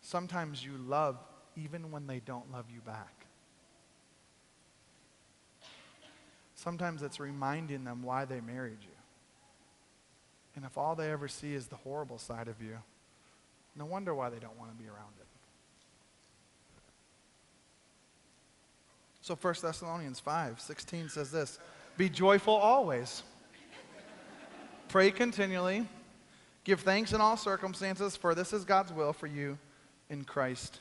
Sometimes 0.00 0.64
you 0.64 0.72
love 0.76 1.18
even 1.56 1.90
when 1.90 2.06
they 2.06 2.20
don't 2.20 2.52
love 2.52 2.66
you 2.72 2.80
back. 2.80 3.26
Sometimes 6.54 7.02
it's 7.02 7.20
reminding 7.20 7.84
them 7.84 8.02
why 8.02 8.24
they 8.24 8.40
married 8.40 8.78
you. 8.82 8.88
And 10.54 10.64
if 10.64 10.78
all 10.78 10.94
they 10.94 11.10
ever 11.10 11.28
see 11.28 11.52
is 11.52 11.66
the 11.66 11.76
horrible 11.76 12.18
side 12.18 12.48
of 12.48 12.62
you, 12.62 12.78
no 13.76 13.84
wonder 13.84 14.14
why 14.14 14.30
they 14.30 14.38
don't 14.38 14.58
want 14.58 14.70
to 14.70 14.82
be 14.82 14.88
around 14.88 15.12
it. 15.20 15.26
So 19.20 19.34
1 19.34 19.54
Thessalonians 19.60 20.20
5 20.20 20.60
16 20.60 21.08
says 21.08 21.30
this 21.30 21.58
Be 21.96 22.08
joyful 22.08 22.54
always, 22.54 23.22
pray 24.88 25.10
continually, 25.10 25.86
give 26.64 26.80
thanks 26.80 27.12
in 27.12 27.20
all 27.20 27.36
circumstances, 27.36 28.16
for 28.16 28.34
this 28.34 28.52
is 28.52 28.64
God's 28.64 28.92
will 28.92 29.12
for 29.12 29.26
you 29.26 29.58
in 30.08 30.24
Christ 30.24 30.80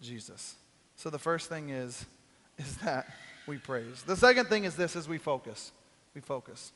Jesus. 0.00 0.56
So 0.96 1.10
the 1.10 1.18
first 1.18 1.48
thing 1.48 1.70
is, 1.70 2.04
is 2.58 2.76
that 2.78 3.06
we 3.46 3.56
praise. 3.56 4.02
The 4.02 4.16
second 4.16 4.46
thing 4.46 4.64
is 4.64 4.76
this 4.76 4.96
is 4.96 5.08
we 5.08 5.18
focus. 5.18 5.72
We 6.14 6.20
focus. 6.20 6.72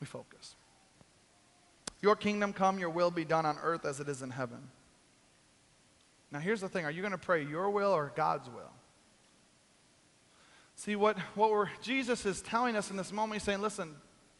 We 0.00 0.06
focus. 0.06 0.54
Your 2.02 2.16
kingdom 2.16 2.52
come, 2.52 2.78
your 2.78 2.90
will 2.90 3.10
be 3.10 3.24
done 3.24 3.46
on 3.46 3.56
earth 3.62 3.86
as 3.86 4.00
it 4.00 4.08
is 4.08 4.20
in 4.20 4.30
heaven. 4.30 4.58
Now, 6.30 6.40
here's 6.40 6.60
the 6.60 6.68
thing 6.68 6.84
are 6.84 6.90
you 6.90 7.00
going 7.00 7.12
to 7.12 7.18
pray 7.18 7.44
your 7.44 7.70
will 7.70 7.92
or 7.92 8.12
God's 8.14 8.48
will? 8.48 8.72
See, 10.76 10.96
what, 10.96 11.18
what 11.36 11.50
we're, 11.50 11.68
Jesus 11.80 12.26
is 12.26 12.42
telling 12.42 12.76
us 12.76 12.90
in 12.90 12.96
this 12.96 13.12
moment, 13.12 13.40
he's 13.40 13.44
saying, 13.44 13.60
listen, 13.60 13.94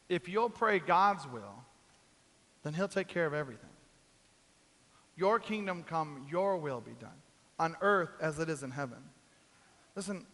if 0.08 0.28
you'll 0.28 0.50
pray 0.50 0.78
God's 0.78 1.26
will, 1.26 1.64
then 2.62 2.74
he'll 2.74 2.88
take 2.88 3.08
care 3.08 3.26
of 3.26 3.34
everything. 3.34 3.70
Your 5.16 5.38
kingdom 5.38 5.84
come, 5.84 6.26
your 6.30 6.56
will 6.56 6.80
be 6.80 6.92
done 7.00 7.10
on 7.58 7.76
earth 7.80 8.10
as 8.20 8.38
it 8.38 8.48
is 8.48 8.62
in 8.62 8.70
heaven. 8.70 8.98
Listen, 9.94 10.26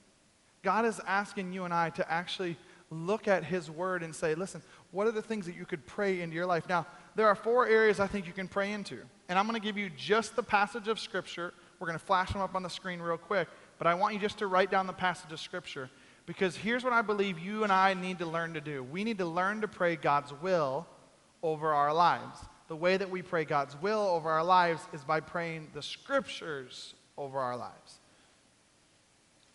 God 0.63 0.87
is 0.87 1.01
asking 1.07 1.53
you 1.53 1.65
and 1.65 1.75
I 1.75 1.91
to 1.91 2.11
actually 2.11 2.57
look 2.91 3.29
at 3.29 3.45
his 3.45 3.71
word 3.71 4.03
and 4.03 4.15
say, 4.15 4.35
listen, 4.35 4.63
what 4.91 5.07
are 5.07 5.13
the 5.13 5.23
things 5.23 5.47
that 5.47 5.55
you 5.55 5.65
could 5.65 5.87
pray 5.87 6.21
into 6.21 6.35
your 6.35 6.47
life? 6.47 6.69
Now, 6.69 6.87
there 7.15 7.29
are 7.29 7.35
four 7.35 7.67
areas 7.67 8.01
I 8.01 8.07
think 8.07 8.27
you 8.27 8.33
can 8.33 8.49
pray 8.49 8.73
into. 8.73 8.99
And 9.29 9.39
I'm 9.39 9.47
going 9.47 9.61
to 9.61 9.65
give 9.65 9.79
you 9.79 9.91
just 9.97 10.35
the 10.35 10.43
passage 10.43 10.89
of 10.89 10.99
Scripture. 10.99 11.53
We're 11.79 11.87
going 11.87 11.99
to 11.99 12.05
flash 12.05 12.33
them 12.33 12.41
up 12.41 12.55
on 12.55 12.63
the 12.63 12.71
screen 12.71 13.01
real 13.01 13.17
quick. 13.17 13.49
But 13.79 13.87
I 13.87 13.95
want 13.95 14.15
you 14.15 14.21
just 14.21 14.39
to 14.39 14.47
write 14.47 14.71
down 14.71 14.87
the 14.87 14.93
passage 14.93 15.33
of 15.33 15.41
Scripture. 15.41 15.89
Because 16.31 16.57
here's 16.57 16.85
what 16.85 16.93
I 16.93 17.03
believe 17.03 17.41
you 17.41 17.65
and 17.65 17.73
I 17.73 17.93
need 17.95 18.21
to 18.21 18.25
learn 18.25 18.55
to 18.55 18.61
do 18.61 18.85
we 18.85 19.03
need 19.03 19.19
to 19.19 19.25
learn 19.25 19.63
to 19.63 19.67
pray 19.67 19.97
God's 19.97 20.33
will 20.41 20.87
over 21.43 21.73
our 21.73 21.93
lives. 21.93 22.39
The 22.69 22.77
way 22.77 22.97
that 22.97 23.11
we 23.11 23.21
pray 23.21 23.45
God's 23.45 23.75
will 23.83 23.99
over 23.99 24.31
our 24.31 24.45
lives 24.45 24.81
is 24.93 25.03
by 25.03 25.19
praying 25.19 25.73
the 25.75 25.83
Scriptures 25.83 26.95
over 27.19 27.41
our 27.41 27.57
lives. 27.57 27.99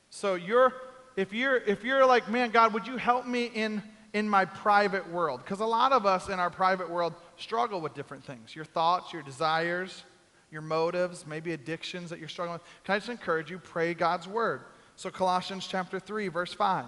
So 0.09 0.35
you're, 0.35 0.73
if 1.15 1.31
you're, 1.31 1.55
if 1.55 1.85
you're 1.85 2.05
like, 2.05 2.29
man, 2.29 2.51
God, 2.51 2.73
would 2.73 2.85
you 2.85 2.97
help 2.97 3.25
me 3.25 3.45
in, 3.45 3.81
in 4.11 4.27
my 4.27 4.43
private 4.43 5.09
world? 5.09 5.39
Because 5.45 5.61
a 5.61 5.65
lot 5.65 5.93
of 5.93 6.05
us 6.05 6.27
in 6.27 6.41
our 6.41 6.49
private 6.49 6.89
world 6.89 7.13
struggle 7.37 7.79
with 7.79 7.93
different 7.93 8.25
things. 8.25 8.53
Your 8.53 8.65
thoughts, 8.65 9.13
your 9.13 9.21
desires, 9.21 10.03
your 10.51 10.61
motives, 10.61 11.25
maybe 11.25 11.53
addictions 11.53 12.09
that 12.09 12.19
you're 12.19 12.27
struggling 12.27 12.59
with. 12.59 12.63
Can 12.83 12.95
I 12.95 12.97
just 12.97 13.09
encourage 13.09 13.49
you, 13.49 13.59
pray 13.59 13.93
God's 13.93 14.27
word. 14.27 14.63
So 14.95 15.09
Colossians 15.09 15.67
chapter 15.67 15.99
3, 15.99 16.29
verse 16.29 16.53
5. 16.53 16.85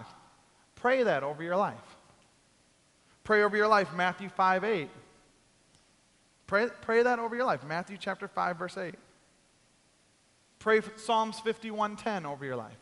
Pray 0.76 1.04
that 1.04 1.24
over 1.24 1.44
your 1.44 1.58
life. 1.58 1.76
Pray 3.24 3.44
over 3.44 3.58
your 3.58 3.68
life, 3.68 3.94
Matthew 3.94 4.30
5, 4.30 4.64
8. 4.64 4.90
Pray, 6.46 6.68
pray 6.82 7.04
that 7.04 7.20
over 7.20 7.36
your 7.36 7.46
life, 7.46 7.64
Matthew 7.66 7.98
chapter 8.00 8.28
5, 8.28 8.58
verse 8.58 8.78
8. 8.78 8.96
Pray 10.60 10.82
Psalms 10.96 11.40
51:10 11.42 12.26
over 12.26 12.46
your 12.46 12.56
life. 12.56 12.78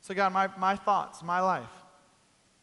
Say, 0.00 0.14
God, 0.14 0.32
my, 0.32 0.48
my 0.58 0.76
thoughts, 0.76 1.22
my 1.22 1.40
life. 1.40 1.70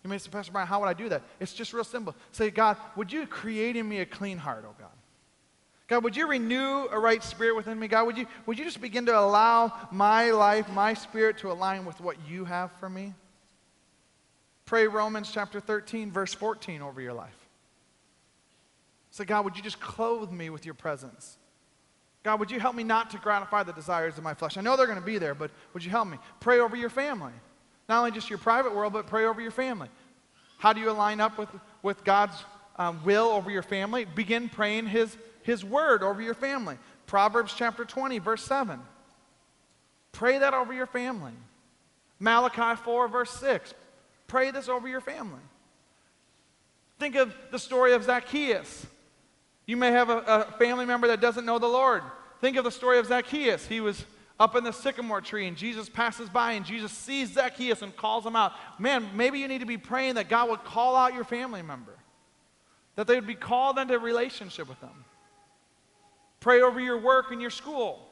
You 0.04 0.10
may 0.10 0.18
say, 0.18 0.30
Pastor 0.30 0.52
Brian, 0.52 0.68
how 0.68 0.80
would 0.80 0.88
I 0.88 0.94
do 0.94 1.10
that? 1.10 1.24
It's 1.40 1.54
just 1.54 1.74
real 1.74 1.84
simple. 1.84 2.16
Say, 2.32 2.52
God, 2.52 2.78
would 2.96 3.12
you 3.12 3.26
create 3.28 3.76
in 3.76 3.88
me 3.88 4.00
a 4.00 4.06
clean 4.06 4.38
heart, 4.38 4.66
oh 4.68 4.76
God? 4.78 4.90
God, 5.90 6.04
would 6.04 6.16
you 6.16 6.28
renew 6.28 6.88
a 6.92 7.00
right 7.00 7.24
spirit 7.24 7.56
within 7.56 7.80
me? 7.80 7.88
God, 7.88 8.06
would 8.06 8.18
you, 8.18 8.28
would 8.46 8.60
you 8.60 8.64
just 8.64 8.80
begin 8.80 9.08
to 9.08 9.20
allow 9.20 9.74
my 9.92 10.30
life, 10.30 10.70
my 10.70 10.94
spirit 10.94 11.40
to 11.40 11.52
align 11.52 11.84
with 11.84 12.00
what 12.00 12.16
you 12.30 12.46
have 12.46 12.72
for 12.74 12.88
me? 12.88 13.16
Pray 14.66 14.86
Romans 14.86 15.32
chapter 15.34 15.60
13, 15.60 16.12
verse 16.12 16.32
14 16.32 16.84
over 16.84 17.02
your 17.02 17.14
life. 17.14 17.36
Say, 19.10 19.26
God, 19.26 19.44
would 19.46 19.58
you 19.58 19.64
just 19.64 19.80
clothe 19.80 20.32
me 20.32 20.52
with 20.52 20.64
your 20.64 20.76
presence? 20.76 21.40
God, 22.22 22.40
would 22.40 22.52
you 22.52 22.60
help 22.60 22.76
me 22.76 22.84
not 22.84 23.10
to 23.10 23.18
gratify 23.18 23.64
the 23.64 23.74
desires 23.74 24.16
of 24.16 24.24
my 24.24 24.36
flesh? 24.36 24.58
I 24.58 24.62
know 24.62 24.78
they're 24.78 24.86
going 24.86 25.00
to 25.00 25.06
be 25.06 25.18
there, 25.18 25.34
but 25.34 25.50
would 25.74 25.84
you 25.84 25.90
help 25.90 26.08
me? 26.08 26.20
Pray 26.40 26.60
over 26.60 26.76
your 26.76 26.92
family. 26.92 27.34
Not 27.88 27.98
only 27.98 28.12
just 28.12 28.30
your 28.30 28.38
private 28.38 28.76
world, 28.76 28.94
but 28.94 29.08
pray 29.08 29.26
over 29.26 29.42
your 29.42 29.50
family. 29.50 29.90
How 30.60 30.72
do 30.72 30.82
you 30.82 30.92
align 30.92 31.20
up 31.20 31.40
with, 31.40 31.50
with 31.82 32.04
God's 32.04 32.36
um, 32.76 33.04
will 33.04 33.30
over 33.30 33.50
your 33.50 33.64
family? 33.64 34.06
Begin 34.06 34.50
praying 34.50 34.86
his, 34.86 35.18
his 35.50 35.66
word 35.66 36.04
over 36.04 36.22
your 36.22 36.34
family. 36.34 36.78
Proverbs 37.08 37.54
chapter 37.56 37.84
20, 37.84 38.20
verse 38.20 38.44
7. 38.44 38.80
Pray 40.12 40.38
that 40.38 40.54
over 40.54 40.74
your 40.74 40.86
family. 40.86 41.34
Malachi 42.20 42.80
4, 42.84 43.08
verse 43.08 43.32
6. 43.32 43.74
Pray 44.28 44.52
this 44.52 44.70
over 44.70 44.88
your 44.88 45.02
family. 45.02 45.40
Think 47.00 47.16
of 47.16 47.34
the 47.52 47.60
story 47.60 47.94
of 47.94 48.04
Zacchaeus. 48.04 48.86
You 49.66 49.78
may 49.78 49.92
have 49.92 50.10
a, 50.10 50.18
a, 50.18 50.56
family 50.58 50.86
member 50.86 51.08
that 51.08 51.22
doesn't 51.22 51.46
know 51.46 51.60
the 51.60 51.68
Lord. 51.68 52.04
Think 52.42 52.58
of 52.58 52.64
the 52.64 52.72
story 52.72 53.00
of 53.00 53.08
Zacchaeus. 53.08 53.66
He 53.66 53.82
was 53.82 54.06
up 54.40 54.56
in 54.56 54.64
the 54.64 54.72
sycamore 54.72 55.22
tree, 55.22 55.48
and 55.48 55.58
Jesus 55.58 55.90
passes 55.90 56.30
by, 56.30 56.54
and 56.54 56.66
Jesus 56.66 56.92
sees 56.92 57.34
Zacchaeus 57.34 57.82
and 57.82 57.96
calls 57.96 58.26
him 58.26 58.36
out. 58.36 58.54
Man, 58.78 59.10
maybe 59.16 59.40
you 59.40 59.48
need 59.48 59.60
to 59.60 59.66
be 59.66 59.78
praying 59.78 60.16
that 60.16 60.30
God 60.30 60.50
would 60.50 60.64
call 60.64 60.96
out 60.96 61.14
your 61.14 61.24
family 61.24 61.62
member, 61.62 61.96
that 62.96 63.08
they 63.08 63.16
would 63.16 63.28
be 63.28 63.36
called 63.36 63.78
into 63.78 63.98
relationship 63.98 64.68
with 64.68 64.80
them. 64.82 65.06
Pray 66.40 66.62
over 66.62 66.80
your 66.80 66.98
work 66.98 67.32
and 67.32 67.42
your 67.42 67.50
school. 67.50 68.06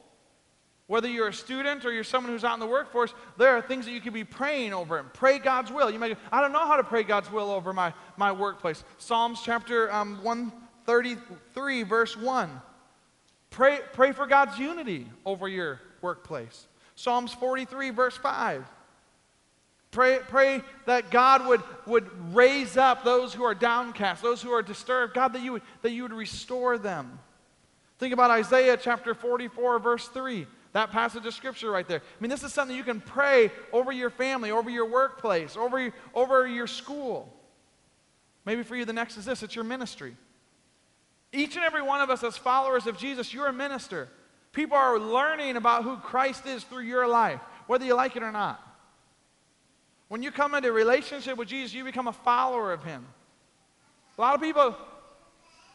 Whether 0.86 1.08
you're 1.08 1.28
a 1.28 1.34
student 1.34 1.84
or 1.84 1.92
you're 1.92 2.02
someone 2.02 2.32
who's 2.32 2.44
out 2.44 2.54
in 2.54 2.60
the 2.60 2.66
workforce, 2.66 3.12
there 3.36 3.50
are 3.50 3.60
things 3.60 3.84
that 3.84 3.92
you 3.92 4.00
can 4.00 4.14
be 4.14 4.24
praying 4.24 4.72
over 4.72 4.98
and 4.98 5.12
pray 5.12 5.38
God's 5.38 5.70
will. 5.70 5.90
You 5.90 5.98
may 5.98 6.10
go, 6.10 6.16
I 6.32 6.40
don't 6.40 6.52
know 6.52 6.66
how 6.66 6.76
to 6.76 6.84
pray 6.84 7.02
God's 7.02 7.30
will 7.30 7.50
over 7.50 7.74
my, 7.74 7.92
my 8.16 8.32
workplace. 8.32 8.82
Psalms 8.96 9.40
chapter 9.44 9.92
um, 9.92 10.22
1 10.22 10.52
33, 10.86 11.82
verse 11.82 12.16
1. 12.16 12.50
Pray, 13.50 13.80
pray 13.92 14.12
for 14.12 14.26
God's 14.26 14.58
unity 14.58 15.06
over 15.26 15.46
your 15.46 15.82
workplace. 16.00 16.66
Psalms 16.94 17.34
43, 17.34 17.90
verse 17.90 18.16
5. 18.16 18.64
Pray, 19.90 20.18
pray 20.28 20.62
that 20.86 21.10
God 21.10 21.46
would, 21.46 21.62
would 21.86 22.34
raise 22.34 22.78
up 22.78 23.04
those 23.04 23.34
who 23.34 23.44
are 23.44 23.54
downcast, 23.54 24.22
those 24.22 24.40
who 24.40 24.50
are 24.50 24.62
disturbed. 24.62 25.12
God, 25.12 25.34
that 25.34 25.42
you, 25.42 25.52
would, 25.52 25.62
that 25.82 25.92
you 25.92 26.02
would 26.04 26.14
restore 26.14 26.78
them. 26.78 27.18
Think 27.98 28.12
about 28.12 28.30
Isaiah 28.30 28.76
chapter 28.76 29.14
44, 29.14 29.78
verse 29.80 30.08
3. 30.08 30.46
That 30.72 30.90
passage 30.90 31.26
of 31.26 31.34
scripture 31.34 31.70
right 31.70 31.86
there. 31.86 31.98
I 31.98 32.20
mean, 32.20 32.30
this 32.30 32.42
is 32.42 32.52
something 32.52 32.76
you 32.76 32.84
can 32.84 33.00
pray 33.00 33.50
over 33.72 33.90
your 33.90 34.10
family, 34.10 34.50
over 34.50 34.70
your 34.70 34.86
workplace, 34.86 35.56
over, 35.56 35.92
over 36.14 36.46
your 36.46 36.66
school. 36.66 37.32
Maybe 38.44 38.62
for 38.62 38.76
you, 38.76 38.84
the 38.84 38.92
next 38.92 39.16
is 39.16 39.24
this 39.24 39.42
it's 39.42 39.54
your 39.54 39.64
ministry. 39.64 40.16
Each 41.32 41.56
and 41.56 41.64
every 41.64 41.82
one 41.82 42.00
of 42.00 42.08
us, 42.08 42.22
as 42.22 42.36
followers 42.36 42.86
of 42.86 42.96
Jesus, 42.96 43.34
you're 43.34 43.48
a 43.48 43.52
minister. 43.52 44.08
People 44.52 44.76
are 44.76 44.98
learning 44.98 45.56
about 45.56 45.84
who 45.84 45.96
Christ 45.96 46.46
is 46.46 46.64
through 46.64 46.84
your 46.84 47.06
life, 47.06 47.40
whether 47.66 47.84
you 47.84 47.94
like 47.94 48.16
it 48.16 48.22
or 48.22 48.32
not. 48.32 48.62
When 50.08 50.22
you 50.22 50.30
come 50.30 50.54
into 50.54 50.70
a 50.70 50.72
relationship 50.72 51.36
with 51.36 51.48
Jesus, 51.48 51.74
you 51.74 51.84
become 51.84 52.08
a 52.08 52.12
follower 52.12 52.72
of 52.72 52.82
Him. 52.82 53.06
A 54.16 54.20
lot 54.20 54.34
of 54.34 54.40
people, 54.40 54.74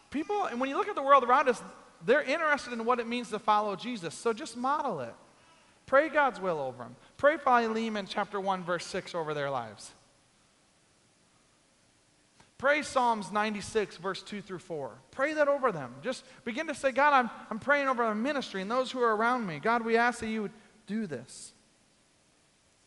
people, 0.10 0.46
and 0.46 0.60
when 0.60 0.70
you 0.70 0.76
look 0.76 0.88
at 0.88 0.96
the 0.96 1.04
world 1.04 1.24
around 1.24 1.50
us, 1.50 1.62
they're 2.06 2.24
interested 2.24 2.74
in 2.74 2.86
what 2.86 3.00
it 3.00 3.08
means 3.08 3.30
to 3.30 3.40
follow 3.40 3.76
Jesus. 3.76 4.14
So 4.14 4.34
just 4.34 4.58
model 4.58 5.00
it. 5.00 5.14
Pray 5.86 6.10
God's 6.10 6.40
will 6.40 6.60
over 6.60 6.84
them. 6.84 6.96
Pray 7.18 7.38
Philemon 7.38 8.06
chapter 8.08 8.40
1, 8.40 8.64
verse 8.64 8.86
6 8.86 9.16
over 9.16 9.34
their 9.34 9.50
lives. 9.50 9.92
Pray 12.58 12.82
Psalms 12.82 13.32
96, 13.32 13.98
verse 13.98 14.24
2 14.24 14.42
through 14.42 14.60
4. 14.60 14.92
Pray 15.12 15.34
that 15.34 15.50
over 15.50 15.72
them. 15.72 15.96
Just 16.02 16.24
begin 16.46 16.68
to 16.68 16.76
say, 16.76 16.92
God, 16.92 17.14
I'm, 17.14 17.30
I'm 17.50 17.60
praying 17.60 17.90
over 17.90 18.04
our 18.04 18.16
ministry 18.16 18.62
and 18.62 18.72
those 18.72 18.92
who 18.92 19.02
are 19.02 19.16
around 19.16 19.46
me. 19.46 19.60
God, 19.60 19.84
we 19.84 19.98
ask 19.98 20.20
that 20.20 20.28
you 20.28 20.44
would 20.44 20.54
do 20.88 21.06
this. 21.06 21.52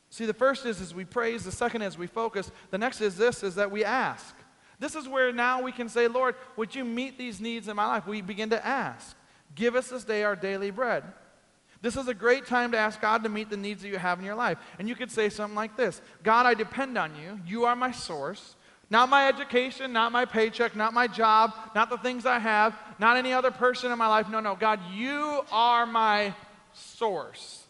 See, 0.08 0.24
the 0.24 0.32
first 0.32 0.64
is, 0.64 0.80
is 0.80 0.94
we 0.94 1.04
praise. 1.04 1.44
The 1.44 1.52
second 1.52 1.82
is 1.82 1.98
we 1.98 2.06
focus. 2.06 2.50
The 2.70 2.78
next 2.78 3.02
is 3.02 3.16
this, 3.16 3.42
is 3.42 3.56
that 3.56 3.70
we 3.70 3.84
ask. 3.84 4.34
This 4.78 4.94
is 4.94 5.08
where 5.08 5.32
now 5.32 5.62
we 5.62 5.72
can 5.72 5.88
say, 5.88 6.08
Lord, 6.08 6.34
would 6.56 6.74
you 6.74 6.84
meet 6.84 7.16
these 7.16 7.40
needs 7.40 7.68
in 7.68 7.76
my 7.76 7.86
life? 7.86 8.06
We 8.06 8.20
begin 8.20 8.50
to 8.50 8.66
ask. 8.66 9.16
Give 9.54 9.74
us 9.74 9.88
this 9.88 10.04
day 10.04 10.22
our 10.22 10.36
daily 10.36 10.70
bread. 10.70 11.04
This 11.82 11.96
is 11.96 12.08
a 12.08 12.14
great 12.14 12.46
time 12.46 12.72
to 12.72 12.78
ask 12.78 13.00
God 13.00 13.22
to 13.22 13.28
meet 13.28 13.48
the 13.48 13.56
needs 13.56 13.82
that 13.82 13.88
you 13.88 13.98
have 13.98 14.18
in 14.18 14.24
your 14.24 14.34
life. 14.34 14.58
And 14.78 14.88
you 14.88 14.94
could 14.94 15.10
say 15.10 15.28
something 15.28 15.54
like 15.54 15.76
this 15.76 16.00
God, 16.22 16.46
I 16.46 16.54
depend 16.54 16.98
on 16.98 17.14
you. 17.16 17.40
You 17.46 17.64
are 17.64 17.76
my 17.76 17.92
source. 17.92 18.56
Not 18.88 19.08
my 19.08 19.26
education, 19.26 19.92
not 19.92 20.12
my 20.12 20.24
paycheck, 20.24 20.76
not 20.76 20.94
my 20.94 21.08
job, 21.08 21.52
not 21.74 21.90
the 21.90 21.98
things 21.98 22.24
I 22.24 22.38
have, 22.38 22.72
not 23.00 23.16
any 23.16 23.32
other 23.32 23.50
person 23.50 23.90
in 23.90 23.98
my 23.98 24.06
life. 24.06 24.28
No, 24.28 24.38
no, 24.38 24.54
God, 24.54 24.78
you 24.92 25.44
are 25.50 25.86
my 25.86 26.32
source. 26.72 27.64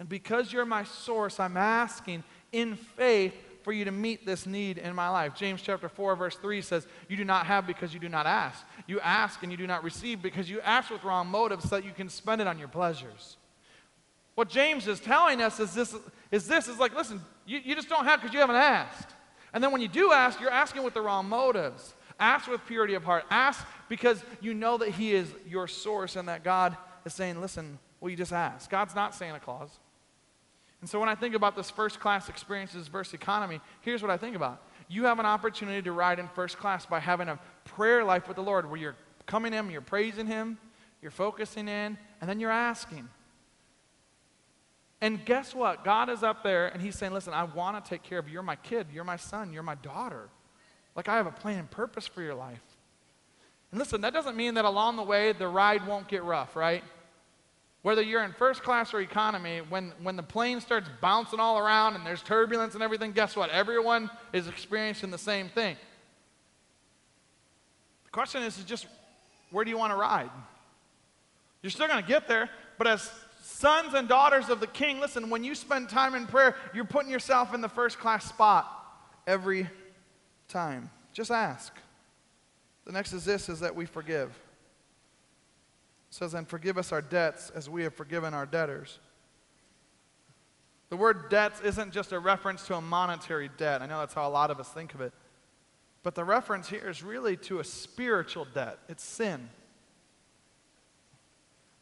And 0.00 0.08
because 0.08 0.52
you're 0.52 0.64
my 0.64 0.82
source, 0.82 1.38
I'm 1.38 1.56
asking 1.56 2.24
in 2.50 2.74
faith 2.74 3.34
for 3.68 3.72
you 3.74 3.84
to 3.84 3.92
meet 3.92 4.24
this 4.24 4.46
need 4.46 4.78
in 4.78 4.94
my 4.94 5.10
life. 5.10 5.34
James 5.34 5.60
chapter 5.60 5.90
4 5.90 6.16
verse 6.16 6.36
3 6.36 6.62
says, 6.62 6.86
"You 7.06 7.18
do 7.18 7.24
not 7.26 7.44
have 7.44 7.66
because 7.66 7.92
you 7.92 8.00
do 8.00 8.08
not 8.08 8.24
ask. 8.24 8.64
You 8.86 8.98
ask 9.00 9.42
and 9.42 9.52
you 9.52 9.58
do 9.58 9.66
not 9.66 9.84
receive 9.84 10.22
because 10.22 10.48
you 10.48 10.62
ask 10.62 10.88
with 10.88 11.04
wrong 11.04 11.26
motives 11.26 11.68
so 11.68 11.76
that 11.76 11.84
you 11.84 11.92
can 11.92 12.08
spend 12.08 12.40
it 12.40 12.46
on 12.46 12.58
your 12.58 12.68
pleasures." 12.68 13.36
What 14.36 14.48
James 14.48 14.88
is 14.88 15.00
telling 15.00 15.42
us 15.42 15.60
is 15.60 15.74
this 15.74 15.94
is 16.30 16.48
this 16.48 16.66
is 16.66 16.78
like, 16.78 16.96
listen, 16.96 17.20
you, 17.44 17.60
you 17.62 17.74
just 17.74 17.90
don't 17.90 18.06
have 18.06 18.22
because 18.22 18.32
you 18.32 18.40
haven't 18.40 18.56
asked. 18.56 19.10
And 19.52 19.62
then 19.62 19.70
when 19.70 19.82
you 19.82 19.88
do 19.88 20.12
ask, 20.12 20.40
you're 20.40 20.50
asking 20.50 20.82
with 20.82 20.94
the 20.94 21.02
wrong 21.02 21.28
motives. 21.28 21.92
Ask 22.18 22.48
with 22.48 22.64
purity 22.64 22.94
of 22.94 23.04
heart. 23.04 23.26
Ask 23.28 23.66
because 23.90 24.24
you 24.40 24.54
know 24.54 24.78
that 24.78 24.92
He 24.92 25.12
is 25.12 25.30
your 25.46 25.68
source 25.68 26.16
and 26.16 26.26
that 26.30 26.42
God 26.42 26.74
is 27.04 27.12
saying, 27.12 27.38
listen, 27.38 27.78
will 28.00 28.08
you 28.08 28.16
just 28.16 28.32
ask? 28.32 28.70
God's 28.70 28.94
not 28.94 29.14
Santa 29.14 29.40
Claus. 29.40 29.78
And 30.80 30.88
so 30.88 31.00
when 31.00 31.08
I 31.08 31.14
think 31.14 31.34
about 31.34 31.56
this 31.56 31.70
first 31.70 31.98
class 31.98 32.28
experiences 32.28 32.88
versus 32.88 33.14
economy, 33.14 33.60
here's 33.80 34.02
what 34.02 34.10
I 34.10 34.16
think 34.16 34.36
about. 34.36 34.62
You 34.88 35.04
have 35.04 35.18
an 35.18 35.26
opportunity 35.26 35.82
to 35.82 35.92
ride 35.92 36.18
in 36.18 36.28
first 36.28 36.58
class 36.58 36.86
by 36.86 37.00
having 37.00 37.28
a 37.28 37.38
prayer 37.64 38.04
life 38.04 38.28
with 38.28 38.36
the 38.36 38.42
Lord 38.42 38.70
where 38.70 38.80
you're 38.80 38.96
coming 39.26 39.52
in, 39.52 39.70
you're 39.70 39.80
praising 39.80 40.26
Him, 40.26 40.58
you're 41.02 41.10
focusing 41.10 41.68
in, 41.68 41.98
and 42.20 42.30
then 42.30 42.40
you're 42.40 42.50
asking. 42.50 43.08
And 45.00 45.24
guess 45.24 45.54
what? 45.54 45.84
God 45.84 46.08
is 46.08 46.22
up 46.22 46.42
there 46.42 46.68
and 46.68 46.82
He's 46.82 46.96
saying, 46.96 47.12
Listen, 47.12 47.34
I 47.34 47.44
want 47.44 47.82
to 47.82 47.88
take 47.88 48.02
care 48.02 48.18
of 48.18 48.26
you. 48.26 48.34
You're 48.34 48.42
my 48.42 48.56
kid. 48.56 48.88
You're 48.92 49.04
my 49.04 49.16
son. 49.16 49.52
You're 49.52 49.62
my 49.62 49.76
daughter. 49.76 50.28
Like, 50.96 51.08
I 51.08 51.16
have 51.16 51.26
a 51.26 51.32
plan 51.32 51.58
and 51.58 51.70
purpose 51.70 52.06
for 52.06 52.22
your 52.22 52.34
life. 52.34 52.62
And 53.70 53.78
listen, 53.78 54.00
that 54.00 54.12
doesn't 54.12 54.36
mean 54.36 54.54
that 54.54 54.64
along 54.64 54.96
the 54.96 55.02
way 55.02 55.32
the 55.32 55.46
ride 55.46 55.86
won't 55.86 56.08
get 56.08 56.24
rough, 56.24 56.56
right? 56.56 56.82
Whether 57.82 58.02
you're 58.02 58.24
in 58.24 58.32
first 58.32 58.62
class 58.62 58.92
or 58.92 59.00
economy, 59.00 59.60
when, 59.68 59.92
when 60.02 60.16
the 60.16 60.22
plane 60.22 60.60
starts 60.60 60.88
bouncing 61.00 61.38
all 61.38 61.58
around 61.58 61.94
and 61.94 62.04
there's 62.04 62.22
turbulence 62.22 62.74
and 62.74 62.82
everything, 62.82 63.12
guess 63.12 63.36
what? 63.36 63.50
Everyone 63.50 64.10
is 64.32 64.48
experiencing 64.48 65.10
the 65.10 65.18
same 65.18 65.48
thing. 65.48 65.76
The 68.04 68.10
question 68.10 68.42
is, 68.42 68.58
is 68.58 68.64
just 68.64 68.86
where 69.50 69.64
do 69.64 69.70
you 69.70 69.78
want 69.78 69.92
to 69.92 69.96
ride? 69.96 70.30
You're 71.62 71.70
still 71.70 71.88
going 71.88 72.02
to 72.02 72.08
get 72.08 72.28
there, 72.28 72.50
but 72.78 72.86
as 72.86 73.10
sons 73.42 73.94
and 73.94 74.08
daughters 74.08 74.48
of 74.48 74.60
the 74.60 74.66
king, 74.66 75.00
listen, 75.00 75.30
when 75.30 75.44
you 75.44 75.54
spend 75.54 75.88
time 75.88 76.14
in 76.14 76.26
prayer, 76.26 76.56
you're 76.74 76.84
putting 76.84 77.10
yourself 77.10 77.54
in 77.54 77.60
the 77.60 77.68
first 77.68 77.98
class 77.98 78.28
spot 78.28 78.66
every 79.26 79.68
time. 80.48 80.90
Just 81.12 81.30
ask. 81.30 81.72
The 82.86 82.92
next 82.92 83.12
is 83.12 83.24
this 83.24 83.48
is 83.48 83.60
that 83.60 83.74
we 83.74 83.86
forgive. 83.86 84.36
Says, 86.10 86.34
and 86.34 86.48
forgive 86.48 86.78
us 86.78 86.92
our 86.92 87.02
debts 87.02 87.50
as 87.50 87.68
we 87.68 87.82
have 87.82 87.94
forgiven 87.94 88.34
our 88.34 88.46
debtors. 88.46 88.98
The 90.88 90.96
word 90.96 91.28
debts 91.28 91.60
isn't 91.60 91.92
just 91.92 92.12
a 92.12 92.18
reference 92.18 92.66
to 92.66 92.74
a 92.74 92.80
monetary 92.80 93.50
debt. 93.58 93.82
I 93.82 93.86
know 93.86 93.98
that's 93.98 94.14
how 94.14 94.26
a 94.26 94.30
lot 94.30 94.50
of 94.50 94.58
us 94.58 94.68
think 94.68 94.94
of 94.94 95.00
it. 95.02 95.12
But 96.02 96.14
the 96.14 96.24
reference 96.24 96.68
here 96.68 96.88
is 96.88 97.02
really 97.02 97.36
to 97.38 97.60
a 97.60 97.64
spiritual 97.64 98.46
debt. 98.54 98.78
It's 98.88 99.04
sin. 99.04 99.50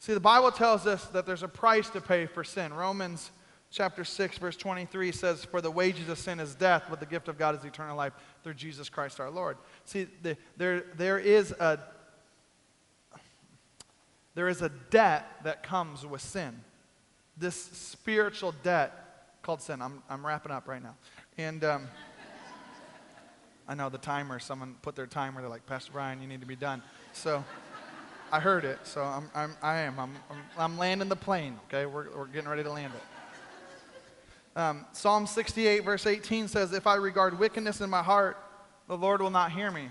See, 0.01 0.14
the 0.14 0.20
Bible 0.20 0.51
tells 0.51 0.87
us 0.87 1.05
that 1.07 1.27
there's 1.27 1.43
a 1.43 1.49
price 1.49 1.89
to 1.91 2.01
pay 2.01 2.27
for 2.27 2.43
sin. 2.43 2.74
Romans 2.74 3.31
chapter 3.70 4.05
6, 4.05 4.39
verse 4.39 4.57
23 4.57 5.12
says, 5.12 5.45
For 5.45 5.61
the 5.61 5.70
wages 5.70 6.09
of 6.09 6.18
sin 6.18 6.41
is 6.41 6.55
death, 6.55 6.85
but 6.89 7.01
the 7.01 7.07
gift 7.07 7.29
of 7.29 7.39
God 7.39 7.57
is 7.59 7.64
eternal 7.64 7.97
life 7.97 8.12
through 8.43 8.55
Jesus 8.55 8.89
Christ 8.89 9.20
our 9.20 9.31
Lord. 9.31 9.57
See, 9.85 10.07
the, 10.22 10.37
there, 10.57 10.85
there, 10.97 11.18
is 11.18 11.53
a, 11.53 11.79
there 14.37 14.49
is 14.49 14.62
a 14.62 14.68
debt 14.91 15.26
that 15.43 15.64
comes 15.64 16.07
with 16.07 16.20
sin. 16.20 16.61
This 17.37 17.57
spiritual 17.57 18.55
debt 18.62 18.93
called 19.43 19.62
sin. 19.62 19.82
I'm, 19.82 20.03
I'm 20.09 20.24
wrapping 20.24 20.53
up 20.53 20.68
right 20.68 20.82
now. 20.82 20.95
And 21.39 21.64
um, 21.64 21.89
I 23.66 23.74
know 23.74 23.89
the 23.89 23.99
timer, 23.99 24.39
someone 24.39 24.76
put 24.82 24.95
their 24.95 25.07
timer, 25.07 25.41
they're 25.41 25.51
like, 25.51 25.66
Pastor 25.66 25.91
Brian, 25.91 26.20
you 26.20 26.28
need 26.28 26.41
to 26.41 26.47
be 26.47 26.55
done. 26.55 26.82
So. 27.12 27.43
I 28.32 28.41
heard 28.41 28.64
it, 28.64 28.80
so 28.82 29.03
I'm, 29.03 29.30
I'm, 29.37 29.57
I 29.62 29.76
am. 29.78 30.01
I'm, 30.01 30.11
I'm, 30.28 30.39
I'm 30.59 30.78
landing 30.78 31.09
the 31.09 31.14
plane, 31.14 31.57
okay? 31.68 31.87
We're, 31.87 32.11
we're 32.11 32.26
getting 32.26 32.49
ready 32.49 32.64
to 32.64 32.72
land 32.72 32.93
it. 32.93 34.61
Um, 34.61 34.84
Psalm 34.91 35.28
68, 35.28 35.84
verse 35.84 36.09
18 36.09 36.49
says, 36.49 36.72
If 36.72 36.89
I 36.89 36.97
regard 36.97 37.39
wickedness 37.39 37.80
in 37.80 37.89
my 37.89 38.03
heart, 38.03 38.37
the 38.89 38.99
Lord 38.99 39.22
will 39.22 39.30
not 39.30 39.53
hear 39.53 39.70
me. 39.70 39.91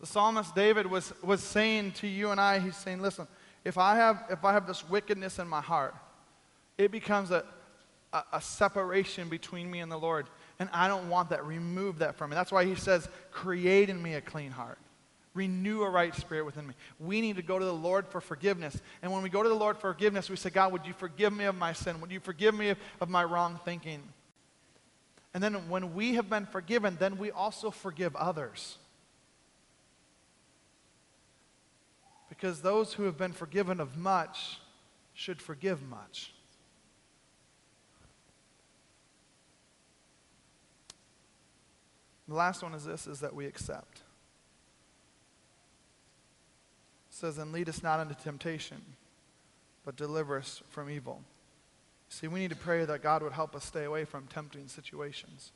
The 0.00 0.06
psalmist 0.06 0.54
David 0.54 0.86
was, 0.86 1.12
was 1.22 1.42
saying 1.42 1.92
to 1.92 2.06
you 2.06 2.30
and 2.30 2.40
I, 2.40 2.58
he's 2.58 2.76
saying, 2.76 3.00
Listen, 3.00 3.26
if 3.64 3.78
I 3.78 3.96
have, 3.96 4.24
if 4.30 4.44
I 4.44 4.52
have 4.52 4.66
this 4.66 4.88
wickedness 4.88 5.38
in 5.38 5.48
my 5.48 5.60
heart, 5.60 5.94
it 6.78 6.90
becomes 6.90 7.30
a, 7.30 7.44
a, 8.12 8.22
a 8.34 8.40
separation 8.40 9.28
between 9.28 9.70
me 9.70 9.80
and 9.80 9.90
the 9.90 9.96
Lord. 9.96 10.26
And 10.58 10.68
I 10.72 10.88
don't 10.88 11.08
want 11.08 11.30
that. 11.30 11.44
Remove 11.44 11.98
that 11.98 12.16
from 12.16 12.30
me. 12.30 12.34
That's 12.34 12.52
why 12.52 12.64
he 12.64 12.74
says, 12.74 13.08
Create 13.30 13.88
in 13.88 14.02
me 14.02 14.14
a 14.14 14.20
clean 14.20 14.50
heart 14.50 14.78
renew 15.36 15.82
a 15.82 15.90
right 15.90 16.14
spirit 16.14 16.44
within 16.44 16.66
me. 16.66 16.74
We 16.98 17.20
need 17.20 17.36
to 17.36 17.42
go 17.42 17.58
to 17.58 17.64
the 17.64 17.72
Lord 17.72 18.08
for 18.08 18.20
forgiveness. 18.20 18.80
And 19.02 19.12
when 19.12 19.22
we 19.22 19.28
go 19.28 19.42
to 19.42 19.48
the 19.48 19.54
Lord 19.54 19.76
for 19.76 19.92
forgiveness, 19.92 20.30
we 20.30 20.36
say, 20.36 20.50
God, 20.50 20.72
would 20.72 20.86
you 20.86 20.94
forgive 20.94 21.32
me 21.32 21.44
of 21.44 21.54
my 21.54 21.74
sin? 21.74 22.00
Would 22.00 22.10
you 22.10 22.20
forgive 22.20 22.54
me 22.54 22.70
of, 22.70 22.78
of 23.00 23.08
my 23.08 23.22
wrong 23.22 23.60
thinking? 23.64 24.02
And 25.34 25.42
then 25.42 25.68
when 25.68 25.94
we 25.94 26.14
have 26.14 26.30
been 26.30 26.46
forgiven, 26.46 26.96
then 26.98 27.18
we 27.18 27.30
also 27.30 27.70
forgive 27.70 28.16
others. 28.16 28.78
Because 32.36 32.60
those 32.60 32.94
who 32.94 33.04
have 33.04 33.16
been 33.16 33.32
forgiven 33.32 33.80
of 33.80 33.96
much 33.96 34.60
should 35.14 35.40
forgive 35.40 35.82
much. 35.82 36.32
The 42.28 42.34
last 42.34 42.62
one 42.62 42.74
is 42.74 42.84
this 42.84 43.06
is 43.06 43.20
that 43.20 43.34
we 43.34 43.46
accept 43.46 44.02
says, 47.16 47.38
And 47.38 47.52
lead 47.52 47.68
us 47.68 47.82
not 47.82 48.00
into 48.00 48.14
temptation, 48.14 48.80
but 49.84 49.96
deliver 49.96 50.36
us 50.36 50.62
from 50.68 50.90
evil. 50.90 51.22
See, 52.08 52.28
we 52.28 52.40
need 52.40 52.50
to 52.50 52.56
pray 52.56 52.84
that 52.84 53.02
God 53.02 53.22
would 53.22 53.32
help 53.32 53.56
us 53.56 53.64
stay 53.64 53.84
away 53.84 54.04
from 54.04 54.26
tempting 54.26 54.68
situations. 54.68 55.50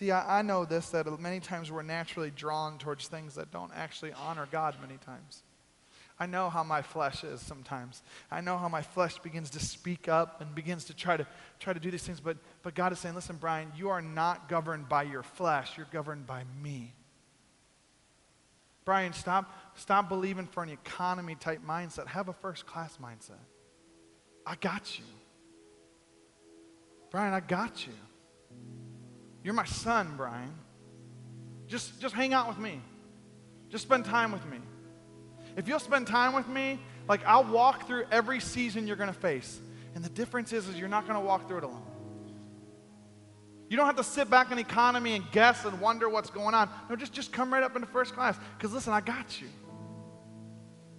See, 0.00 0.10
I, 0.10 0.38
I 0.38 0.42
know 0.42 0.64
this 0.64 0.88
that 0.90 1.20
many 1.20 1.40
times 1.40 1.70
we're 1.70 1.82
naturally 1.82 2.30
drawn 2.30 2.78
towards 2.78 3.06
things 3.06 3.34
that 3.34 3.50
don't 3.50 3.70
actually 3.74 4.14
honor 4.14 4.48
God 4.50 4.74
many 4.80 4.96
times. 4.96 5.42
I 6.18 6.24
know 6.24 6.48
how 6.48 6.64
my 6.64 6.80
flesh 6.80 7.22
is 7.22 7.40
sometimes. 7.42 8.02
I 8.30 8.40
know 8.40 8.56
how 8.56 8.68
my 8.68 8.80
flesh 8.80 9.18
begins 9.18 9.50
to 9.50 9.60
speak 9.60 10.08
up 10.08 10.40
and 10.40 10.54
begins 10.54 10.84
to 10.84 10.94
try 10.94 11.18
to 11.18 11.26
try 11.58 11.74
to 11.74 11.80
do 11.80 11.90
these 11.90 12.02
things, 12.02 12.18
but 12.18 12.38
but 12.62 12.74
God 12.74 12.92
is 12.92 12.98
saying, 12.98 13.14
"Listen, 13.14 13.36
Brian, 13.36 13.70
you 13.76 13.90
are 13.90 14.00
not 14.00 14.48
governed 14.48 14.88
by 14.88 15.02
your 15.02 15.22
flesh, 15.22 15.76
you're 15.76 15.86
governed 15.92 16.26
by 16.26 16.44
me." 16.62 16.94
Brian, 18.86 19.12
stop, 19.12 19.52
stop 19.74 20.08
believing 20.08 20.46
for 20.46 20.62
an 20.62 20.70
economy 20.70 21.34
type 21.34 21.60
mindset. 21.66 22.06
Have 22.06 22.28
a 22.28 22.32
first 22.32 22.66
class 22.66 22.96
mindset. 22.96 23.44
I 24.46 24.54
got 24.56 24.98
you. 24.98 25.04
Brian, 27.10 27.34
I 27.34 27.40
got 27.40 27.86
you. 27.86 27.92
You're 29.42 29.54
my 29.54 29.64
son, 29.64 30.14
Brian. 30.16 30.52
Just, 31.66 32.00
just 32.00 32.14
hang 32.14 32.34
out 32.34 32.48
with 32.48 32.58
me. 32.58 32.80
Just 33.68 33.84
spend 33.84 34.04
time 34.04 34.32
with 34.32 34.44
me. 34.46 34.58
If 35.56 35.68
you'll 35.68 35.78
spend 35.78 36.06
time 36.06 36.34
with 36.34 36.48
me, 36.48 36.78
like 37.08 37.24
I'll 37.24 37.44
walk 37.44 37.86
through 37.86 38.04
every 38.10 38.40
season 38.40 38.86
you're 38.86 38.96
going 38.96 39.12
to 39.12 39.18
face. 39.18 39.60
And 39.94 40.04
the 40.04 40.10
difference 40.10 40.52
is, 40.52 40.68
is 40.68 40.76
you're 40.76 40.88
not 40.88 41.06
going 41.06 41.18
to 41.18 41.24
walk 41.24 41.48
through 41.48 41.58
it 41.58 41.64
alone. 41.64 41.82
You 43.68 43.76
don't 43.76 43.86
have 43.86 43.96
to 43.96 44.04
sit 44.04 44.28
back 44.28 44.50
in 44.50 44.58
economy 44.58 45.14
and 45.14 45.24
guess 45.30 45.64
and 45.64 45.80
wonder 45.80 46.08
what's 46.08 46.30
going 46.30 46.54
on. 46.54 46.68
No, 46.88 46.96
just, 46.96 47.12
just 47.12 47.32
come 47.32 47.52
right 47.52 47.62
up 47.62 47.76
into 47.76 47.86
first 47.86 48.14
class. 48.14 48.36
Because 48.58 48.72
listen, 48.72 48.92
I 48.92 49.00
got 49.00 49.40
you. 49.40 49.46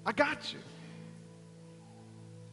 I 0.05 0.13
got 0.13 0.53
you. 0.53 0.59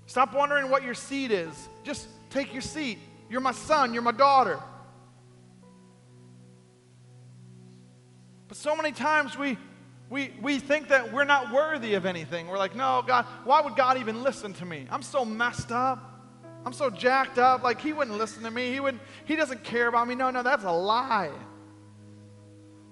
Stop 0.06 0.34
wondering 0.34 0.70
what 0.70 0.82
your 0.82 0.94
seat 0.94 1.30
is. 1.30 1.68
Just 1.84 2.08
take 2.30 2.52
your 2.52 2.62
seat. 2.62 2.98
You're 3.30 3.40
my 3.40 3.52
son, 3.52 3.92
you're 3.92 4.02
my 4.02 4.12
daughter. 4.12 4.58
But 8.48 8.56
so 8.56 8.74
many 8.74 8.92
times 8.92 9.36
we, 9.36 9.58
we, 10.10 10.32
we 10.40 10.58
think 10.58 10.88
that 10.88 11.12
we're 11.12 11.24
not 11.24 11.52
worthy 11.52 11.94
of 11.94 12.06
anything. 12.06 12.48
We're 12.48 12.58
like, 12.58 12.74
no, 12.74 13.04
God, 13.06 13.26
why 13.44 13.60
would 13.60 13.76
God 13.76 13.98
even 13.98 14.22
listen 14.22 14.54
to 14.54 14.64
me? 14.64 14.86
I'm 14.90 15.02
so 15.02 15.24
messed 15.24 15.70
up. 15.70 16.04
I'm 16.64 16.72
so 16.72 16.90
jacked 16.90 17.38
up. 17.38 17.62
Like, 17.62 17.80
he 17.80 17.92
wouldn't 17.92 18.16
listen 18.16 18.42
to 18.42 18.50
me. 18.50 18.72
He, 18.72 18.80
wouldn't, 18.80 19.02
he 19.26 19.36
doesn't 19.36 19.64
care 19.64 19.86
about 19.86 20.08
me. 20.08 20.14
No, 20.14 20.30
no, 20.30 20.42
that's 20.42 20.64
a 20.64 20.72
lie. 20.72 21.30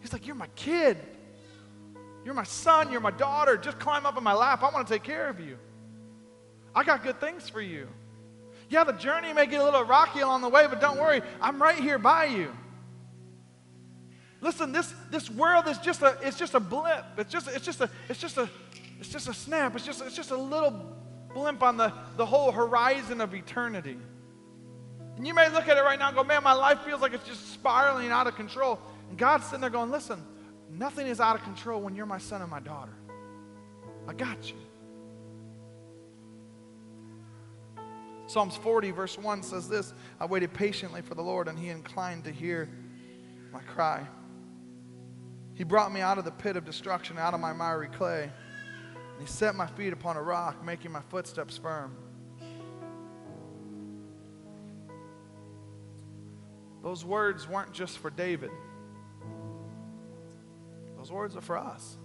He's 0.01 0.13
like, 0.13 0.27
You're 0.27 0.37
my 0.37 0.49
kid. 0.55 0.99
You're 2.25 2.35
my 2.35 2.45
son. 2.45 2.93
You're 2.93 3.01
my 3.01 3.11
daughter. 3.11 3.57
Just 3.57 3.79
climb 3.79 4.07
up 4.07 4.17
in 4.17 4.25
my 4.25 4.35
lap. 4.35 4.63
I 4.63 4.71
want 4.71 4.87
to 4.87 4.93
take 4.93 5.03
care 5.03 5.29
of 5.29 5.41
you. 5.41 5.59
I 6.75 6.85
got 6.85 7.03
good 7.03 7.21
things 7.21 7.49
for 7.49 7.61
you. 7.61 7.89
Yeah, 8.69 8.85
the 8.85 8.93
journey 8.93 9.33
may 9.33 9.47
get 9.47 9.61
a 9.61 9.65
little 9.65 9.85
rocky 9.85 10.21
along 10.21 10.43
the 10.43 10.49
way, 10.49 10.67
but 10.69 10.81
don't 10.81 10.99
worry. 10.99 11.23
I'm 11.41 11.63
right 11.63 11.79
here 11.79 11.99
by 11.99 12.27
you. 12.27 12.53
Listen, 14.47 14.71
this, 14.71 14.95
this 15.11 15.29
world 15.29 15.67
is 15.67 15.77
just 15.79 16.03
a, 16.03 16.17
it's 16.23 16.39
just 16.39 16.55
a 16.55 16.61
blip. 16.61 17.05
It's 17.19 17.33
just, 17.33 17.49
it's 17.49 17.65
just 17.65 17.81
a, 17.81 17.91
it's 18.09 18.21
just 18.21 18.37
a, 18.37 18.49
it's 19.01 19.09
just 19.09 19.29
a 19.29 19.35
snap. 19.35 19.75
It's 19.75 19.85
just, 19.85 20.01
it's 20.01 20.15
just 20.15 20.31
a 20.31 20.37
little 20.37 20.97
blimp 21.35 21.65
on 21.65 21.77
the, 21.77 21.93
the 22.17 22.25
whole 22.25 22.53
horizon 22.53 23.21
of 23.21 23.35
eternity. 23.35 23.99
And 25.17 25.27
you 25.27 25.35
may 25.35 25.49
look 25.49 25.67
at 25.67 25.77
it 25.77 25.81
right 25.81 25.99
now 25.99 26.07
and 26.07 26.17
go, 26.17 26.23
man, 26.23 26.45
my 26.45 26.53
life 26.53 26.83
feels 26.83 27.01
like 27.01 27.13
it's 27.13 27.27
just 27.27 27.55
spiraling 27.55 28.13
out 28.13 28.29
of 28.29 28.37
control. 28.37 28.79
And 29.09 29.19
God's 29.19 29.47
sitting 29.47 29.63
there 29.63 29.69
going, 29.69 29.91
listen, 29.91 30.23
nothing 30.71 31.09
is 31.09 31.19
out 31.19 31.35
of 31.35 31.43
control 31.43 31.81
when 31.81 31.97
you're 31.97 32.07
my 32.07 32.19
son 32.19 32.41
and 32.41 32.49
my 32.49 32.61
daughter. 32.61 32.95
I 34.07 34.13
got 34.13 34.49
you. 34.49 34.59
Psalms 38.29 38.55
40, 38.55 38.93
verse 38.93 39.19
1 39.19 39.43
says 39.43 39.69
this 39.69 39.93
I 40.21 40.27
waited 40.27 40.55
patiently 40.55 41.03
for 41.03 41.17
the 41.17 41.23
Lord, 41.23 41.49
and 41.49 41.59
he 41.59 41.69
inclined 41.69 42.23
to 42.25 42.31
hear 42.31 42.69
my 43.53 43.61
cry. 43.63 44.07
He 45.57 45.65
brought 45.65 45.91
me 45.91 46.03
out 46.03 46.19
of 46.19 46.27
the 46.27 46.31
pit 46.31 46.57
of 46.57 46.67
destruction, 46.67 47.19
out 47.19 47.33
of 47.33 47.41
my 47.41 47.55
miry 47.55 47.89
clay. 47.89 48.25
And 48.25 49.21
he 49.21 49.27
set 49.27 49.55
my 49.55 49.67
feet 49.67 49.95
upon 49.95 50.19
a 50.19 50.23
rock, 50.23 50.63
making 50.63 50.93
my 50.93 51.01
footsteps 51.09 51.57
firm. 51.57 51.97
Those 56.83 57.05
words 57.05 57.49
weren't 57.49 57.73
just 57.73 57.99
for 57.99 58.11
David, 58.11 58.51
those 60.97 61.11
words 61.11 61.35
are 61.37 61.41
for 61.41 61.59
us. 61.59 61.97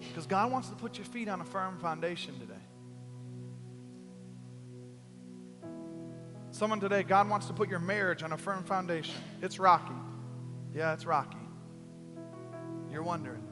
Because 0.00 0.26
God 0.26 0.50
wants 0.50 0.70
to 0.70 0.74
put 0.74 0.96
your 0.96 1.04
feet 1.04 1.28
on 1.28 1.42
a 1.42 1.44
firm 1.44 1.78
foundation 1.78 2.38
today. 2.38 2.54
Someone 6.56 6.80
today, 6.80 7.02
God 7.02 7.28
wants 7.28 7.48
to 7.48 7.52
put 7.52 7.68
your 7.68 7.80
marriage 7.80 8.22
on 8.22 8.32
a 8.32 8.38
firm 8.38 8.64
foundation. 8.64 9.14
It's 9.42 9.58
rocky. 9.58 9.92
Yeah, 10.74 10.94
it's 10.94 11.04
rocky. 11.04 11.36
You're 12.90 13.02
wondering. 13.02 13.42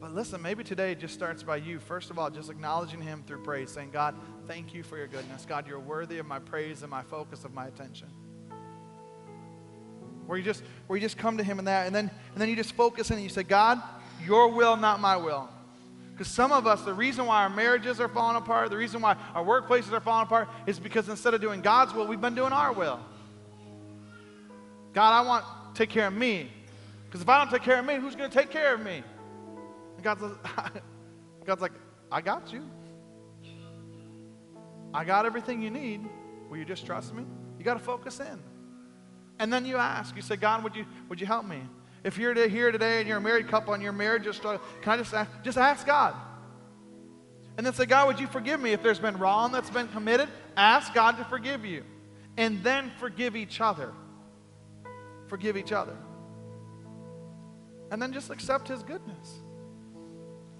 But 0.00 0.14
listen, 0.14 0.40
maybe 0.40 0.64
today 0.64 0.92
it 0.92 1.00
just 1.00 1.12
starts 1.12 1.42
by 1.42 1.56
you, 1.56 1.80
first 1.80 2.08
of 2.08 2.18
all, 2.18 2.30
just 2.30 2.48
acknowledging 2.48 3.02
Him 3.02 3.24
through 3.26 3.42
praise, 3.42 3.70
saying, 3.70 3.90
God, 3.90 4.14
thank 4.46 4.72
you 4.72 4.82
for 4.82 4.96
your 4.96 5.06
goodness. 5.06 5.44
God, 5.44 5.68
you're 5.68 5.78
worthy 5.78 6.16
of 6.16 6.24
my 6.24 6.38
praise 6.38 6.80
and 6.80 6.90
my 6.90 7.02
focus 7.02 7.44
of 7.44 7.52
my 7.52 7.66
attention. 7.66 8.08
Where 10.24 10.38
you 10.38 10.44
just 10.44 10.62
where 10.86 10.96
you 10.96 11.02
just 11.02 11.18
come 11.18 11.36
to 11.36 11.44
him 11.44 11.58
in 11.58 11.66
that 11.66 11.86
and 11.86 11.94
then 11.94 12.10
and 12.32 12.40
then 12.40 12.48
you 12.48 12.56
just 12.56 12.72
focus 12.72 13.10
in 13.10 13.16
and 13.16 13.22
you 13.22 13.28
say, 13.28 13.42
God, 13.42 13.82
your 14.24 14.48
will, 14.48 14.78
not 14.78 14.98
my 14.98 15.18
will. 15.18 15.50
Because 16.22 16.34
some 16.34 16.52
of 16.52 16.68
us, 16.68 16.82
the 16.82 16.94
reason 16.94 17.26
why 17.26 17.42
our 17.42 17.50
marriages 17.50 17.98
are 17.98 18.06
falling 18.06 18.36
apart, 18.36 18.70
the 18.70 18.76
reason 18.76 19.00
why 19.00 19.16
our 19.34 19.44
workplaces 19.44 19.90
are 19.90 19.98
falling 19.98 20.22
apart, 20.22 20.48
is 20.68 20.78
because 20.78 21.08
instead 21.08 21.34
of 21.34 21.40
doing 21.40 21.60
God's 21.60 21.92
will, 21.92 22.06
we've 22.06 22.20
been 22.20 22.36
doing 22.36 22.52
our 22.52 22.72
will. 22.72 23.00
God, 24.92 25.12
I 25.12 25.26
want 25.26 25.44
to 25.44 25.76
take 25.76 25.90
care 25.90 26.06
of 26.06 26.14
me. 26.14 26.48
Because 27.06 27.22
if 27.22 27.28
I 27.28 27.38
don't 27.38 27.50
take 27.50 27.64
care 27.64 27.80
of 27.80 27.84
me, 27.84 27.96
who's 27.96 28.14
going 28.14 28.30
to 28.30 28.38
take 28.38 28.50
care 28.50 28.72
of 28.72 28.84
me? 28.84 29.02
And 29.96 30.04
God's, 30.04 30.22
God's 31.44 31.60
like, 31.60 31.72
I 32.12 32.20
got 32.20 32.52
you. 32.52 32.70
I 34.94 35.04
got 35.04 35.26
everything 35.26 35.60
you 35.60 35.72
need. 35.72 36.08
Will 36.48 36.58
you 36.58 36.64
just 36.64 36.86
trust 36.86 37.12
me? 37.16 37.24
You 37.58 37.64
got 37.64 37.74
to 37.74 37.80
focus 37.80 38.20
in. 38.20 38.38
And 39.40 39.52
then 39.52 39.66
you 39.66 39.76
ask, 39.76 40.14
you 40.14 40.22
say, 40.22 40.36
God, 40.36 40.62
would 40.62 40.76
you, 40.76 40.86
would 41.08 41.20
you 41.20 41.26
help 41.26 41.46
me? 41.46 41.62
If 42.04 42.18
you're 42.18 42.34
here 42.48 42.72
today 42.72 42.98
and 42.98 43.08
you're 43.08 43.18
a 43.18 43.20
married 43.20 43.48
couple 43.48 43.74
and 43.74 43.82
your 43.82 43.92
marriage 43.92 44.26
is 44.26 44.36
struggling, 44.36 44.60
uh, 44.60 44.82
can 44.82 44.92
I 44.94 44.96
just 44.96 45.14
ask, 45.14 45.30
just 45.42 45.58
ask 45.58 45.86
God? 45.86 46.14
And 47.56 47.66
then 47.66 47.74
say, 47.74 47.86
God, 47.86 48.08
would 48.08 48.18
you 48.18 48.26
forgive 48.26 48.60
me 48.60 48.72
if 48.72 48.82
there's 48.82 48.98
been 48.98 49.18
wrong 49.18 49.52
that's 49.52 49.70
been 49.70 49.88
committed? 49.88 50.28
Ask 50.56 50.94
God 50.94 51.18
to 51.18 51.24
forgive 51.24 51.64
you. 51.64 51.84
And 52.36 52.62
then 52.64 52.90
forgive 52.98 53.36
each 53.36 53.60
other. 53.60 53.92
Forgive 55.28 55.56
each 55.56 55.70
other. 55.70 55.96
And 57.90 58.00
then 58.00 58.12
just 58.12 58.30
accept 58.30 58.68
His 58.68 58.82
goodness. 58.82 59.40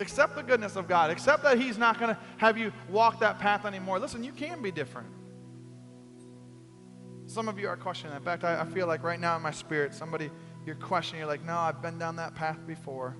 Accept 0.01 0.37
the 0.37 0.43
goodness 0.43 0.77
of 0.77 0.87
God. 0.87 1.11
Accept 1.11 1.43
that 1.45 1.59
He's 1.59 1.79
not 1.79 1.99
going 1.99 2.15
to 2.15 2.21
have 2.37 2.59
you 2.59 2.73
walk 2.91 3.21
that 3.21 3.39
path 3.39 3.65
anymore. 3.65 3.99
Listen, 3.99 4.23
you 4.23 4.33
can 4.33 4.61
be 4.63 4.71
different. 4.71 5.09
Some 7.27 7.49
of 7.49 7.59
you 7.59 7.69
are 7.69 7.77
questioning 7.77 8.13
that. 8.13 8.19
In 8.19 8.25
fact, 8.25 8.45
I, 8.45 8.61
I 8.61 8.65
feel 8.67 8.87
like 8.87 9.03
right 9.03 9.19
now 9.19 9.35
in 9.37 9.43
my 9.43 9.51
spirit, 9.51 9.95
somebody 9.95 10.31
you're 10.65 10.77
questioning, 10.77 11.21
you're 11.21 11.29
like, 11.29 11.45
no, 11.45 11.57
I've 11.57 11.83
been 11.83 11.99
down 11.99 12.17
that 12.17 12.35
path 12.35 12.59
before. 12.67 13.17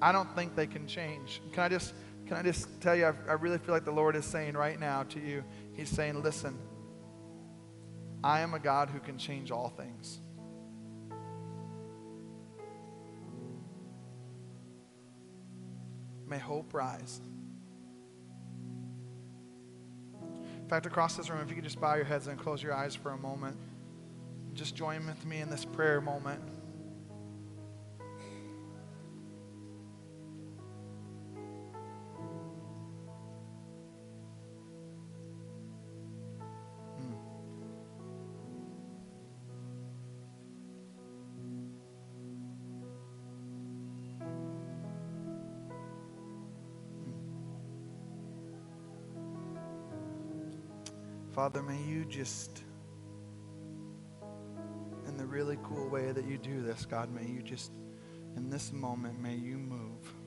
I 0.00 0.12
don't 0.12 0.34
think 0.34 0.54
they 0.54 0.66
can 0.66 0.86
change. 0.86 1.42
Can 1.52 1.64
I 1.64 1.68
just, 1.68 1.92
can 2.26 2.36
I 2.36 2.42
just 2.42 2.80
tell 2.80 2.94
you, 2.94 3.06
I, 3.06 3.14
I 3.28 3.32
really 3.32 3.58
feel 3.58 3.74
like 3.74 3.84
the 3.84 3.90
Lord 3.90 4.16
is 4.16 4.24
saying 4.24 4.54
right 4.54 4.78
now 4.78 5.02
to 5.04 5.20
you, 5.20 5.44
He's 5.74 5.88
saying, 5.88 6.22
listen, 6.22 6.56
I 8.22 8.40
am 8.40 8.54
a 8.54 8.58
God 8.58 8.90
who 8.90 9.00
can 9.00 9.18
change 9.18 9.50
all 9.50 9.70
things. 9.70 10.20
May 16.26 16.38
hope 16.38 16.72
rise. 16.72 17.20
In 20.62 20.68
fact, 20.68 20.86
across 20.86 21.16
this 21.16 21.28
room, 21.28 21.40
if 21.40 21.48
you 21.48 21.56
could 21.56 21.64
just 21.64 21.80
bow 21.80 21.96
your 21.96 22.04
heads 22.04 22.28
and 22.28 22.38
close 22.38 22.62
your 22.62 22.72
eyes 22.72 22.94
for 22.94 23.10
a 23.10 23.18
moment. 23.18 23.56
Just 24.54 24.76
join 24.76 25.06
with 25.06 25.24
me 25.24 25.40
in 25.40 25.48
this 25.48 25.64
prayer 25.64 26.00
moment. 26.00 26.40
Hmm. 36.98 37.14
Father, 51.32 51.62
may 51.62 51.82
you 51.82 52.04
just 52.04 52.62
cool 55.70 55.88
way 55.88 56.10
that 56.10 56.24
you 56.26 56.36
do 56.36 56.62
this, 56.62 56.84
God. 56.84 57.14
May 57.14 57.26
you 57.26 57.42
just, 57.42 57.70
in 58.36 58.50
this 58.50 58.72
moment, 58.72 59.20
may 59.20 59.34
you 59.34 59.56
move. 59.56 60.19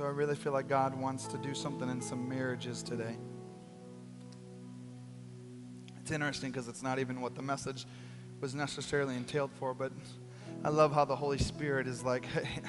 So 0.00 0.06
I 0.06 0.08
really 0.08 0.34
feel 0.34 0.54
like 0.54 0.66
God 0.66 0.98
wants 0.98 1.26
to 1.26 1.36
do 1.36 1.52
something 1.52 1.86
in 1.90 2.00
some 2.00 2.26
marriages 2.26 2.82
today. 2.82 3.18
It's 6.00 6.10
interesting 6.10 6.50
because 6.50 6.68
it's 6.68 6.82
not 6.82 6.98
even 6.98 7.20
what 7.20 7.34
the 7.34 7.42
message 7.42 7.84
was 8.40 8.54
necessarily 8.54 9.14
entailed 9.14 9.50
for, 9.58 9.74
but 9.74 9.92
I 10.64 10.70
love 10.70 10.94
how 10.94 11.04
the 11.04 11.14
Holy 11.14 11.36
Spirit 11.36 11.86
is 11.86 12.02
like, 12.02 12.24
hey, 12.24 12.62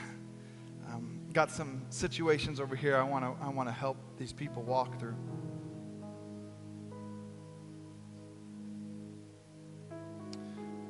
um, 0.89 1.21
got 1.32 1.49
some 1.49 1.84
situations 1.89 2.59
over 2.59 2.75
here 2.75 2.97
I 2.97 3.03
want 3.03 3.23
to 3.23 3.45
I 3.45 3.47
want 3.47 3.69
to 3.69 3.73
help 3.73 3.95
these 4.17 4.34
people 4.34 4.63
walk 4.63 4.99
through. 4.99 5.15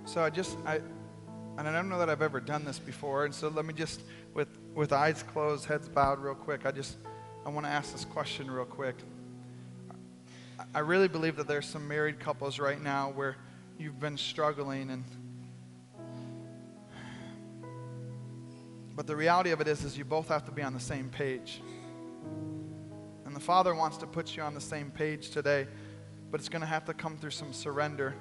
So 0.05 0.23
I 0.23 0.31
just 0.31 0.57
I 0.65 0.81
and 1.59 1.67
I 1.67 1.71
don't 1.71 1.87
know 1.87 1.99
that 1.99 2.09
I've 2.09 2.23
ever 2.23 2.39
done 2.39 2.65
this 2.65 2.79
before, 2.79 3.25
and 3.25 3.35
so 3.35 3.49
let 3.49 3.63
me 3.63 3.75
just 3.75 4.01
with 4.33 4.47
with 4.73 4.93
eyes 4.93 5.23
closed, 5.23 5.65
heads 5.65 5.89
bowed, 5.89 6.19
real 6.19 6.35
quick, 6.35 6.65
I 6.65 6.71
just 6.71 6.97
I 7.45 7.49
want 7.49 7.65
to 7.65 7.71
ask 7.71 7.91
this 7.91 8.05
question 8.05 8.49
real 8.49 8.65
quick. 8.65 8.95
I 10.73 10.79
really 10.79 11.07
believe 11.07 11.35
that 11.37 11.47
there's 11.47 11.65
some 11.65 11.87
married 11.87 12.19
couples 12.19 12.59
right 12.59 12.81
now 12.81 13.11
where 13.11 13.35
you've 13.77 13.99
been 13.99 14.17
struggling 14.17 14.91
and 14.91 15.03
but 18.95 19.07
the 19.07 19.15
reality 19.15 19.51
of 19.51 19.61
it 19.61 19.67
is 19.67 19.83
is 19.83 19.97
you 19.97 20.05
both 20.05 20.27
have 20.27 20.45
to 20.45 20.51
be 20.51 20.61
on 20.61 20.73
the 20.73 20.79
same 20.79 21.09
page. 21.09 21.61
And 23.25 23.35
the 23.35 23.39
Father 23.39 23.73
wants 23.73 23.97
to 23.97 24.05
put 24.05 24.35
you 24.35 24.43
on 24.43 24.53
the 24.53 24.61
same 24.61 24.91
page 24.91 25.31
today, 25.31 25.65
but 26.29 26.39
it's 26.39 26.49
going 26.49 26.61
to 26.61 26.67
have 26.67 26.85
to 26.85 26.93
come 26.93 27.17
through 27.17 27.31
some 27.31 27.53
surrender. 27.53 28.13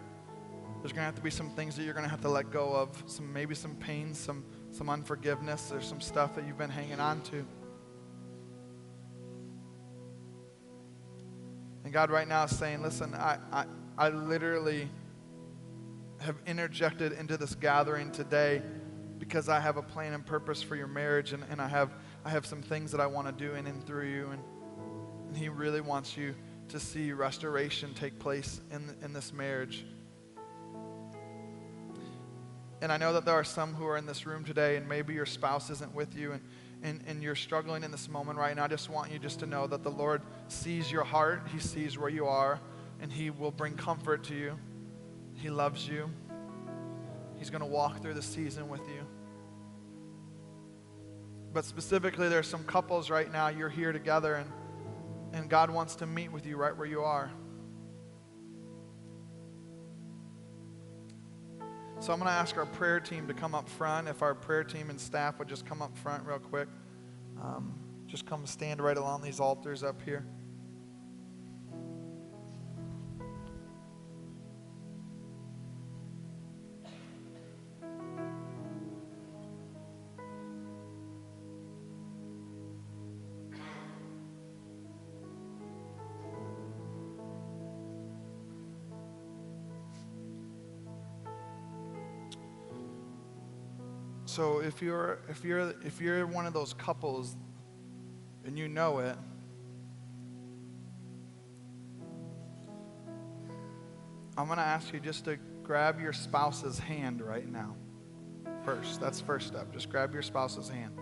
There's 0.80 0.92
going 0.92 1.02
to 1.02 1.06
have 1.06 1.16
to 1.16 1.22
be 1.22 1.30
some 1.30 1.50
things 1.50 1.76
that 1.76 1.82
you're 1.82 1.92
going 1.92 2.04
to 2.04 2.10
have 2.10 2.22
to 2.22 2.28
let 2.28 2.50
go 2.50 2.72
of, 2.72 3.02
some 3.06 3.30
maybe 3.30 3.54
some 3.54 3.74
pain, 3.76 4.14
some 4.14 4.44
some 4.70 4.88
unforgiveness, 4.88 5.68
there's 5.68 5.86
some 5.86 6.00
stuff 6.00 6.34
that 6.36 6.46
you've 6.46 6.58
been 6.58 6.70
hanging 6.70 7.00
on 7.00 7.20
to. 7.22 7.44
And 11.84 11.92
God 11.92 12.10
right 12.10 12.28
now 12.28 12.44
is 12.44 12.56
saying, 12.56 12.82
listen, 12.82 13.14
I, 13.14 13.38
I, 13.52 13.64
I 13.98 14.08
literally 14.10 14.88
have 16.18 16.36
interjected 16.46 17.12
into 17.12 17.36
this 17.36 17.54
gathering 17.54 18.12
today 18.12 18.62
because 19.18 19.48
I 19.48 19.58
have 19.58 19.76
a 19.76 19.82
plan 19.82 20.12
and 20.12 20.24
purpose 20.24 20.62
for 20.62 20.76
your 20.76 20.86
marriage 20.86 21.32
and, 21.32 21.44
and 21.50 21.60
I, 21.60 21.68
have, 21.68 21.90
I 22.24 22.30
have 22.30 22.46
some 22.46 22.62
things 22.62 22.92
that 22.92 23.00
I 23.00 23.06
want 23.06 23.26
to 23.26 23.32
do 23.32 23.54
in 23.54 23.66
and 23.66 23.84
through 23.84 24.08
you. 24.08 24.28
And, 24.30 24.42
and 25.28 25.36
He 25.36 25.48
really 25.48 25.80
wants 25.80 26.16
you 26.16 26.34
to 26.68 26.78
see 26.78 27.12
restoration 27.12 27.92
take 27.94 28.18
place 28.18 28.60
in, 28.70 28.94
in 29.02 29.12
this 29.12 29.32
marriage. 29.32 29.84
And 32.82 32.90
I 32.90 32.96
know 32.96 33.12
that 33.12 33.24
there 33.24 33.34
are 33.34 33.44
some 33.44 33.74
who 33.74 33.86
are 33.86 33.98
in 33.98 34.06
this 34.06 34.24
room 34.24 34.44
today, 34.44 34.76
and 34.76 34.88
maybe 34.88 35.12
your 35.12 35.26
spouse 35.26 35.68
isn't 35.68 35.94
with 35.94 36.16
you, 36.16 36.32
and, 36.32 36.42
and, 36.82 37.02
and 37.06 37.22
you're 37.22 37.34
struggling 37.34 37.84
in 37.84 37.90
this 37.90 38.08
moment 38.08 38.38
right 38.38 38.56
now. 38.56 38.64
I 38.64 38.68
just 38.68 38.88
want 38.88 39.12
you 39.12 39.18
just 39.18 39.40
to 39.40 39.46
know 39.46 39.66
that 39.66 39.82
the 39.82 39.90
Lord 39.90 40.22
sees 40.48 40.90
your 40.90 41.04
heart, 41.04 41.42
He 41.52 41.58
sees 41.58 41.98
where 41.98 42.08
you 42.08 42.26
are, 42.26 42.58
and 43.00 43.12
He 43.12 43.28
will 43.28 43.50
bring 43.50 43.74
comfort 43.74 44.24
to 44.24 44.34
you. 44.34 44.58
He 45.34 45.50
loves 45.50 45.86
you. 45.86 46.10
He's 47.36 47.50
going 47.50 47.60
to 47.60 47.66
walk 47.66 48.00
through 48.00 48.14
the 48.14 48.22
season 48.22 48.68
with 48.68 48.82
you. 48.88 49.06
But 51.52 51.64
specifically, 51.64 52.28
there's 52.28 52.46
some 52.46 52.64
couples 52.64 53.10
right 53.10 53.30
now, 53.30 53.48
you're 53.48 53.68
here 53.68 53.92
together, 53.92 54.36
and, 54.36 54.50
and 55.32 55.50
God 55.50 55.70
wants 55.70 55.96
to 55.96 56.06
meet 56.06 56.32
with 56.32 56.46
you 56.46 56.56
right 56.56 56.76
where 56.76 56.86
you 56.86 57.02
are. 57.02 57.30
So 62.00 62.14
I'm 62.14 62.18
going 62.18 62.28
to 62.28 62.32
ask 62.32 62.56
our 62.56 62.64
prayer 62.64 62.98
team 62.98 63.28
to 63.28 63.34
come 63.34 63.54
up 63.54 63.68
front. 63.68 64.08
If 64.08 64.22
our 64.22 64.34
prayer 64.34 64.64
team 64.64 64.88
and 64.88 64.98
staff 64.98 65.38
would 65.38 65.48
just 65.48 65.66
come 65.66 65.82
up 65.82 65.94
front 65.98 66.24
real 66.24 66.38
quick. 66.38 66.66
Um, 67.38 67.74
just 68.06 68.24
come 68.24 68.46
stand 68.46 68.80
right 68.80 68.96
along 68.96 69.20
these 69.20 69.38
altars 69.38 69.82
up 69.82 70.00
here. 70.00 70.24
So 94.40 94.60
if 94.60 94.80
you're 94.80 95.18
if 95.28 95.44
you're 95.44 95.74
if 95.84 96.00
you're 96.00 96.26
one 96.26 96.46
of 96.46 96.54
those 96.54 96.72
couples 96.72 97.36
and 98.46 98.58
you 98.58 98.68
know 98.68 99.00
it. 99.00 99.14
I'm 104.38 104.46
going 104.46 104.56
to 104.56 104.64
ask 104.64 104.94
you 104.94 105.00
just 105.00 105.26
to 105.26 105.36
grab 105.62 106.00
your 106.00 106.14
spouse's 106.14 106.78
hand 106.78 107.20
right 107.20 107.46
now. 107.46 107.76
First, 108.64 108.98
that's 108.98 109.20
first 109.20 109.48
step. 109.48 109.74
Just 109.74 109.90
grab 109.90 110.14
your 110.14 110.22
spouse's 110.22 110.70
hand. 110.70 110.96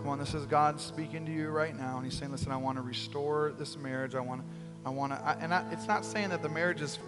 Come 0.00 0.08
on, 0.08 0.18
this 0.18 0.34
is 0.34 0.44
God 0.44 0.78
speaking 0.78 1.24
to 1.24 1.32
you 1.32 1.48
right 1.48 1.74
now, 1.74 1.96
and 1.96 2.04
He's 2.04 2.18
saying, 2.18 2.32
"Listen, 2.32 2.52
I 2.52 2.58
want 2.58 2.76
to 2.76 2.82
restore 2.82 3.54
this 3.58 3.78
marriage. 3.78 4.14
I 4.14 4.20
want, 4.20 4.42
I 4.84 4.90
want 4.90 5.12
to." 5.12 5.38
And 5.40 5.54
I, 5.54 5.64
it's 5.72 5.88
not 5.88 6.04
saying 6.04 6.28
that 6.28 6.42
the 6.42 6.50
marriage 6.50 6.82
is 6.82 6.98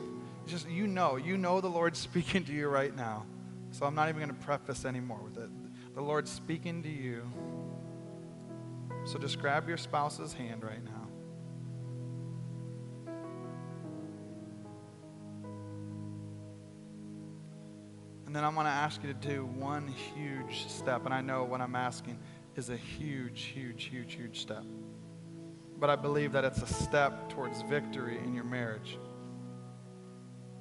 just 0.48 0.68
you 0.68 0.86
know, 0.86 1.16
you 1.16 1.36
know 1.36 1.60
the 1.60 1.68
Lord's 1.68 1.98
speaking 2.08 2.44
to 2.44 2.52
you 2.52 2.68
right 2.68 2.94
now. 2.94 3.26
So 3.70 3.86
I'm 3.86 3.94
not 3.94 4.08
even 4.08 4.20
going 4.22 4.34
to 4.34 4.44
preface 4.46 4.84
anymore 4.84 5.20
with 5.22 5.36
it. 5.36 5.50
The 5.94 6.00
Lord's 6.00 6.30
speaking 6.30 6.82
to 6.82 6.88
you. 6.88 7.30
So 9.04 9.18
just 9.18 9.38
grab 9.40 9.68
your 9.68 9.76
spouse's 9.76 10.32
hand 10.32 10.64
right 10.64 10.84
now. 10.84 11.08
And 18.26 18.36
then 18.36 18.44
I'm 18.44 18.54
going 18.54 18.66
to 18.66 18.70
ask 18.70 19.02
you 19.02 19.10
to 19.10 19.28
do 19.28 19.46
one 19.46 19.88
huge 19.88 20.68
step. 20.68 21.06
And 21.06 21.14
I 21.14 21.22
know 21.22 21.44
what 21.44 21.62
I'm 21.62 21.74
asking 21.74 22.18
is 22.56 22.68
a 22.68 22.76
huge, 22.76 23.44
huge, 23.44 23.84
huge, 23.84 24.14
huge 24.14 24.40
step. 24.40 24.64
But 25.78 25.88
I 25.88 25.96
believe 25.96 26.32
that 26.32 26.44
it's 26.44 26.60
a 26.60 26.66
step 26.66 27.30
towards 27.30 27.62
victory 27.62 28.18
in 28.18 28.34
your 28.34 28.44
marriage. 28.44 28.98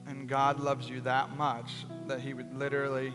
And 0.07 0.27
God 0.27 0.59
loves 0.59 0.89
you 0.89 1.01
that 1.01 1.35
much 1.35 1.85
that 2.07 2.21
He 2.21 2.33
would 2.33 2.57
literally 2.57 3.13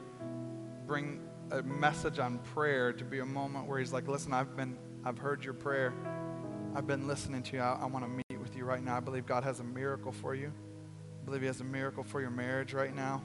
bring 0.87 1.21
a 1.51 1.63
message 1.63 2.19
on 2.19 2.39
prayer 2.55 2.93
to 2.93 3.05
be 3.05 3.21
a 3.21 3.25
moment 3.25 3.67
where 3.67 3.79
He's 3.79 3.93
like, 3.93 4.09
listen, 4.09 4.33
I've 4.33 4.57
been, 4.57 4.77
I've 5.05 5.19
heard 5.19 5.45
your 5.45 5.55
prayer. 5.55 5.95
I've 6.75 6.87
been 6.87 7.07
listening 7.07 7.43
to 7.45 7.57
you. 7.57 7.63
I, 7.63 7.81
I 7.83 7.87
want 7.87 8.05
to 8.05 8.11
meet 8.11 8.41
with 8.41 8.57
you 8.57 8.65
right 8.65 8.83
now. 8.83 8.97
I 8.97 9.01
believe 9.01 9.27
God 9.27 9.43
has 9.45 9.61
a 9.61 9.65
miracle 9.65 10.13
for 10.13 10.35
you. 10.35 10.53
I 11.23 11.25
believe 11.25 11.41
He 11.41 11.47
has 11.47 11.61
a 11.61 11.65
miracle 11.65 12.05
for 12.05 12.21
your 12.21 12.31
marriage 12.31 12.75
right 12.75 12.95
now. 12.95 13.23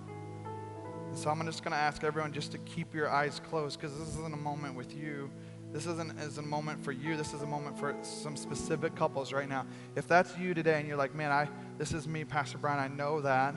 And 1.08 1.18
so 1.18 1.30
I'm 1.30 1.44
just 1.46 1.64
going 1.64 1.72
to 1.72 1.78
ask 1.78 2.04
everyone 2.04 2.32
just 2.32 2.52
to 2.54 2.58
keep 2.60 2.94
your 2.94 3.10
eyes 3.10 3.42
closed 3.50 3.80
because 3.80 3.98
this 3.98 4.10
isn't 4.10 4.34
a 4.34 4.38
moment 4.38 4.76
with 4.76 4.96
you. 4.96 5.30
This 5.74 5.86
isn't 5.86 6.18
is 6.20 6.38
a 6.38 6.42
moment 6.42 6.84
for 6.84 6.94
you. 6.94 7.18
This 7.18 7.34
is 7.34 7.42
a 7.42 7.46
moment 7.46 7.78
for 7.78 7.96
some 8.02 8.38
specific 8.38 8.96
couples 8.96 9.34
right 9.34 9.50
now. 9.50 9.66
If 9.96 10.08
that's 10.08 10.38
you 10.38 10.54
today 10.54 10.80
and 10.80 10.88
you're 10.88 10.98
like, 10.98 11.14
man, 11.14 11.32
I 11.32 11.50
this 11.78 11.94
is 11.94 12.08
me, 12.08 12.26
Pastor 12.26 12.58
Brian. 12.58 12.80
I 12.80 12.94
know 12.94 13.22
that. 13.22 13.56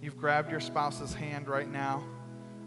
You've 0.00 0.16
grabbed 0.16 0.50
your 0.50 0.60
spouse's 0.60 1.12
hand 1.12 1.48
right 1.48 1.70
now. 1.70 2.02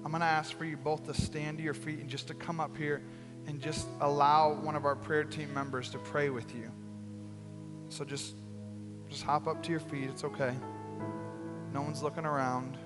I'm 0.05 0.11
going 0.11 0.21
to 0.21 0.27
ask 0.27 0.55
for 0.55 0.65
you 0.65 0.77
both 0.77 1.05
to 1.05 1.13
stand 1.13 1.57
to 1.57 1.63
your 1.63 1.73
feet 1.73 1.99
and 1.99 2.09
just 2.09 2.27
to 2.27 2.33
come 2.33 2.59
up 2.59 2.77
here 2.77 3.01
and 3.47 3.59
just 3.59 3.87
allow 4.01 4.53
one 4.53 4.75
of 4.75 4.85
our 4.85 4.95
prayer 4.95 5.23
team 5.23 5.53
members 5.53 5.89
to 5.89 5.97
pray 5.97 6.29
with 6.29 6.53
you. 6.53 6.71
So 7.89 8.05
just 8.05 8.35
just 9.09 9.23
hop 9.23 9.47
up 9.47 9.61
to 9.63 9.71
your 9.71 9.79
feet. 9.79 10.09
It's 10.09 10.23
okay. 10.23 10.55
No 11.71 11.81
one's 11.81 12.01
looking 12.01 12.25
around. 12.25 12.77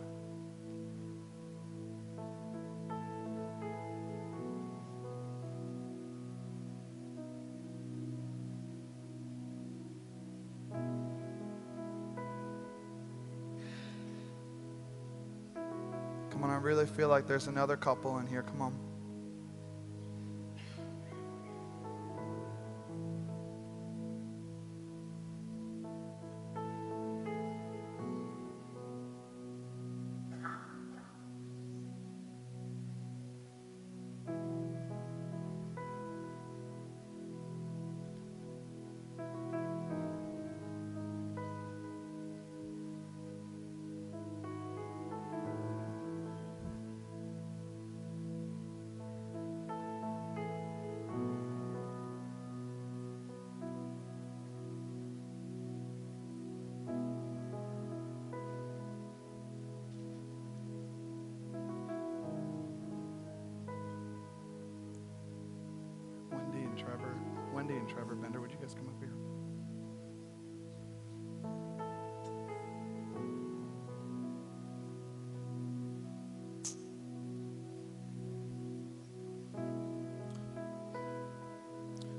Feel 16.98 17.10
like 17.10 17.28
there's 17.28 17.46
another 17.46 17.78
couple 17.78 18.18
in 18.18 18.26
here. 18.26 18.42
Come 18.42 18.60
on. 18.60 18.97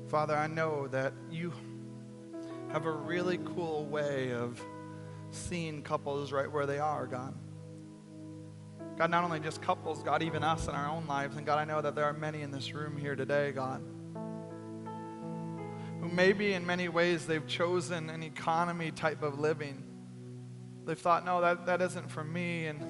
Father, 0.09 0.35
I 0.35 0.47
know 0.47 0.89
that 0.89 1.13
you 1.31 1.53
have 2.73 2.87
a 2.87 2.91
really 2.91 3.39
cool 3.55 3.85
way 3.85 4.33
of 4.33 4.59
seeing 5.31 5.83
couples 5.83 6.33
right 6.33 6.51
where 6.51 6.65
they 6.65 6.79
are, 6.79 7.07
God. 7.07 7.35
God, 8.97 9.11
not 9.11 9.23
only 9.23 9.39
just 9.39 9.61
couples, 9.61 10.03
God, 10.03 10.23
even 10.23 10.43
us 10.43 10.67
in 10.67 10.75
our 10.75 10.89
own 10.89 11.07
lives. 11.07 11.37
And 11.37 11.45
God, 11.45 11.59
I 11.59 11.65
know 11.65 11.83
that 11.83 11.95
there 11.95 12.07
are 12.07 12.15
many 12.15 12.41
in 12.41 12.51
this 12.51 12.73
room 12.73 12.97
here 12.97 13.17
today, 13.17 13.53
God, 13.53 13.83
who 16.01 16.09
maybe 16.09 16.55
in 16.55 16.65
many 16.65 16.89
ways 16.89 17.27
they've 17.27 17.47
chosen 17.47 18.09
an 18.09 18.23
economy 18.23 18.91
type 18.91 19.23
of 19.23 19.39
living. 19.39 19.85
They've 20.87 20.99
thought, 20.99 21.27
no, 21.27 21.43
that, 21.43 21.67
that 21.67 21.83
isn't 21.83 22.11
for 22.11 22.25
me. 22.25 22.67
And 22.67 22.81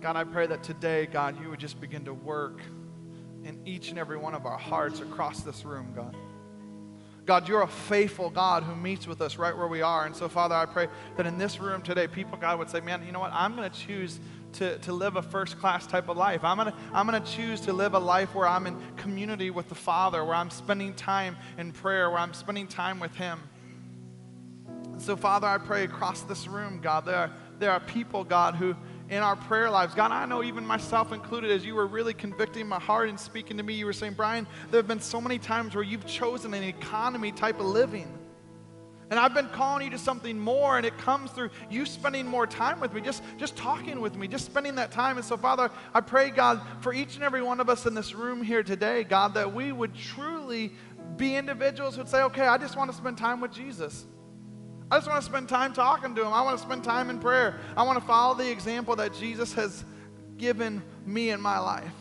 God, 0.00 0.16
I 0.16 0.24
pray 0.24 0.46
that 0.46 0.62
today, 0.62 1.04
God, 1.04 1.38
you 1.42 1.50
would 1.50 1.60
just 1.60 1.78
begin 1.78 2.06
to 2.06 2.14
work 2.14 2.62
in 3.44 3.60
each 3.66 3.90
and 3.90 3.98
every 3.98 4.16
one 4.16 4.34
of 4.34 4.46
our 4.46 4.58
hearts 4.58 5.00
across 5.00 5.40
this 5.42 5.64
room, 5.64 5.92
God. 5.94 6.16
God, 7.24 7.48
you're 7.48 7.62
a 7.62 7.68
faithful 7.68 8.30
God 8.30 8.64
who 8.64 8.74
meets 8.74 9.06
with 9.06 9.20
us 9.20 9.36
right 9.36 9.56
where 9.56 9.68
we 9.68 9.80
are. 9.80 10.06
And 10.06 10.16
so, 10.16 10.28
Father, 10.28 10.56
I 10.56 10.66
pray 10.66 10.88
that 11.16 11.26
in 11.26 11.38
this 11.38 11.60
room 11.60 11.80
today, 11.80 12.08
people, 12.08 12.36
God, 12.36 12.58
would 12.58 12.68
say, 12.68 12.80
man, 12.80 13.04
you 13.06 13.12
know 13.12 13.20
what? 13.20 13.32
I'm 13.32 13.54
going 13.54 13.70
to 13.70 13.78
choose 13.78 14.18
to, 14.54 14.76
to 14.78 14.92
live 14.92 15.16
a 15.16 15.22
first 15.22 15.58
class 15.58 15.86
type 15.86 16.08
of 16.08 16.16
life. 16.16 16.42
I'm 16.42 16.56
going 16.56 16.72
to 16.72 16.74
I'm 16.92 17.06
to 17.08 17.20
choose 17.20 17.60
to 17.62 17.72
live 17.72 17.94
a 17.94 17.98
life 17.98 18.34
where 18.34 18.46
I'm 18.46 18.66
in 18.66 18.76
community 18.96 19.50
with 19.50 19.68
the 19.68 19.74
Father, 19.74 20.24
where 20.24 20.34
I'm 20.34 20.50
spending 20.50 20.94
time 20.94 21.36
in 21.58 21.72
prayer, 21.72 22.10
where 22.10 22.18
I'm 22.18 22.34
spending 22.34 22.66
time 22.66 22.98
with 22.98 23.14
Him. 23.14 23.40
And 24.66 25.00
so, 25.00 25.16
Father, 25.16 25.46
I 25.46 25.58
pray 25.58 25.84
across 25.84 26.22
this 26.22 26.48
room, 26.48 26.80
God, 26.80 27.04
there 27.04 27.16
are, 27.16 27.30
there 27.58 27.70
are 27.70 27.80
people, 27.80 28.24
God, 28.24 28.56
who 28.56 28.76
in 29.12 29.22
our 29.22 29.36
prayer 29.36 29.68
lives. 29.68 29.94
God, 29.94 30.10
I 30.10 30.24
know 30.24 30.42
even 30.42 30.66
myself 30.66 31.12
included, 31.12 31.50
as 31.50 31.66
you 31.66 31.74
were 31.74 31.86
really 31.86 32.14
convicting 32.14 32.66
my 32.66 32.80
heart 32.80 33.10
and 33.10 33.20
speaking 33.20 33.58
to 33.58 33.62
me, 33.62 33.74
you 33.74 33.84
were 33.84 33.92
saying, 33.92 34.14
Brian, 34.14 34.46
there 34.70 34.78
have 34.78 34.88
been 34.88 35.00
so 35.00 35.20
many 35.20 35.38
times 35.38 35.74
where 35.74 35.84
you've 35.84 36.06
chosen 36.06 36.54
an 36.54 36.62
economy 36.62 37.30
type 37.30 37.60
of 37.60 37.66
living. 37.66 38.08
And 39.10 39.20
I've 39.20 39.34
been 39.34 39.50
calling 39.50 39.84
you 39.84 39.90
to 39.90 39.98
something 39.98 40.38
more, 40.38 40.78
and 40.78 40.86
it 40.86 40.96
comes 40.96 41.30
through 41.30 41.50
you 41.68 41.84
spending 41.84 42.26
more 42.26 42.46
time 42.46 42.80
with 42.80 42.94
me, 42.94 43.02
just, 43.02 43.22
just 43.36 43.54
talking 43.54 44.00
with 44.00 44.16
me, 44.16 44.26
just 44.26 44.46
spending 44.46 44.76
that 44.76 44.90
time. 44.90 45.18
And 45.18 45.26
so, 45.26 45.36
Father, 45.36 45.70
I 45.92 46.00
pray, 46.00 46.30
God, 46.30 46.62
for 46.80 46.94
each 46.94 47.16
and 47.16 47.22
every 47.22 47.42
one 47.42 47.60
of 47.60 47.68
us 47.68 47.84
in 47.84 47.92
this 47.92 48.14
room 48.14 48.42
here 48.42 48.62
today, 48.62 49.04
God, 49.04 49.34
that 49.34 49.52
we 49.52 49.72
would 49.72 49.94
truly 49.94 50.72
be 51.18 51.36
individuals 51.36 51.96
who 51.96 52.00
would 52.00 52.08
say, 52.08 52.22
okay, 52.22 52.46
I 52.46 52.56
just 52.56 52.78
want 52.78 52.90
to 52.90 52.96
spend 52.96 53.18
time 53.18 53.42
with 53.42 53.52
Jesus. 53.52 54.06
I 54.92 54.96
just 54.96 55.08
want 55.08 55.22
to 55.22 55.26
spend 55.26 55.48
time 55.48 55.72
talking 55.72 56.14
to 56.16 56.20
him. 56.20 56.34
I 56.34 56.42
want 56.42 56.58
to 56.58 56.62
spend 56.62 56.84
time 56.84 57.08
in 57.08 57.18
prayer. 57.18 57.58
I 57.78 57.82
want 57.82 57.98
to 57.98 58.06
follow 58.06 58.34
the 58.34 58.50
example 58.50 58.94
that 58.96 59.14
Jesus 59.14 59.54
has 59.54 59.86
given 60.36 60.82
me 61.06 61.30
in 61.30 61.40
my 61.40 61.58
life. 61.58 61.94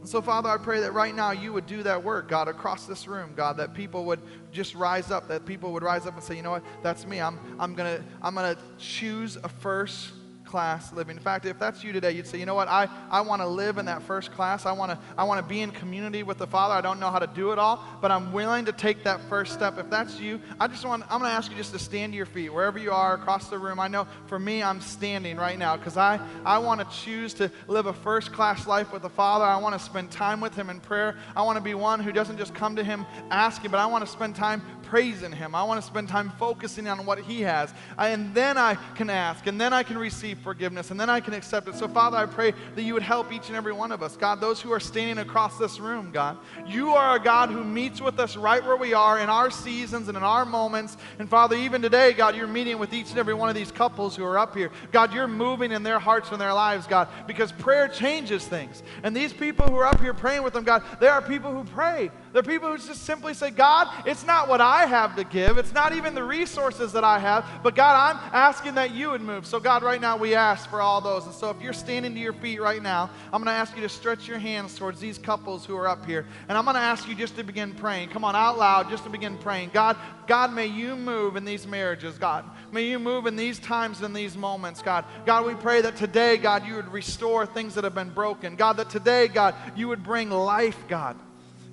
And 0.00 0.08
so, 0.08 0.20
Father, 0.20 0.48
I 0.48 0.56
pray 0.56 0.80
that 0.80 0.92
right 0.92 1.14
now 1.14 1.30
you 1.30 1.52
would 1.52 1.66
do 1.66 1.84
that 1.84 2.02
work, 2.02 2.28
God, 2.28 2.48
across 2.48 2.84
this 2.84 3.06
room, 3.06 3.32
God, 3.36 3.58
that 3.58 3.74
people 3.74 4.06
would 4.06 4.20
just 4.50 4.74
rise 4.74 5.12
up, 5.12 5.28
that 5.28 5.46
people 5.46 5.72
would 5.74 5.84
rise 5.84 6.04
up 6.04 6.14
and 6.14 6.22
say, 6.24 6.34
you 6.34 6.42
know 6.42 6.50
what, 6.50 6.64
that's 6.82 7.06
me. 7.06 7.20
I'm, 7.20 7.38
I'm 7.60 7.76
going 7.76 7.96
to 7.96 8.04
I'm 8.20 8.34
gonna 8.34 8.56
choose 8.76 9.36
a 9.36 9.48
first 9.48 10.10
class 10.46 10.92
living. 10.92 11.16
In 11.16 11.22
fact, 11.22 11.44
if 11.44 11.58
that's 11.58 11.84
you 11.84 11.92
today, 11.92 12.12
you'd 12.12 12.26
say, 12.26 12.38
you 12.38 12.46
know 12.46 12.54
what, 12.54 12.68
I, 12.68 12.88
I 13.10 13.20
want 13.20 13.42
to 13.42 13.48
live 13.48 13.78
in 13.78 13.86
that 13.86 14.02
first 14.02 14.32
class. 14.32 14.64
I 14.66 14.72
want 14.72 14.92
to 14.92 14.98
I 15.18 15.24
want 15.24 15.42
to 15.42 15.48
be 15.48 15.60
in 15.60 15.70
community 15.70 16.22
with 16.22 16.38
the 16.38 16.46
Father. 16.46 16.74
I 16.74 16.80
don't 16.80 17.00
know 17.00 17.10
how 17.10 17.18
to 17.18 17.26
do 17.26 17.52
it 17.52 17.58
all, 17.58 17.84
but 18.00 18.10
I'm 18.10 18.32
willing 18.32 18.64
to 18.66 18.72
take 18.72 19.04
that 19.04 19.20
first 19.28 19.52
step. 19.52 19.78
If 19.78 19.90
that's 19.90 20.20
you, 20.20 20.40
I 20.60 20.66
just 20.68 20.84
want 20.84 21.02
I'm 21.10 21.20
going 21.20 21.30
to 21.30 21.36
ask 21.36 21.50
you 21.50 21.56
just 21.56 21.72
to 21.72 21.78
stand 21.78 22.12
to 22.12 22.16
your 22.16 22.26
feet 22.26 22.52
wherever 22.52 22.78
you 22.78 22.92
are 22.92 23.14
across 23.14 23.48
the 23.48 23.58
room. 23.58 23.80
I 23.80 23.88
know 23.88 24.06
for 24.26 24.38
me, 24.38 24.62
I'm 24.62 24.80
standing 24.80 25.36
right 25.36 25.58
now 25.58 25.76
because 25.76 25.96
I, 25.96 26.20
I 26.44 26.58
want 26.58 26.80
to 26.80 26.96
choose 26.96 27.34
to 27.34 27.50
live 27.68 27.86
a 27.86 27.92
first 27.92 28.32
class 28.32 28.66
life 28.66 28.92
with 28.92 29.02
the 29.02 29.10
Father. 29.10 29.44
I 29.44 29.56
want 29.56 29.74
to 29.74 29.78
spend 29.78 30.10
time 30.10 30.40
with 30.40 30.54
Him 30.54 30.70
in 30.70 30.80
prayer. 30.80 31.16
I 31.34 31.42
want 31.42 31.56
to 31.56 31.62
be 31.62 31.74
one 31.74 32.00
who 32.00 32.12
doesn't 32.12 32.38
just 32.38 32.54
come 32.54 32.76
to 32.76 32.84
Him 32.84 33.06
asking, 33.30 33.70
but 33.70 33.78
I 33.78 33.86
want 33.86 34.04
to 34.04 34.10
spend 34.10 34.36
time 34.36 34.62
praising 34.86 35.32
Him. 35.32 35.54
I 35.54 35.62
want 35.64 35.80
to 35.80 35.86
spend 35.86 36.08
time 36.08 36.32
focusing 36.38 36.88
on 36.88 37.04
what 37.04 37.18
He 37.18 37.42
has. 37.42 37.72
I, 37.98 38.08
and 38.08 38.34
then 38.34 38.56
I 38.56 38.76
can 38.94 39.10
ask, 39.10 39.46
and 39.46 39.60
then 39.60 39.72
I 39.72 39.82
can 39.82 39.98
receive 39.98 40.38
forgiveness, 40.38 40.90
and 40.90 40.98
then 40.98 41.10
I 41.10 41.20
can 41.20 41.34
accept 41.34 41.68
it. 41.68 41.74
So, 41.74 41.88
Father, 41.88 42.16
I 42.16 42.26
pray 42.26 42.54
that 42.74 42.82
you 42.82 42.94
would 42.94 43.02
help 43.02 43.32
each 43.32 43.48
and 43.48 43.56
every 43.56 43.72
one 43.72 43.92
of 43.92 44.02
us. 44.02 44.16
God, 44.16 44.40
those 44.40 44.60
who 44.60 44.72
are 44.72 44.80
standing 44.80 45.18
across 45.18 45.58
this 45.58 45.80
room, 45.80 46.10
God, 46.12 46.38
you 46.66 46.90
are 46.90 47.16
a 47.16 47.20
God 47.20 47.50
who 47.50 47.64
meets 47.64 48.00
with 48.00 48.18
us 48.18 48.36
right 48.36 48.64
where 48.64 48.76
we 48.76 48.94
are 48.94 49.18
in 49.18 49.28
our 49.28 49.50
seasons 49.50 50.08
and 50.08 50.16
in 50.16 50.22
our 50.22 50.44
moments. 50.44 50.96
And, 51.18 51.28
Father, 51.28 51.56
even 51.56 51.82
today, 51.82 52.12
God, 52.12 52.36
you're 52.36 52.46
meeting 52.46 52.78
with 52.78 52.94
each 52.94 53.10
and 53.10 53.18
every 53.18 53.34
one 53.34 53.48
of 53.48 53.54
these 53.54 53.72
couples 53.72 54.16
who 54.16 54.24
are 54.24 54.38
up 54.38 54.54
here. 54.54 54.70
God, 54.92 55.12
you're 55.12 55.28
moving 55.28 55.72
in 55.72 55.82
their 55.82 55.98
hearts 55.98 56.30
and 56.30 56.40
their 56.40 56.54
lives, 56.54 56.86
God, 56.86 57.08
because 57.26 57.52
prayer 57.52 57.88
changes 57.88 58.46
things. 58.46 58.82
And 59.02 59.14
these 59.14 59.32
people 59.32 59.66
who 59.66 59.76
are 59.76 59.86
up 59.86 60.00
here 60.00 60.14
praying 60.14 60.42
with 60.42 60.52
them, 60.52 60.64
God, 60.64 60.82
they 61.00 61.08
are 61.08 61.20
people 61.20 61.52
who 61.52 61.64
pray. 61.64 62.10
They're 62.36 62.42
people 62.42 62.70
who 62.70 62.76
just 62.76 63.04
simply 63.04 63.32
say, 63.32 63.50
God, 63.50 63.88
it's 64.04 64.26
not 64.26 64.46
what 64.46 64.60
I 64.60 64.84
have 64.84 65.16
to 65.16 65.24
give. 65.24 65.56
It's 65.56 65.72
not 65.72 65.94
even 65.94 66.14
the 66.14 66.22
resources 66.22 66.92
that 66.92 67.02
I 67.02 67.18
have. 67.18 67.48
But 67.62 67.74
God, 67.74 68.14
I'm 68.14 68.30
asking 68.30 68.74
that 68.74 68.90
you 68.90 69.08
would 69.08 69.22
move. 69.22 69.46
So, 69.46 69.58
God, 69.58 69.82
right 69.82 69.98
now 69.98 70.18
we 70.18 70.34
ask 70.34 70.68
for 70.68 70.82
all 70.82 71.00
those. 71.00 71.24
And 71.24 71.34
so, 71.34 71.48
if 71.48 71.62
you're 71.62 71.72
standing 71.72 72.12
to 72.12 72.20
your 72.20 72.34
feet 72.34 72.60
right 72.60 72.82
now, 72.82 73.08
I'm 73.32 73.42
going 73.42 73.46
to 73.46 73.58
ask 73.58 73.74
you 73.74 73.80
to 73.80 73.88
stretch 73.88 74.28
your 74.28 74.38
hands 74.38 74.76
towards 74.76 75.00
these 75.00 75.16
couples 75.16 75.64
who 75.64 75.78
are 75.78 75.88
up 75.88 76.04
here. 76.04 76.26
And 76.50 76.58
I'm 76.58 76.64
going 76.64 76.74
to 76.74 76.80
ask 76.82 77.08
you 77.08 77.14
just 77.14 77.36
to 77.36 77.42
begin 77.42 77.72
praying. 77.72 78.10
Come 78.10 78.22
on, 78.22 78.36
out 78.36 78.58
loud, 78.58 78.90
just 78.90 79.04
to 79.04 79.08
begin 79.08 79.38
praying. 79.38 79.70
God, 79.72 79.96
God, 80.26 80.52
may 80.52 80.66
you 80.66 80.94
move 80.94 81.36
in 81.36 81.46
these 81.46 81.66
marriages, 81.66 82.18
God. 82.18 82.44
May 82.70 82.82
you 82.82 82.98
move 82.98 83.26
in 83.26 83.36
these 83.36 83.58
times 83.58 84.02
and 84.02 84.14
these 84.14 84.36
moments, 84.36 84.82
God. 84.82 85.06
God, 85.24 85.46
we 85.46 85.54
pray 85.54 85.80
that 85.80 85.96
today, 85.96 86.36
God, 86.36 86.66
you 86.66 86.74
would 86.74 86.92
restore 86.92 87.46
things 87.46 87.76
that 87.76 87.84
have 87.84 87.94
been 87.94 88.10
broken. 88.10 88.56
God, 88.56 88.76
that 88.76 88.90
today, 88.90 89.26
God, 89.26 89.54
you 89.74 89.88
would 89.88 90.04
bring 90.04 90.28
life, 90.28 90.76
God. 90.86 91.16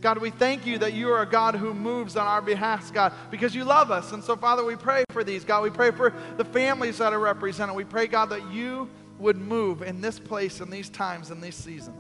God, 0.04 0.18
we 0.18 0.32
thank 0.32 0.66
you 0.66 0.78
that 0.80 0.92
you 0.92 1.10
are 1.14 1.22
a 1.22 1.26
God 1.26 1.56
who 1.56 1.74
moves 1.74 2.18
on 2.18 2.28
our 2.28 2.42
behalf, 2.42 2.92
God, 2.92 3.14
because 3.32 3.56
you 3.56 3.64
love 3.64 3.90
us. 3.90 4.12
And 4.12 4.22
so, 4.22 4.36
Father, 4.36 4.62
we 4.66 4.76
pray 4.76 5.06
for 5.12 5.24
these. 5.24 5.46
God, 5.46 5.64
we 5.64 5.70
pray 5.70 5.92
for 5.92 6.14
the 6.36 6.44
families 6.44 6.98
that 6.98 7.14
are 7.14 7.20
represented. 7.20 7.74
We 7.74 7.86
pray, 7.86 8.08
God, 8.08 8.26
that 8.26 8.52
you 8.52 8.90
would 9.18 9.38
move 9.38 9.82
in 9.82 10.02
this 10.02 10.20
place, 10.20 10.60
in 10.60 10.70
these 10.70 10.90
times, 10.90 11.32
in 11.32 11.40
this 11.40 11.56
season. 11.56 11.94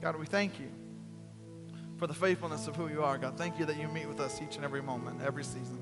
God, 0.00 0.16
we 0.16 0.26
thank 0.26 0.58
you 0.58 0.66
for 1.98 2.08
the 2.08 2.14
faithfulness 2.14 2.66
of 2.66 2.74
who 2.74 2.88
you 2.88 3.04
are, 3.04 3.16
God. 3.16 3.38
Thank 3.38 3.60
you 3.60 3.64
that 3.66 3.78
you 3.78 3.86
meet 3.86 4.08
with 4.08 4.18
us 4.18 4.42
each 4.42 4.56
and 4.56 4.64
every 4.64 4.82
moment, 4.82 5.22
every 5.24 5.44
season. 5.44 5.78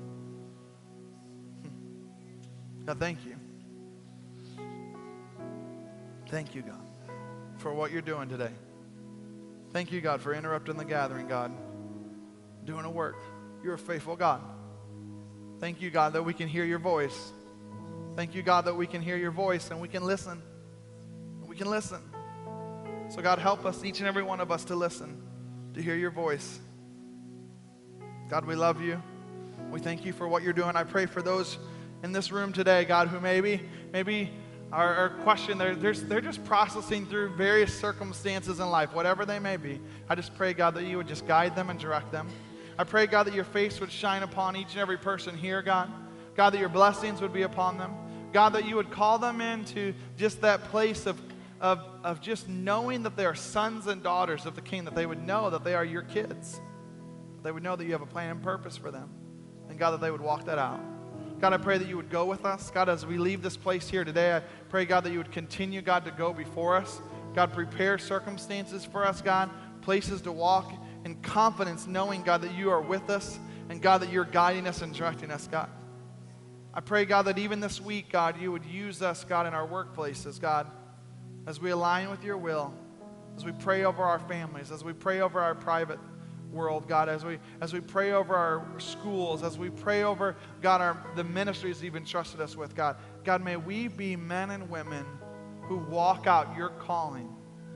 Hmm. 1.63 2.85
God, 2.85 2.99
thank 2.99 3.25
you. 3.25 3.35
Thank 6.29 6.53
you, 6.53 6.61
God, 6.61 6.85
for 7.57 7.73
what 7.73 7.91
you're 7.91 8.03
doing 8.03 8.29
today. 8.29 8.51
Thank 9.71 9.91
you, 9.91 10.01
God, 10.01 10.21
for 10.21 10.33
interrupting 10.33 10.77
the 10.77 10.85
gathering, 10.85 11.27
God, 11.27 11.51
doing 12.65 12.85
a 12.85 12.89
work. 12.89 13.21
You're 13.63 13.73
a 13.73 13.79
faithful 13.79 14.15
God. 14.15 14.41
Thank 15.59 15.81
you, 15.81 15.89
God, 15.89 16.13
that 16.13 16.23
we 16.23 16.33
can 16.33 16.47
hear 16.47 16.63
your 16.63 16.79
voice. 16.79 17.31
Thank 18.15 18.33
you, 18.33 18.43
God, 18.43 18.65
that 18.65 18.75
we 18.75 18.87
can 18.87 19.01
hear 19.01 19.17
your 19.17 19.31
voice 19.31 19.69
and 19.71 19.81
we 19.81 19.87
can 19.87 20.03
listen. 20.03 20.41
We 21.45 21.55
can 21.55 21.69
listen. 21.69 22.01
So, 23.09 23.21
God, 23.21 23.39
help 23.39 23.65
us, 23.65 23.83
each 23.83 23.99
and 23.99 24.07
every 24.07 24.23
one 24.23 24.39
of 24.39 24.51
us, 24.51 24.65
to 24.65 24.75
listen, 24.75 25.21
to 25.73 25.81
hear 25.81 25.95
your 25.95 26.11
voice. 26.11 26.59
God, 28.29 28.45
we 28.45 28.55
love 28.55 28.81
you. 28.81 29.01
We 29.71 29.79
thank 29.79 30.05
you 30.05 30.13
for 30.13 30.27
what 30.27 30.43
you're 30.43 30.53
doing. 30.53 30.75
I 30.75 30.83
pray 30.83 31.05
for 31.05 31.21
those 31.21 31.57
in 32.03 32.11
this 32.11 32.31
room 32.31 32.53
today, 32.53 32.85
God, 32.85 33.07
who 33.07 33.19
maybe, 33.19 33.61
maybe 33.91 34.29
our, 34.71 34.93
our 34.93 35.09
question, 35.09 35.57
they're, 35.57 35.75
they're, 35.75 35.93
they're 35.93 36.21
just 36.21 36.43
processing 36.43 37.05
through 37.05 37.29
various 37.35 37.73
circumstances 37.73 38.59
in 38.59 38.69
life, 38.69 38.93
whatever 38.93 39.25
they 39.25 39.39
may 39.39 39.55
be. 39.55 39.79
I 40.09 40.15
just 40.15 40.35
pray, 40.35 40.53
God, 40.53 40.75
that 40.75 40.83
you 40.83 40.97
would 40.97 41.07
just 41.07 41.25
guide 41.25 41.55
them 41.55 41.69
and 41.69 41.79
direct 41.79 42.11
them. 42.11 42.27
I 42.77 42.83
pray, 42.83 43.07
God, 43.07 43.23
that 43.27 43.33
your 43.33 43.45
face 43.45 43.79
would 43.79 43.91
shine 43.91 44.23
upon 44.23 44.55
each 44.55 44.71
and 44.71 44.79
every 44.79 44.97
person 44.97 45.37
here, 45.37 45.61
God. 45.61 45.91
God, 46.35 46.51
that 46.51 46.59
your 46.59 46.69
blessings 46.69 47.21
would 47.21 47.33
be 47.33 47.43
upon 47.43 47.77
them. 47.77 47.93
God, 48.33 48.49
that 48.49 48.67
you 48.67 48.75
would 48.75 48.91
call 48.91 49.17
them 49.17 49.39
into 49.39 49.93
just 50.17 50.41
that 50.41 50.65
place 50.65 51.05
of, 51.05 51.19
of, 51.61 51.79
of 52.03 52.21
just 52.21 52.49
knowing 52.49 53.03
that 53.03 53.15
they 53.15 53.25
are 53.25 53.35
sons 53.35 53.87
and 53.87 54.03
daughters 54.03 54.45
of 54.45 54.55
the 54.55 54.61
King, 54.61 54.83
that 54.85 54.95
they 54.95 55.05
would 55.05 55.25
know 55.25 55.49
that 55.49 55.63
they 55.63 55.75
are 55.75 55.85
your 55.85 56.03
kids. 56.03 56.59
They 57.41 57.51
would 57.51 57.63
know 57.63 57.77
that 57.77 57.85
you 57.85 57.93
have 57.93 58.01
a 58.01 58.05
plan 58.05 58.31
and 58.31 58.43
purpose 58.43 58.75
for 58.75 58.91
them. 58.91 59.09
And 59.69 59.79
God, 59.79 59.91
that 59.91 60.01
they 60.01 60.11
would 60.11 60.21
walk 60.21 60.45
that 60.45 60.59
out. 60.59 60.81
God, 61.39 61.53
I 61.53 61.57
pray 61.57 61.77
that 61.77 61.87
you 61.87 61.97
would 61.97 62.09
go 62.09 62.25
with 62.25 62.45
us. 62.45 62.71
God, 62.71 62.89
as 62.89 63.05
we 63.05 63.19
leave 63.19 63.43
this 63.43 63.55
place 63.55 63.87
here 63.87 64.03
today, 64.03 64.35
I 64.35 64.39
pray, 64.69 64.85
God, 64.85 65.03
that 65.03 65.11
you 65.11 65.19
would 65.19 65.31
continue, 65.31 65.81
God, 65.81 66.03
to 66.05 66.11
go 66.11 66.33
before 66.33 66.75
us. 66.75 66.99
God, 67.35 67.53
prepare 67.53 67.99
circumstances 67.99 68.83
for 68.83 69.05
us, 69.05 69.21
God, 69.21 69.51
places 69.81 70.21
to 70.21 70.31
walk 70.31 70.73
in 71.05 71.15
confidence, 71.21 71.85
knowing, 71.85 72.23
God, 72.23 72.41
that 72.41 72.55
you 72.55 72.71
are 72.71 72.81
with 72.81 73.11
us 73.11 73.37
and, 73.69 73.79
God, 73.81 74.01
that 74.01 74.11
you're 74.11 74.25
guiding 74.25 74.65
us 74.65 74.81
and 74.81 74.93
directing 74.93 75.29
us, 75.29 75.47
God. 75.47 75.69
I 76.73 76.79
pray, 76.79 77.05
God, 77.05 77.23
that 77.23 77.37
even 77.37 77.59
this 77.59 77.79
week, 77.79 78.09
God, 78.11 78.41
you 78.41 78.51
would 78.51 78.65
use 78.65 79.03
us, 79.03 79.23
God, 79.23 79.45
in 79.45 79.53
our 79.53 79.67
workplaces, 79.67 80.41
God, 80.41 80.71
as 81.45 81.61
we 81.61 81.69
align 81.69 82.09
with 82.09 82.23
your 82.23 82.37
will, 82.37 82.73
as 83.35 83.45
we 83.45 83.51
pray 83.51 83.83
over 83.83 84.01
our 84.03 84.19
families, 84.19 84.71
as 84.71 84.83
we 84.83 84.93
pray 84.93 85.21
over 85.21 85.39
our 85.39 85.53
private 85.53 85.99
world, 86.51 86.87
God, 86.87 87.09
as 87.09 87.25
we 87.25 87.39
as 87.61 87.73
we 87.73 87.79
pray 87.79 88.11
over 88.11 88.35
our 88.35 88.65
schools, 88.79 89.43
as 89.43 89.57
we 89.57 89.69
pray 89.69 90.03
over 90.03 90.35
God, 90.61 90.81
our 90.81 91.05
the 91.15 91.23
ministries 91.23 91.81
you've 91.81 91.95
entrusted 91.95 92.41
us 92.41 92.55
with, 92.55 92.75
God. 92.75 92.97
God, 93.23 93.43
may 93.43 93.57
we 93.57 93.87
be 93.87 94.15
men 94.15 94.51
and 94.51 94.69
women 94.69 95.05
who 95.63 95.77
walk 95.77 96.27
out 96.27 96.55
your 96.55 96.69
calling 96.69 97.29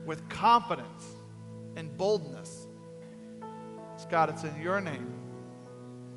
with 0.06 0.28
confidence 0.28 1.04
and 1.76 1.96
boldness. 1.96 2.66
It's 3.94 4.06
God, 4.06 4.30
it's 4.30 4.44
in 4.44 4.60
your 4.60 4.80
name. 4.80 5.12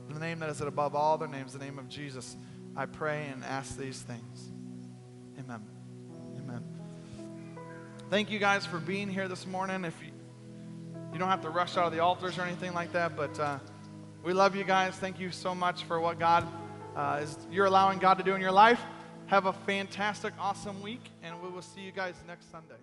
The 0.09 0.19
name 0.19 0.39
that 0.39 0.49
is 0.49 0.61
above 0.61 0.95
all 0.95 1.15
other 1.15 1.27
names, 1.27 1.53
the 1.53 1.59
name 1.59 1.77
of 1.77 1.89
Jesus, 1.89 2.37
I 2.75 2.85
pray 2.85 3.27
and 3.31 3.43
ask 3.43 3.77
these 3.77 4.01
things. 4.01 4.51
Amen. 5.39 5.61
Amen. 6.37 6.63
Thank 8.09 8.31
you 8.31 8.39
guys 8.39 8.65
for 8.65 8.79
being 8.79 9.09
here 9.09 9.27
this 9.27 9.45
morning. 9.45 9.83
If 9.83 9.95
you 10.01 10.11
you 11.15 11.19
don't 11.19 11.29
have 11.29 11.43
to 11.43 11.49
rush 11.49 11.77
out 11.77 11.85
of 11.85 11.93
the 11.93 11.99
altars 11.99 12.37
or 12.37 12.41
anything 12.41 12.73
like 12.73 12.91
that, 12.91 13.15
but 13.15 13.39
uh, 13.39 13.57
we 14.21 14.33
love 14.33 14.53
you 14.53 14.65
guys. 14.65 14.95
Thank 14.95 15.17
you 15.17 15.31
so 15.31 15.55
much 15.55 15.85
for 15.85 16.01
what 16.01 16.19
God 16.19 16.45
uh, 16.93 17.21
is 17.23 17.37
you're 17.49 17.67
allowing 17.67 17.99
God 17.99 18.15
to 18.15 18.23
do 18.25 18.35
in 18.35 18.41
your 18.41 18.51
life. 18.51 18.81
Have 19.27 19.45
a 19.45 19.53
fantastic, 19.53 20.33
awesome 20.37 20.81
week, 20.81 21.09
and 21.23 21.41
we 21.41 21.47
will 21.47 21.61
see 21.61 21.79
you 21.79 21.93
guys 21.93 22.15
next 22.27 22.51
Sunday. 22.51 22.75